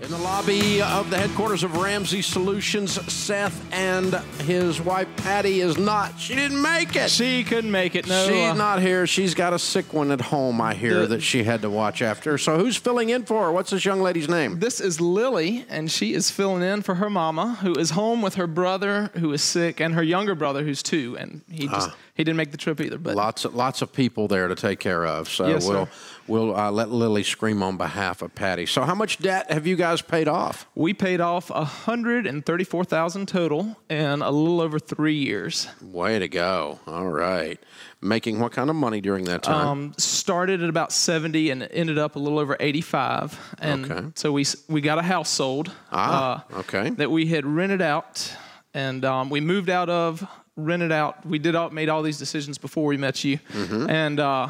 In 0.00 0.12
the 0.12 0.18
lobby 0.18 0.80
of 0.80 1.10
the 1.10 1.18
headquarters 1.18 1.64
of 1.64 1.76
Ramsey 1.76 2.22
Solutions, 2.22 2.92
Seth 3.12 3.60
and 3.74 4.14
his 4.42 4.80
wife 4.80 5.08
Patty 5.16 5.60
is 5.60 5.76
not. 5.76 6.20
She 6.20 6.36
didn't 6.36 6.62
make 6.62 6.94
it. 6.94 7.10
She 7.10 7.42
couldn't 7.42 7.72
make 7.72 7.96
it. 7.96 8.06
No, 8.06 8.28
She's 8.28 8.50
uh, 8.50 8.54
not 8.54 8.80
here. 8.80 9.08
She's 9.08 9.34
got 9.34 9.52
a 9.54 9.58
sick 9.58 9.92
one 9.92 10.12
at 10.12 10.20
home, 10.20 10.60
I 10.60 10.74
hear, 10.74 11.00
The- 11.00 11.06
that 11.16 11.22
she 11.22 11.42
had 11.42 11.62
to 11.62 11.70
watch 11.70 12.00
after. 12.00 12.38
So 12.38 12.58
who's 12.58 12.76
filling 12.76 13.08
in 13.08 13.24
for 13.24 13.46
her? 13.46 13.52
What's 13.52 13.70
this 13.70 13.84
young 13.84 14.00
lady's 14.00 14.28
name? 14.28 14.60
This 14.60 14.80
is 14.80 15.00
Lily, 15.00 15.66
and 15.68 15.90
she 15.90 16.14
is 16.14 16.30
filling 16.30 16.62
in 16.62 16.82
for 16.82 16.94
her 16.94 17.10
mama, 17.10 17.58
who 17.62 17.74
is 17.74 17.90
home 17.90 18.22
with 18.22 18.36
her 18.36 18.46
brother, 18.46 19.10
who 19.14 19.32
is 19.32 19.42
sick, 19.42 19.80
and 19.80 19.94
her 19.96 20.02
younger 20.04 20.36
brother, 20.36 20.62
who's 20.62 20.80
two, 20.80 21.16
and 21.18 21.40
he 21.50 21.66
just 21.66 21.90
he 22.14 22.22
didn't 22.22 22.36
make 22.36 22.52
the 22.52 22.56
trip 22.56 22.80
either. 22.80 22.98
But 22.98 23.16
Lots 23.16 23.44
of 23.44 23.56
lots 23.56 23.82
of 23.82 23.92
people 23.92 24.28
there 24.28 24.46
to 24.46 24.54
take 24.54 24.78
care 24.78 25.04
of. 25.04 25.28
So 25.28 25.48
Yes, 25.48 25.66
we'll 25.66 25.86
sir. 25.86 25.92
We'll 26.28 26.54
uh, 26.56 26.70
let 26.70 26.90
Lily 26.90 27.22
scream 27.22 27.62
on 27.62 27.76
behalf 27.76 28.22
of 28.22 28.34
Patty. 28.34 28.66
So 28.66 28.82
how 28.82 28.94
much 28.94 29.18
debt 29.18 29.50
have 29.50 29.66
you 29.66 29.74
guys 29.76 30.02
paid 30.02 30.28
off? 30.28 30.66
we 30.74 30.94
paid 30.94 31.20
off 31.20 31.50
a 31.50 31.64
hundred 31.64 32.26
and 32.26 32.44
thirty-four 32.44 32.84
thousand 32.84 33.26
total 33.26 33.76
in 33.90 34.22
a 34.22 34.30
little 34.30 34.60
over 34.60 34.78
three 34.78 35.14
years. 35.16 35.66
Way 35.82 36.18
to 36.18 36.28
go! 36.28 36.78
All 36.86 37.08
right, 37.08 37.58
making 38.00 38.38
what 38.40 38.52
kind 38.52 38.70
of 38.70 38.76
money 38.76 39.00
during 39.00 39.24
that 39.24 39.42
time? 39.42 39.66
Um, 39.68 39.94
started 39.98 40.62
at 40.62 40.68
about 40.68 40.92
seventy 40.92 41.50
and 41.50 41.62
ended 41.72 41.98
up 41.98 42.16
a 42.16 42.18
little 42.18 42.38
over 42.38 42.56
eighty-five, 42.60 43.38
and 43.60 43.90
Okay. 43.90 44.06
so 44.14 44.30
we 44.32 44.44
we 44.68 44.80
got 44.80 44.98
a 44.98 45.02
house 45.02 45.30
sold. 45.30 45.72
Ah, 45.90 46.44
uh, 46.52 46.58
okay. 46.60 46.90
that 46.90 47.10
we 47.10 47.26
had 47.26 47.44
rented 47.46 47.82
out, 47.82 48.32
and 48.74 49.04
um, 49.04 49.30
we 49.30 49.40
moved 49.40 49.70
out 49.70 49.88
of, 49.88 50.26
rented 50.56 50.92
out. 50.92 51.24
We 51.26 51.38
did 51.38 51.54
all, 51.54 51.70
made 51.70 51.88
all 51.88 52.02
these 52.02 52.18
decisions 52.18 52.58
before 52.58 52.84
we 52.86 52.96
met 52.96 53.24
you, 53.24 53.38
Mm-hmm. 53.52 53.90
and 53.90 54.20
uh, 54.20 54.48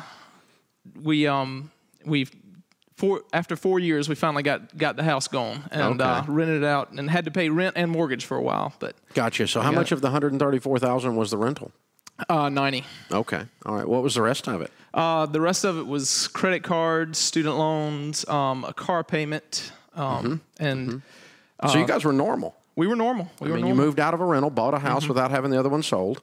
we 1.01 1.27
um 1.27 1.71
we 2.05 2.27
four 2.97 3.23
after 3.33 3.55
four 3.57 3.79
years 3.79 4.09
we 4.09 4.15
finally 4.15 4.43
got 4.43 4.77
got 4.77 4.97
the 4.97 5.03
house 5.05 5.29
going 5.29 5.63
and 5.71 6.01
uh, 6.01 6.23
rented 6.27 6.63
it 6.63 6.67
out 6.67 6.91
and 6.93 7.09
had 7.11 7.25
to 7.27 7.31
pay 7.31 7.49
rent 7.49 7.75
and 7.77 7.91
mortgage 7.91 8.25
for 8.25 8.37
a 8.37 8.43
while, 8.43 8.73
but 8.81 8.95
Gotcha. 9.15 9.47
So 9.47 9.61
how 9.61 9.73
much 9.73 9.93
of 9.93 10.01
the 10.01 10.11
hundred 10.11 10.33
and 10.33 10.41
thirty-four 10.41 10.79
thousand 10.79 11.17
was 11.17 11.31
the 11.31 11.39
rental? 11.39 11.71
uh, 12.29 12.49
ninety. 12.49 12.85
Okay. 13.13 13.43
All 13.65 13.75
right. 13.77 13.87
What 13.89 14.03
was 14.03 14.15
the 14.15 14.23
rest 14.23 14.49
of 14.49 14.61
it? 14.63 14.73
Uh, 14.93 15.27
the 15.27 15.41
rest 15.41 15.65
of 15.65 15.79
it 15.79 15.87
was 15.87 16.27
credit 16.29 16.63
cards, 16.65 17.19
student 17.19 17.57
loans, 17.57 18.27
um, 18.29 18.65
a 18.65 18.73
car 18.73 19.05
payment, 19.05 19.71
um, 19.95 20.41
Mm-hmm. 20.59 20.65
and 20.65 21.03
so 21.71 21.79
you 21.79 21.87
guys 21.87 22.05
were 22.05 22.13
normal. 22.13 22.57
we 22.77 22.87
were 22.87 22.97
normal. 22.97 23.29
We 23.41 23.49
I 23.49 23.51
were 23.51 23.57
mean, 23.59 23.67
you 23.67 23.75
moved 23.75 24.01
out 24.01 24.15
of 24.15 24.21
a 24.21 24.25
rental, 24.25 24.51
bought 24.51 24.75
a 24.75 24.79
Mm-hmm. 24.79 24.87
house 24.87 25.07
without 25.09 25.31
having 25.31 25.51
the 25.51 25.59
other 25.59 25.69
one 25.69 25.83
sold, 25.83 26.23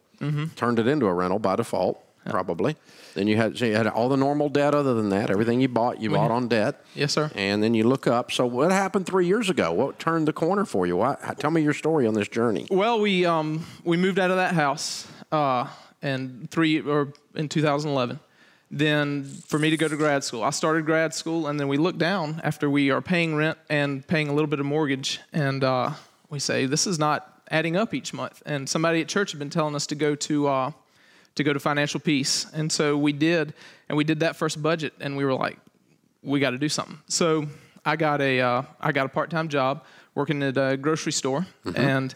turned 0.55 0.79
it 0.79 0.87
into 0.87 1.05
a 1.05 1.13
rental 1.13 1.39
by 1.39 1.55
default, 1.55 2.03
probably. 2.29 2.75
Then 3.13 3.27
you 3.27 3.37
had 3.37 3.57
so 3.57 3.65
you 3.65 3.75
had 3.75 3.87
all 3.87 4.09
the 4.09 4.17
normal 4.17 4.49
debt. 4.49 4.75
Other 4.75 4.93
than 4.93 5.09
that, 5.09 5.29
everything 5.29 5.61
you 5.61 5.67
bought, 5.67 6.01
you 6.01 6.09
bought 6.09 6.31
on 6.31 6.47
debt. 6.47 6.83
Yes, 6.93 7.13
sir. 7.13 7.31
And 7.35 7.63
then 7.63 7.73
you 7.73 7.83
look 7.85 8.07
up. 8.07 8.31
So 8.31 8.45
what 8.45 8.71
happened 8.71 9.05
three 9.05 9.27
years 9.27 9.49
ago? 9.49 9.71
What 9.71 9.99
turned 9.99 10.27
the 10.27 10.33
corner 10.33 10.65
for 10.65 10.85
you? 10.85 10.97
Why, 10.97 11.15
tell 11.37 11.51
me 11.51 11.61
your 11.61 11.73
story 11.73 12.07
on 12.07 12.13
this 12.13 12.27
journey. 12.27 12.67
Well, 12.69 12.99
we 12.99 13.25
um, 13.25 13.65
we 13.83 13.97
moved 13.97 14.19
out 14.19 14.31
of 14.31 14.37
that 14.37 14.53
house, 14.53 15.07
uh, 15.31 15.67
and 16.01 16.49
three 16.51 16.81
or 16.81 17.13
in 17.35 17.49
2011. 17.49 18.19
Then 18.71 19.23
for 19.23 19.59
me 19.59 19.69
to 19.69 19.77
go 19.77 19.87
to 19.87 19.95
grad 19.95 20.23
school, 20.23 20.43
I 20.43 20.49
started 20.49 20.85
grad 20.85 21.13
school, 21.13 21.47
and 21.47 21.59
then 21.59 21.67
we 21.67 21.77
look 21.77 21.97
down 21.97 22.41
after 22.43 22.69
we 22.69 22.89
are 22.89 23.01
paying 23.01 23.35
rent 23.35 23.57
and 23.69 24.05
paying 24.05 24.27
a 24.27 24.33
little 24.33 24.49
bit 24.49 24.59
of 24.59 24.65
mortgage, 24.65 25.21
and 25.31 25.63
uh, 25.63 25.91
we 26.29 26.39
say 26.39 26.65
this 26.65 26.87
is 26.87 26.97
not 26.97 27.43
adding 27.49 27.75
up 27.75 27.93
each 27.93 28.13
month. 28.13 28.41
And 28.45 28.67
somebody 28.67 29.01
at 29.01 29.07
church 29.07 29.31
had 29.31 29.39
been 29.39 29.49
telling 29.49 29.75
us 29.75 29.87
to 29.87 29.95
go 29.95 30.15
to 30.15 30.47
uh, 30.47 30.71
to 31.35 31.43
go 31.43 31.53
to 31.53 31.59
financial 31.59 31.99
peace, 31.99 32.47
and 32.53 32.71
so 32.71 32.97
we 32.97 33.13
did, 33.13 33.53
and 33.89 33.97
we 33.97 34.03
did 34.03 34.21
that 34.21 34.35
first 34.35 34.61
budget, 34.61 34.93
and 34.99 35.17
we 35.17 35.25
were 35.25 35.33
like, 35.33 35.57
we 36.23 36.39
got 36.39 36.51
to 36.51 36.57
do 36.57 36.69
something. 36.69 36.97
So 37.07 37.47
I 37.85 37.95
got 37.95 38.21
a 38.21 38.41
uh, 38.41 38.61
I 38.79 38.91
got 38.91 39.05
a 39.05 39.09
part 39.09 39.29
time 39.29 39.47
job 39.47 39.83
working 40.15 40.41
at 40.43 40.57
a 40.57 40.77
grocery 40.77 41.11
store, 41.11 41.45
and 41.75 42.15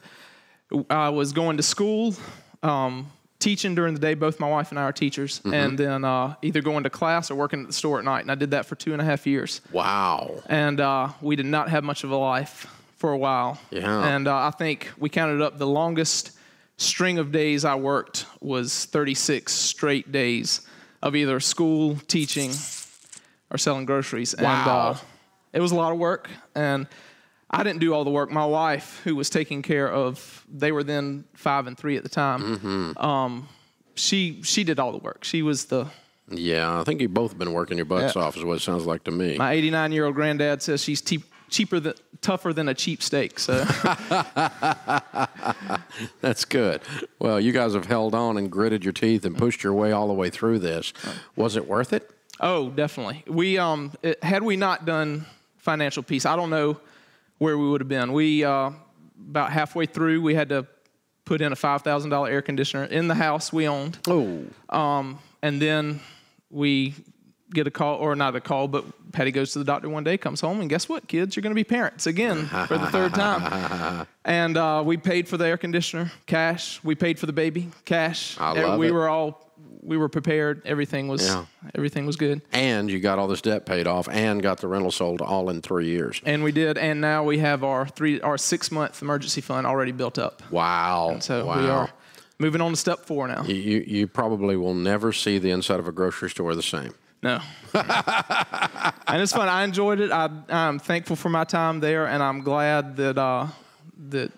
I 0.89 1.09
was 1.09 1.33
going 1.33 1.57
to 1.57 1.63
school, 1.63 2.15
um, 2.63 3.11
teaching 3.39 3.75
during 3.75 3.93
the 3.93 3.99
day. 3.99 4.13
Both 4.13 4.39
my 4.39 4.49
wife 4.49 4.71
and 4.71 4.79
I 4.79 4.83
are 4.83 4.93
teachers, 4.93 5.41
and 5.45 5.77
then 5.77 6.05
uh, 6.05 6.35
either 6.41 6.61
going 6.61 6.83
to 6.83 6.89
class 6.89 7.29
or 7.29 7.35
working 7.35 7.61
at 7.61 7.67
the 7.67 7.73
store 7.73 7.99
at 7.99 8.05
night. 8.05 8.21
And 8.21 8.31
I 8.31 8.35
did 8.35 8.51
that 8.51 8.65
for 8.65 8.75
two 8.75 8.93
and 8.93 9.01
a 9.01 9.05
half 9.05 9.27
years. 9.27 9.61
Wow. 9.71 10.41
And 10.47 10.79
uh, 10.79 11.09
we 11.21 11.35
did 11.35 11.45
not 11.45 11.69
have 11.69 11.83
much 11.83 12.03
of 12.03 12.11
a 12.11 12.17
life 12.17 12.67
for 12.97 13.11
a 13.11 13.17
while. 13.17 13.59
Yeah. 13.69 14.15
And 14.15 14.27
uh, 14.27 14.35
I 14.35 14.51
think 14.51 14.89
we 14.97 15.09
counted 15.09 15.41
up 15.41 15.57
the 15.57 15.67
longest 15.67 16.31
string 16.79 17.19
of 17.19 17.31
days 17.31 17.65
I 17.65 17.75
worked 17.75 18.25
was 18.41 18.85
36 18.85 19.51
straight 19.53 20.11
days 20.11 20.61
of 21.03 21.15
either 21.15 21.39
school, 21.39 21.97
teaching, 22.07 22.51
or 23.51 23.57
selling 23.57 23.85
groceries. 23.85 24.33
And 24.33 24.43
Wow. 24.45 24.91
uh, 24.91 24.97
it 25.53 25.59
was 25.59 25.71
a 25.71 25.75
lot 25.75 25.91
of 25.91 25.97
work. 25.99 26.29
And 26.55 26.87
I 27.51 27.63
didn't 27.63 27.79
do 27.79 27.93
all 27.93 28.03
the 28.03 28.09
work. 28.11 28.31
My 28.31 28.45
wife, 28.45 29.01
who 29.03 29.15
was 29.15 29.29
taking 29.29 29.61
care 29.61 29.91
of, 29.91 30.45
they 30.51 30.71
were 30.71 30.83
then 30.83 31.25
five 31.35 31.67
and 31.67 31.77
three 31.77 31.97
at 31.97 32.03
the 32.03 32.09
time. 32.09 32.95
Um, 32.97 33.47
she 33.95 34.41
she 34.43 34.63
did 34.63 34.79
all 34.79 34.91
the 34.93 34.99
work. 34.99 35.23
She 35.25 35.41
was 35.41 35.65
the 35.65 35.87
Yeah, 36.31 36.79
I 36.79 36.83
think 36.83 37.01
you've 37.01 37.13
both 37.13 37.37
been 37.37 37.51
working 37.53 37.75
your 37.77 37.85
butts 37.85 38.15
Yeah. 38.15 38.21
off, 38.21 38.37
is 38.37 38.43
what 38.45 38.57
it 38.57 38.61
sounds 38.61 38.85
like 38.85 39.03
to 39.05 39.11
me. 39.11 39.35
my 39.37 39.51
89 39.53 39.91
year 39.91 40.05
old 40.05 40.15
granddad 40.15 40.61
says 40.61 40.81
she's 40.83 41.01
te- 41.01 41.23
cheaper 41.49 41.79
than 41.79 41.93
tougher 42.21 42.53
than 42.53 42.69
a 42.69 42.73
cheap 42.73 43.01
steak. 43.01 43.39
So 43.39 43.63
That's 46.21 46.45
good. 46.45 46.81
Well, 47.19 47.39
you 47.39 47.51
guys 47.51 47.73
have 47.73 47.85
held 47.85 48.15
on 48.15 48.37
and 48.37 48.51
gritted 48.51 48.83
your 48.83 48.93
teeth 48.93 49.25
and 49.25 49.37
pushed 49.37 49.63
your 49.63 49.73
way 49.73 49.91
all 49.91 50.07
the 50.07 50.13
way 50.13 50.29
through 50.29 50.59
this. 50.59 50.93
Was 51.35 51.55
it 51.55 51.67
worth 51.67 51.93
it? 51.93 52.09
oh, 52.41 52.69
definitely. 52.69 53.23
We 53.27 53.57
um 53.57 53.91
it, 54.01 54.23
had 54.23 54.43
we 54.43 54.55
not 54.55 54.85
done 54.85 55.25
financial 55.57 56.03
peace, 56.03 56.25
I 56.25 56.35
don't 56.37 56.49
know 56.49 56.79
where 57.37 57.57
we 57.57 57.69
would 57.69 57.81
have 57.81 57.89
been. 57.89 58.13
We 58.13 58.43
uh, 58.43 58.71
about 59.29 59.51
halfway 59.51 59.85
through, 59.85 60.21
we 60.21 60.35
had 60.35 60.49
to 60.49 60.65
put 61.25 61.41
in 61.41 61.51
a 61.51 61.55
five 61.55 61.81
thousand 61.81 62.11
dollar 62.11 62.29
air 62.29 62.41
conditioner 62.41 62.85
in 62.85 63.07
the 63.07 63.15
house 63.15 63.51
we 63.51 63.67
owned. 63.67 63.97
Oh, 64.07 64.43
Um, 64.69 65.19
and 65.41 65.61
then 65.61 65.99
we 66.49 66.95
get 67.51 67.67
a 67.67 67.71
call, 67.71 67.97
or 67.97 68.15
not 68.15 68.35
a 68.35 68.41
call, 68.41 68.67
but 68.67 68.85
Patty 69.11 69.31
goes 69.31 69.53
to 69.53 69.59
the 69.59 69.65
doctor 69.65 69.89
one 69.89 70.03
day, 70.03 70.17
comes 70.17 70.41
home, 70.41 70.61
and 70.61 70.69
guess 70.69 70.87
what, 70.87 71.07
kids? 71.07 71.35
You're 71.35 71.41
going 71.41 71.51
to 71.51 71.59
be 71.59 71.63
parents 71.63 72.05
again 72.07 72.45
for 72.67 72.77
the 72.77 72.87
third 72.87 73.13
time. 73.13 74.07
And 74.25 74.57
uh, 74.57 74.83
we 74.85 74.97
paid 74.97 75.27
for 75.27 75.37
the 75.37 75.47
air 75.47 75.57
conditioner, 75.57 76.11
cash. 76.27 76.83
We 76.83 76.93
paid 76.93 77.17
for 77.17 77.25
the 77.25 77.33
baby, 77.33 77.69
cash. 77.85 78.37
I 78.39 78.51
love 78.51 78.77
we 78.77 78.89
it. 78.89 78.91
were 78.91 79.09
all, 79.09 79.51
we 79.81 79.97
were 79.97 80.09
prepared. 80.09 80.61
Everything 80.65 81.07
was, 81.07 81.25
Yeah. 81.25 81.45
everything 81.73 82.05
was 82.05 82.15
good. 82.15 82.43
and 82.51 82.91
you 82.91 82.99
got 82.99 83.17
all 83.17 83.27
this 83.27 83.41
debt 83.41 83.65
paid 83.65 83.87
off 83.87 84.07
and 84.07 84.43
got 84.43 84.59
the 84.59 84.67
rental 84.67 84.91
sold 84.91 85.21
all 85.21 85.49
in 85.49 85.63
three 85.63 85.87
years. 85.87 86.21
And 86.27 86.43
we 86.43 86.51
did, 86.51 86.77
and 86.77 87.01
now 87.01 87.23
we 87.23 87.39
have 87.39 87.63
our 87.63 87.87
three, 87.87 88.21
our 88.21 88.37
six 88.37 88.71
month 88.71 89.01
emergency 89.01 89.41
fund 89.41 89.65
already 89.65 89.93
built 89.93 90.19
up. 90.19 90.43
Wow. 90.51 91.17
So 91.21 91.45
wow. 91.47 91.59
we 91.59 91.67
are 91.67 91.89
moving 92.37 92.61
on 92.61 92.69
to 92.69 92.77
step 92.77 92.99
four 93.05 93.27
now. 93.27 93.43
You, 93.45 93.55
you, 93.55 93.83
you 93.87 94.07
probably 94.07 94.57
will 94.57 94.75
never 94.75 95.11
see 95.11 95.39
the 95.39 95.49
inside 95.49 95.79
of 95.79 95.87
a 95.87 95.91
grocery 95.91 96.29
store 96.29 96.53
the 96.53 96.61
same. 96.61 96.93
No. 97.21 97.39
and 97.73 99.21
it's 99.21 99.33
fun. 99.33 99.49
I 99.49 99.63
enjoyed 99.63 99.99
it. 99.99 100.11
I, 100.11 100.29
I'm 100.49 100.79
thankful 100.79 101.15
for 101.15 101.29
my 101.29 101.43
time 101.43 101.79
there, 101.79 102.07
and 102.07 102.23
I'm 102.23 102.41
glad 102.41 102.95
that 102.97 103.17
uh, 103.17 103.47
that 104.09 104.31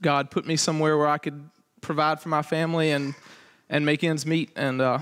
God 0.00 0.30
put 0.30 0.46
me 0.46 0.56
somewhere 0.56 0.96
where 0.96 1.08
I 1.08 1.18
could 1.18 1.48
provide 1.80 2.20
for 2.20 2.28
my 2.30 2.42
family 2.42 2.90
and 2.92 3.14
and 3.68 3.84
make 3.84 4.02
ends 4.02 4.24
meet, 4.24 4.50
and 4.56 4.80
uh, 4.80 4.98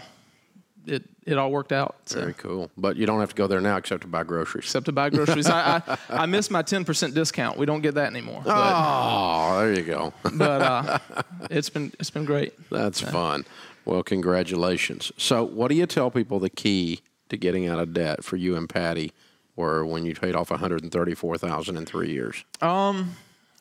it 0.87 1.05
it 1.25 1.39
all 1.39 1.51
worked 1.53 1.73
out. 1.73 1.95
So. 2.07 2.21
Very 2.21 2.35
cool. 2.35 2.71
But 2.77 2.97
you 2.97 3.07
don't 3.07 3.21
have 3.21 3.31
to 3.31 3.35
go 3.37 3.47
there 3.47 3.61
now 3.61 3.77
except 3.77 4.03
to 4.03 4.09
buy 4.09 4.25
groceries. 4.25 4.65
Except 4.65 4.87
to 4.87 4.93
buy 4.93 5.09
groceries, 5.11 5.47
I, 5.49 5.83
I 5.87 5.99
I 6.11 6.27
miss 6.27 6.51
my 6.51 6.63
10% 6.63 7.15
discount. 7.15 7.57
We 7.57 7.65
don't 7.65 7.81
get 7.81 7.95
that 7.95 8.11
anymore. 8.11 8.43
But, 8.45 8.55
Oh, 8.57 9.59
there 9.61 9.73
you 9.73 9.83
go. 9.85 10.13
but 10.35 10.61
uh, 10.63 10.99
it's 11.51 11.71
been 11.71 11.93
it's 12.01 12.11
been 12.11 12.25
great. 12.25 12.53
That's 12.71 13.01
fun. 13.01 13.45
Well, 13.85 14.03
congratulations. 14.03 15.13
So, 15.17 15.45
what 15.45 15.69
do 15.69 15.75
you 15.75 15.87
tell 15.87 16.11
people 16.11 16.39
the 16.39 16.51
key 16.51 17.01
to 17.29 17.37
getting 17.37 17.67
out 17.69 17.79
of 17.79 17.93
debt 17.93 18.25
for 18.25 18.37
you 18.37 18.57
and 18.57 18.69
Patty 18.69 19.13
were 19.57 19.85
when 19.85 20.05
you 20.05 20.15
paid 20.15 20.35
off 20.35 20.51
134,000 20.51 21.77
in 21.77 21.87
3 21.87 22.11
years? 22.11 22.45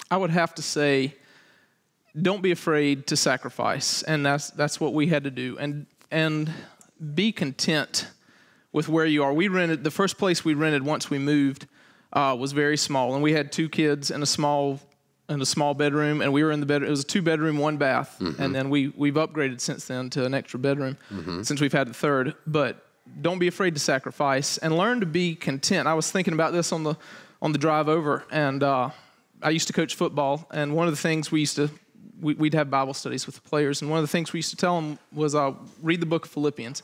I 0.10 0.18
would 0.18 0.32
have 0.32 0.54
to 0.56 0.62
say, 0.62 1.16
don't 2.20 2.42
be 2.42 2.52
afraid 2.52 3.08
to 3.08 3.18
sacrifice, 3.18 4.04
and 4.04 4.26
that's 4.26 4.52
that's 4.52 4.80
what 4.80 4.94
we 4.94 5.08
had 5.08 5.24
to 5.24 5.32
do, 5.32 5.58
and 5.58 5.88
and 6.12 6.54
be 7.16 7.32
content 7.32 8.08
with 8.72 8.88
where 8.88 9.06
you 9.06 9.24
are. 9.24 9.34
We 9.34 9.48
rented 9.48 9.84
the 9.84 9.92
first 9.92 10.18
place 10.18 10.46
we 10.46 10.54
rented 10.54 10.84
once 10.84 11.10
we 11.10 11.18
moved 11.18 11.68
uh, 12.14 12.36
was 12.40 12.52
very 12.52 12.78
small, 12.78 13.16
and 13.16 13.24
we 13.24 13.34
had 13.34 13.52
two 13.52 13.68
kids 13.68 14.12
in 14.12 14.22
a 14.22 14.26
small 14.28 14.80
in 15.30 15.42
a 15.42 15.46
small 15.46 15.74
bedroom, 15.74 16.22
and 16.22 16.34
we 16.34 16.44
were 16.44 16.52
in 16.52 16.60
the 16.60 16.66
bed. 16.66 16.84
It 16.84 16.90
was 16.90 17.02
a 17.02 17.06
two 17.06 17.22
bedroom, 17.22 17.58
one 17.58 17.78
bath, 17.78 18.20
and 18.40 18.54
then 18.54 18.70
we 18.70 18.90
we've 18.90 19.14
upgraded 19.16 19.62
since 19.62 19.86
then 19.86 20.10
to 20.12 20.26
an 20.26 20.34
extra 20.34 20.60
bedroom 20.60 20.98
since 21.44 21.62
we've 21.62 21.74
had 21.74 21.88
the 21.88 21.94
third. 21.94 22.36
But 22.46 22.86
don't 23.22 23.40
be 23.40 23.48
afraid 23.48 23.74
to 23.74 23.80
sacrifice 23.80 24.58
and 24.58 24.78
learn 24.78 25.00
to 25.00 25.06
be 25.06 25.36
content. 25.36 25.88
I 25.88 25.94
was 25.94 26.12
thinking 26.12 26.34
about 26.34 26.54
this 26.54 26.72
on 26.72 26.84
the 26.84 26.96
on 27.42 27.52
the 27.52 27.58
drive 27.58 27.90
over, 27.90 28.24
and 28.32 28.64
uh, 28.64 28.90
I 29.42 29.50
used 29.50 29.68
to 29.68 29.74
coach 29.74 29.96
football, 29.96 30.48
and 30.52 30.74
one 30.76 30.88
of 30.88 30.94
the 30.94 31.02
things 31.02 31.32
we 31.32 31.42
used 31.42 31.56
to 31.56 31.70
we, 32.22 32.34
we'd 32.36 32.54
have 32.54 32.70
Bible 32.70 32.94
studies 32.94 33.26
with 33.26 33.36
the 33.36 33.42
players, 33.42 33.82
and 33.82 33.90
one 33.90 34.00
of 34.00 34.04
the 34.04 34.08
things 34.08 34.34
we 34.34 34.40
used 34.40 34.52
to 34.52 34.56
tell 34.56 34.80
them 34.80 35.00
was 35.12 35.36
uh, 35.36 35.54
read 35.82 36.02
the 36.02 36.06
book 36.06 36.26
of 36.26 36.32
Philippians. 36.32 36.84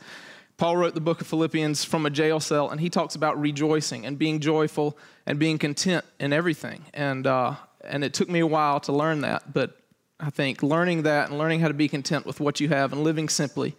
Paul 0.58 0.76
wrote 0.76 0.94
the 0.94 1.02
book 1.02 1.22
of 1.22 1.28
Philippians 1.28 1.86
from 1.86 2.06
a 2.06 2.10
jail 2.10 2.42
cell, 2.42 2.70
and 2.70 2.82
he 2.82 2.90
talks 2.90 3.16
about 3.16 3.40
rejoicing 3.40 4.06
and 4.06 4.18
being 4.20 4.42
joyful 4.42 4.98
and 5.26 5.40
being 5.40 5.58
content 5.58 6.04
in 6.20 6.34
everything. 6.34 6.86
And, 6.94 7.26
uh, 7.26 7.56
and 7.84 8.04
it 8.04 8.14
took 8.14 8.30
me 8.30 8.40
a 8.40 8.48
while 8.48 8.80
to 8.82 8.92
learn 8.92 9.22
that, 9.22 9.54
but 9.54 9.78
I 10.20 10.30
think 10.30 10.62
learning 10.64 11.04
that 11.04 11.30
and 11.30 11.38
learning 11.38 11.62
how 11.62 11.68
to 11.70 11.74
be 11.74 11.88
content 11.88 12.26
with 12.26 12.40
what 12.40 12.60
you 12.60 12.68
have 12.70 12.92
and 12.92 13.04
living 13.04 13.30
simply 13.30 13.76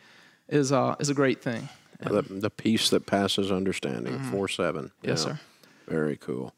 is, 0.48 0.72
uh, 0.72 0.96
is 0.98 1.08
a 1.10 1.14
great 1.14 1.42
thing. 1.42 1.68
The, 2.02 2.22
the 2.22 2.48
peace 2.50 2.88
that 2.90 3.04
passes 3.04 3.52
understanding. 3.52 4.18
Four 4.30 4.48
seven. 4.48 4.90
Yes, 5.02 5.24
Yeah. 5.26 5.32
sir. 5.32 5.40
Very 5.86 6.16
cool. 6.16 6.54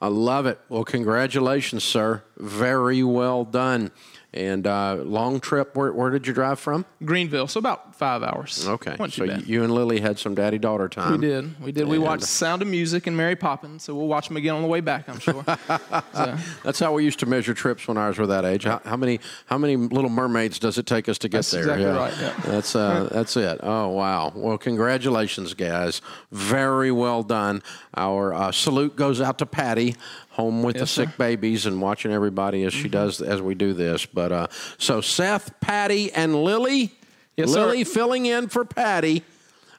I 0.00 0.06
love 0.08 0.46
it. 0.46 0.60
Well, 0.68 0.84
congratulations, 0.84 1.82
sir. 1.82 2.22
Very 2.36 3.02
well 3.02 3.44
done. 3.44 3.90
And 4.34 4.66
uh, 4.66 4.96
long 4.96 5.38
trip. 5.38 5.76
Where, 5.76 5.92
where 5.92 6.10
did 6.10 6.26
you 6.26 6.32
drive 6.32 6.58
from? 6.58 6.84
Greenville, 7.04 7.46
so 7.46 7.60
about 7.60 7.94
five 7.94 8.24
hours. 8.24 8.66
Okay. 8.66 8.96
Wasn't 8.98 9.12
So 9.12 9.24
you 9.46 9.62
and 9.62 9.72
Lily 9.72 10.00
had 10.00 10.18
some 10.18 10.34
daddy 10.34 10.58
daughter 10.58 10.88
time. 10.88 11.12
We 11.12 11.18
did. 11.18 11.62
We 11.62 11.70
did. 11.70 11.86
We 11.86 11.98
watched 11.98 12.24
Sound 12.24 12.60
of 12.60 12.66
Music 12.66 13.06
and 13.06 13.16
Mary 13.16 13.36
Poppins, 13.36 13.84
so 13.84 13.94
we'll 13.94 14.08
watch 14.08 14.26
them 14.26 14.36
again 14.36 14.56
on 14.56 14.62
the 14.62 14.68
way 14.68 14.80
back, 14.80 15.08
I'm 15.08 15.20
sure. 15.20 15.44
so, 16.14 16.36
That's 16.64 16.80
how 16.80 16.92
we 16.92 17.04
used 17.04 17.20
to 17.20 17.26
measure 17.26 17.54
trips 17.54 17.86
when 17.86 17.96
I 17.96 18.08
was 18.08 18.16
that 18.16 18.44
age. 18.44 18.64
How, 18.64 18.80
how 18.84 18.96
many 18.96 19.20
how 19.46 19.58
many 19.58 19.76
Little 19.76 20.10
Mermaids 20.10 20.58
does 20.58 20.78
it 20.78 20.86
take 20.86 21.08
us 21.08 21.18
to 21.18 21.28
get 21.28 21.38
That's 21.38 21.50
there? 21.52 21.60
exactly 21.62 21.86
right, 21.86 22.14
yeah. 22.20 22.34
That's 22.50 22.74
uh, 22.74 23.08
that's 23.10 23.36
it. 23.36 23.60
Oh 23.62 23.88
wow. 23.88 24.32
Well, 24.34 24.58
congratulations, 24.58 25.54
guys. 25.54 26.00
Very 26.32 26.90
well 26.90 27.22
done. 27.22 27.62
Our 27.96 28.34
uh, 28.34 28.52
salute 28.52 28.96
goes 28.96 29.20
out 29.20 29.38
to 29.38 29.46
Patty, 29.46 29.94
home 30.34 30.62
with 30.62 30.74
the 30.74 30.80
Yes, 30.80 30.90
sir. 30.90 31.02
Mm-hmm. 31.02 31.10
sick 31.12 31.18
babies 31.18 31.66
and 31.66 31.80
watching 31.80 32.12
everybody 32.12 32.64
as 32.64 32.72
she 32.74 32.88
does 32.88 33.20
as 33.22 33.40
we 33.42 33.54
do 33.54 33.72
this. 33.72 34.04
But 34.06 34.32
uh, 34.32 34.46
so 34.78 35.00
Seth, 35.00 35.58
Patty, 35.60 36.12
and 36.12 36.42
Lily. 36.44 36.92
Yes, 37.36 37.52
sir. 37.52 37.66
Lily 37.66 37.84
filling 37.84 38.26
in 38.26 38.48
for 38.48 38.64
Patty. 38.64 39.22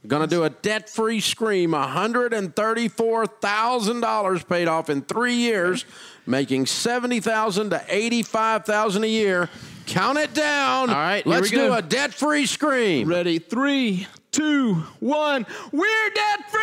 Going 0.08 0.22
to 0.22 0.28
do 0.28 0.44
a 0.44 0.52
debt-free 0.52 1.20
scream, 1.20 1.72
$134,000 1.72 4.48
paid 4.48 4.68
off 4.68 4.88
in 4.90 5.02
3 5.02 5.34
years, 5.34 5.84
making 6.28 6.68
70,000 6.68 7.72
to 7.72 7.84
85,000 7.88 9.04
a 9.04 9.08
year. 9.08 9.50
Count 9.88 10.20
it 10.20 10.34
down. 10.36 10.90
All 10.90 10.96
right, 10.96 11.26
Let's 11.26 11.50
do 11.50 11.74
a 11.74 11.82
debt-free 11.82 12.46
scream. 12.46 13.10
ready? 13.10 13.40
Three, 13.40 14.06
two, 14.36 14.74
one. 15.00 15.46
We're 15.72 16.10
debt 16.10 16.52
free! 16.52 16.62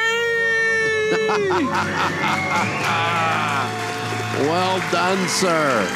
Well 4.42 4.80
done, 4.90 5.28
sir. 5.28 5.86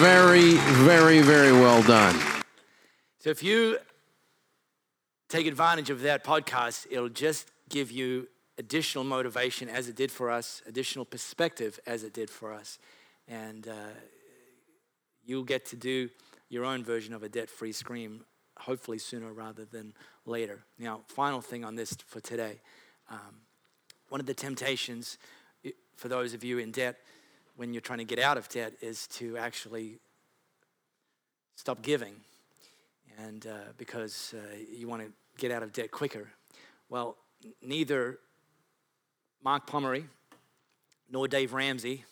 Very, 0.00 0.54
very, 0.84 1.20
very 1.20 1.52
well 1.52 1.82
done. 1.82 2.18
So 3.18 3.30
if 3.30 3.42
you 3.42 3.78
take 5.28 5.46
advantage 5.46 5.90
of 5.90 6.00
that 6.00 6.24
podcast, 6.24 6.86
it'll 6.90 7.10
just 7.10 7.50
give 7.68 7.90
you 7.90 8.28
additional 8.58 9.04
motivation 9.04 9.68
as 9.68 9.88
it 9.88 9.96
did 9.96 10.10
for 10.10 10.30
us, 10.30 10.62
additional 10.66 11.04
perspective 11.04 11.78
as 11.86 12.04
it 12.04 12.14
did 12.14 12.30
for 12.30 12.54
us. 12.54 12.78
And 13.28 13.68
uh, 13.68 13.94
you'll 15.24 15.44
get 15.44 15.66
to 15.66 15.76
do 15.76 16.08
your 16.48 16.64
own 16.64 16.84
version 16.84 17.12
of 17.12 17.22
a 17.22 17.28
debt 17.28 17.50
free 17.50 17.72
scream, 17.72 18.24
hopefully 18.62 18.98
sooner 18.98 19.32
rather 19.32 19.64
than 19.64 19.92
later. 20.24 20.64
Now, 20.78 21.00
final 21.08 21.40
thing 21.40 21.64
on 21.64 21.74
this 21.74 21.96
for 22.06 22.20
today. 22.20 22.60
Um, 23.10 23.42
one 24.08 24.20
of 24.20 24.26
the 24.26 24.34
temptations 24.34 25.18
for 25.96 26.08
those 26.08 26.34
of 26.34 26.44
you 26.44 26.58
in 26.58 26.70
debt 26.70 26.96
when 27.56 27.72
you're 27.72 27.80
trying 27.80 27.98
to 27.98 28.04
get 28.04 28.18
out 28.18 28.38
of 28.38 28.48
debt 28.48 28.72
is 28.80 29.06
to 29.06 29.36
actually 29.36 29.98
stop 31.56 31.82
giving 31.82 32.14
and 33.18 33.46
uh, 33.46 33.72
because 33.76 34.34
uh, 34.36 34.56
you 34.74 34.88
want 34.88 35.02
to 35.02 35.12
get 35.38 35.50
out 35.50 35.62
of 35.62 35.72
debt 35.72 35.90
quicker. 35.90 36.28
Well, 36.88 37.16
neither 37.62 38.18
Mark 39.44 39.66
Pomeroy, 39.66 40.04
nor 41.10 41.28
Dave 41.28 41.52
Ramsey, 41.52 42.04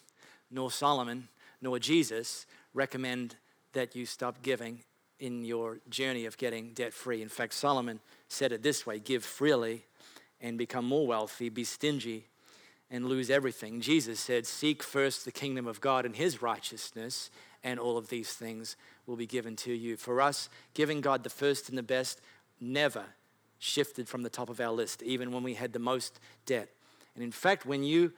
nor 0.51 0.70
Solomon, 0.70 1.28
nor 1.62 1.78
Jesus 1.78 2.46
recommend 2.74 3.36
that 3.72 3.94
you 3.94 4.05
stop 4.05 4.42
giving 4.42 4.80
in 5.21 5.45
your 5.45 5.79
journey 5.89 6.27
of 6.27 6.37
getting 6.37 6.73
debt 6.73 6.93
free. 6.93 7.23
In 7.23 7.29
fact, 7.29 7.55
Solomon 7.55 8.01
said 8.29 8.53
it 8.53 8.62
this 8.62 8.87
way 8.87 8.99
give 8.99 9.25
freely 9.25 9.85
and 10.41 10.59
become 10.59 10.85
more 10.85 11.07
wealthy, 11.07 11.49
be 11.49 11.64
stingy 11.64 12.27
and 12.91 13.07
lose 13.07 13.31
everything. 13.31 13.81
Jesus 13.81 14.18
said, 14.18 14.47
Seek 14.47 14.83
first 14.83 15.25
the 15.25 15.31
kingdom 15.31 15.66
of 15.66 15.81
God 15.81 16.05
and 16.05 16.16
his 16.16 16.43
righteousness, 16.43 17.31
and 17.62 17.79
all 17.79 17.97
of 17.97 18.09
these 18.09 18.33
things 18.33 18.77
will 19.07 19.16
be 19.16 19.27
given 19.27 19.55
to 19.57 19.73
you. 19.73 19.97
For 19.97 20.21
us, 20.21 20.49
giving 20.75 21.01
God 21.01 21.23
the 21.23 21.31
first 21.31 21.68
and 21.68 21.79
the 21.79 21.83
best 21.83 22.21
never 22.61 23.05
shifted 23.59 24.09
from 24.09 24.23
the 24.23 24.31
top 24.31 24.49
of 24.49 24.61
our 24.61 24.73
list, 24.73 25.03
even 25.03 25.31
when 25.31 25.43
we 25.43 25.55
had 25.55 25.73
the 25.73 25.79
most 25.79 26.18
debt. 26.47 26.71
And 27.14 27.23
in 27.23 27.31
fact, 27.31 27.66
when 27.66 27.85
you 27.85 28.12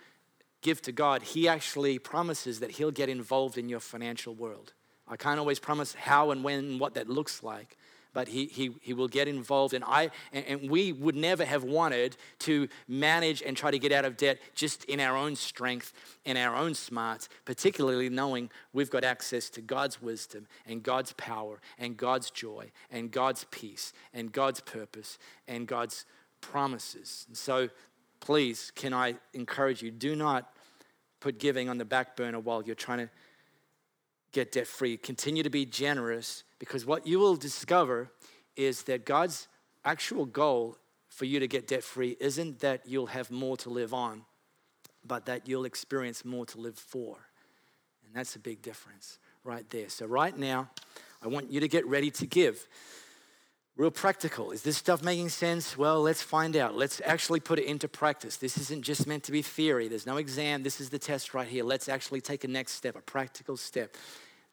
give 0.63 0.81
to 0.83 0.93
God, 0.93 1.23
He 1.23 1.49
actually 1.49 1.99
promises 1.99 2.61
that 2.61 2.73
He'll 2.73 2.93
get 2.93 3.09
involved 3.09 3.59
in 3.59 3.69
your 3.69 3.81
financial 3.81 4.35
world. 4.35 4.73
I 5.09 5.17
can't 5.17 5.39
always 5.39 5.59
promise 5.59 5.95
how 5.95 6.31
and 6.31 6.45
when 6.45 6.59
and 6.59 6.81
what 6.81 6.95
that 6.95 7.09
looks 7.09 7.43
like, 7.43 7.77
but 8.13 8.29
He, 8.29 8.47
he, 8.47 8.71
he 8.81 8.95
will 8.95 9.09
get 9.09 9.29
involved. 9.29 9.75
And, 9.75 9.85
I, 9.85 10.11
and, 10.33 10.71
we 10.71 10.93
would 10.93 11.17
never 11.17 11.45
have 11.45 11.65
wanted 11.65 12.17
to 12.41 12.69
manage 12.87 13.43
and 13.43 13.57
try 13.57 13.71
to 13.71 13.79
get 13.79 13.93
out 13.93 14.05
of 14.05 14.17
debt 14.17 14.39
just 14.55 14.85
in 14.85 15.01
our 15.01 15.17
own 15.17 15.35
strength 15.35 15.93
and 16.25 16.39
our 16.39 16.55
own 16.55 16.75
smarts, 16.75 17.29
particularly 17.45 18.09
knowing 18.09 18.51
we've 18.73 18.91
got 18.91 19.05
access 19.05 19.51
to 19.51 19.61
God's 19.61 20.01
wisdom 20.01 20.47
and 20.67 20.83
God's 20.83 21.13
power 21.15 21.61
and 21.79 21.97
God's 21.97 22.31
joy 22.31 22.71
and 22.91 23.11
God's 23.11 23.45
peace 23.51 23.93
and 24.15 24.31
God's 24.31 24.61
purpose 24.61 25.19
and 25.49 25.67
God's 25.67 26.05
promises. 26.41 27.25
And 27.29 27.37
so, 27.37 27.71
please, 28.21 28.73
can 28.75 28.93
I 28.93 29.17
encourage 29.33 29.83
you, 29.83 29.91
do 29.91 30.15
not 30.15 30.53
put 31.21 31.39
giving 31.39 31.69
on 31.69 31.79
the 31.79 31.85
back 31.85 32.17
burner 32.17 32.41
while 32.41 32.63
you're 32.63 32.75
trying 32.75 32.99
to 32.99 33.11
get 34.33 34.53
debt 34.53 34.67
free. 34.67 34.97
Continue 34.97 35.43
to 35.43 35.51
be 35.51 35.65
generous 35.65 36.45
because 36.59 36.85
what 36.85 37.07
you 37.07 37.19
will 37.19 37.37
discover 37.37 38.11
is 38.57 38.83
that 38.85 39.05
God's 39.05 39.49
actual 39.85 40.27
goal 40.27 40.77
for 41.09 41.25
you 41.27 41.41
to 41.41 41.49
get 41.49 41.69
debt 41.69 41.85
free 41.85 42.17
isn't 42.21 42.61
that 42.61 42.83
you'll 42.87 43.07
have 43.07 43.31
more 43.31 43.57
to 43.59 43.71
live 43.71 43.93
on, 43.93 44.25
but 45.05 45.27
that 45.27 45.47
you'll 45.47 45.65
experience 45.65 46.25
more 46.25 46.47
to 46.47 46.59
live 46.59 46.79
for. 46.79 47.19
And 48.07 48.15
that's 48.15 48.35
a 48.37 48.39
big 48.39 48.63
difference 48.63 49.19
right 49.45 49.69
there. 49.71 49.89
So, 49.89 50.07
right 50.07 50.37
now, 50.37 50.71
I 51.23 51.29
want 51.29 51.51
you 51.51 51.61
to 51.61 51.69
get 51.69 51.87
ready 51.87 52.11
to 52.13 52.27
give. 52.27 52.67
Real 53.83 53.91
practical. 53.91 54.53
Is 54.53 54.63
this 54.63 54.77
stuff 54.77 55.03
making 55.03 55.31
sense? 55.31 55.77
Well, 55.77 56.03
let's 56.03 56.23
find 56.23 56.57
out. 56.57 56.77
Let's 56.77 57.03
actually 57.05 57.41
put 57.41 57.59
it 57.59 57.65
into 57.65 57.89
practice. 57.89 58.37
This 58.37 58.57
isn't 58.57 58.83
just 58.83 59.09
meant 59.09 59.25
to 59.25 59.33
be 59.33 59.43
theory. 59.43 59.89
There's 59.89 60.07
no 60.07 60.19
exam. 60.19 60.63
This 60.63 60.81
is 60.81 60.91
the 60.91 61.01
test 61.01 61.35
right 61.35 61.49
here. 61.49 61.65
Let's 61.65 61.89
actually 61.89 62.21
take 62.21 62.45
a 62.45 62.47
next 62.47 62.75
step, 62.75 62.95
a 62.95 63.01
practical 63.01 63.57
step. 63.57 63.97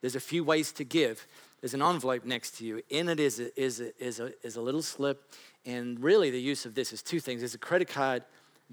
There's 0.02 0.16
a 0.16 0.20
few 0.20 0.44
ways 0.44 0.72
to 0.72 0.84
give. 0.84 1.28
There's 1.62 1.76
an 1.76 1.84
envelope 1.84 2.26
next 2.26 2.58
to 2.58 2.66
you. 2.66 2.82
In 2.90 3.08
it 3.08 3.20
is 3.20 3.40
a, 3.40 3.62
is 3.62 3.80
a, 3.80 4.04
is 4.04 4.20
a, 4.20 4.32
is 4.44 4.56
a 4.56 4.62
little 4.62 4.82
slip. 4.82 5.32
And 5.64 6.02
really, 6.02 6.32
the 6.32 6.42
use 6.42 6.66
of 6.66 6.74
this 6.74 6.92
is 6.92 7.04
two 7.04 7.20
things. 7.20 7.42
There's 7.42 7.54
a 7.54 7.60
credit 7.60 7.88
card 7.88 8.24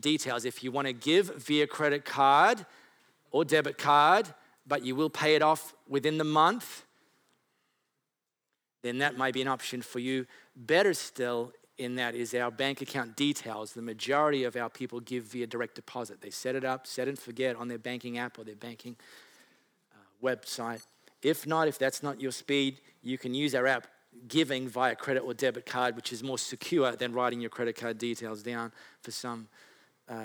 details. 0.00 0.46
If 0.46 0.64
you 0.64 0.72
want 0.72 0.86
to 0.86 0.94
give 0.94 1.36
via 1.36 1.66
credit 1.66 2.06
card 2.06 2.64
or 3.30 3.44
debit 3.44 3.76
card, 3.76 4.26
but 4.66 4.82
you 4.86 4.96
will 4.96 5.10
pay 5.10 5.34
it 5.34 5.42
off 5.42 5.74
within 5.86 6.16
the 6.16 6.24
month, 6.24 6.85
then 8.82 8.98
that 8.98 9.16
might 9.16 9.34
be 9.34 9.42
an 9.42 9.48
option 9.48 9.82
for 9.82 9.98
you. 9.98 10.26
Better 10.54 10.94
still, 10.94 11.52
in 11.78 11.96
that 11.96 12.14
is 12.14 12.34
our 12.34 12.50
bank 12.50 12.80
account 12.80 13.16
details. 13.16 13.72
The 13.72 13.82
majority 13.82 14.44
of 14.44 14.56
our 14.56 14.70
people 14.70 15.00
give 15.00 15.24
via 15.24 15.46
direct 15.46 15.74
deposit. 15.74 16.20
They 16.20 16.30
set 16.30 16.54
it 16.54 16.64
up, 16.64 16.86
set 16.86 17.08
and 17.08 17.18
forget 17.18 17.56
on 17.56 17.68
their 17.68 17.78
banking 17.78 18.18
app 18.18 18.38
or 18.38 18.44
their 18.44 18.56
banking 18.56 18.96
uh, 19.92 20.26
website. 20.26 20.82
If 21.22 21.46
not, 21.46 21.68
if 21.68 21.78
that's 21.78 22.02
not 22.02 22.20
your 22.20 22.32
speed, 22.32 22.80
you 23.02 23.18
can 23.18 23.34
use 23.34 23.54
our 23.54 23.66
app 23.66 23.88
giving 24.28 24.68
via 24.68 24.94
credit 24.94 25.20
or 25.20 25.34
debit 25.34 25.66
card, 25.66 25.96
which 25.96 26.12
is 26.12 26.22
more 26.22 26.38
secure 26.38 26.92
than 26.92 27.12
writing 27.12 27.40
your 27.40 27.50
credit 27.50 27.76
card 27.76 27.98
details 27.98 28.42
down 28.42 28.72
for 29.02 29.10
some 29.10 29.48
uh, 30.08 30.22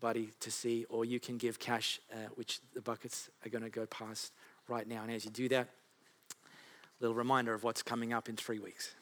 buddy 0.00 0.30
to 0.40 0.50
see, 0.50 0.84
or 0.88 1.04
you 1.04 1.20
can 1.20 1.36
give 1.36 1.58
cash, 1.58 2.00
uh, 2.12 2.16
which 2.34 2.60
the 2.74 2.80
buckets 2.80 3.30
are 3.44 3.48
going 3.48 3.64
to 3.64 3.70
go 3.70 3.86
past 3.86 4.32
right 4.68 4.88
now. 4.88 5.02
And 5.02 5.12
as 5.12 5.24
you 5.24 5.30
do 5.30 5.48
that, 5.50 5.68
little 7.00 7.14
reminder 7.14 7.54
of 7.54 7.64
what's 7.64 7.82
coming 7.82 8.12
up 8.12 8.28
in 8.28 8.36
three 8.36 8.58
weeks. 8.58 8.94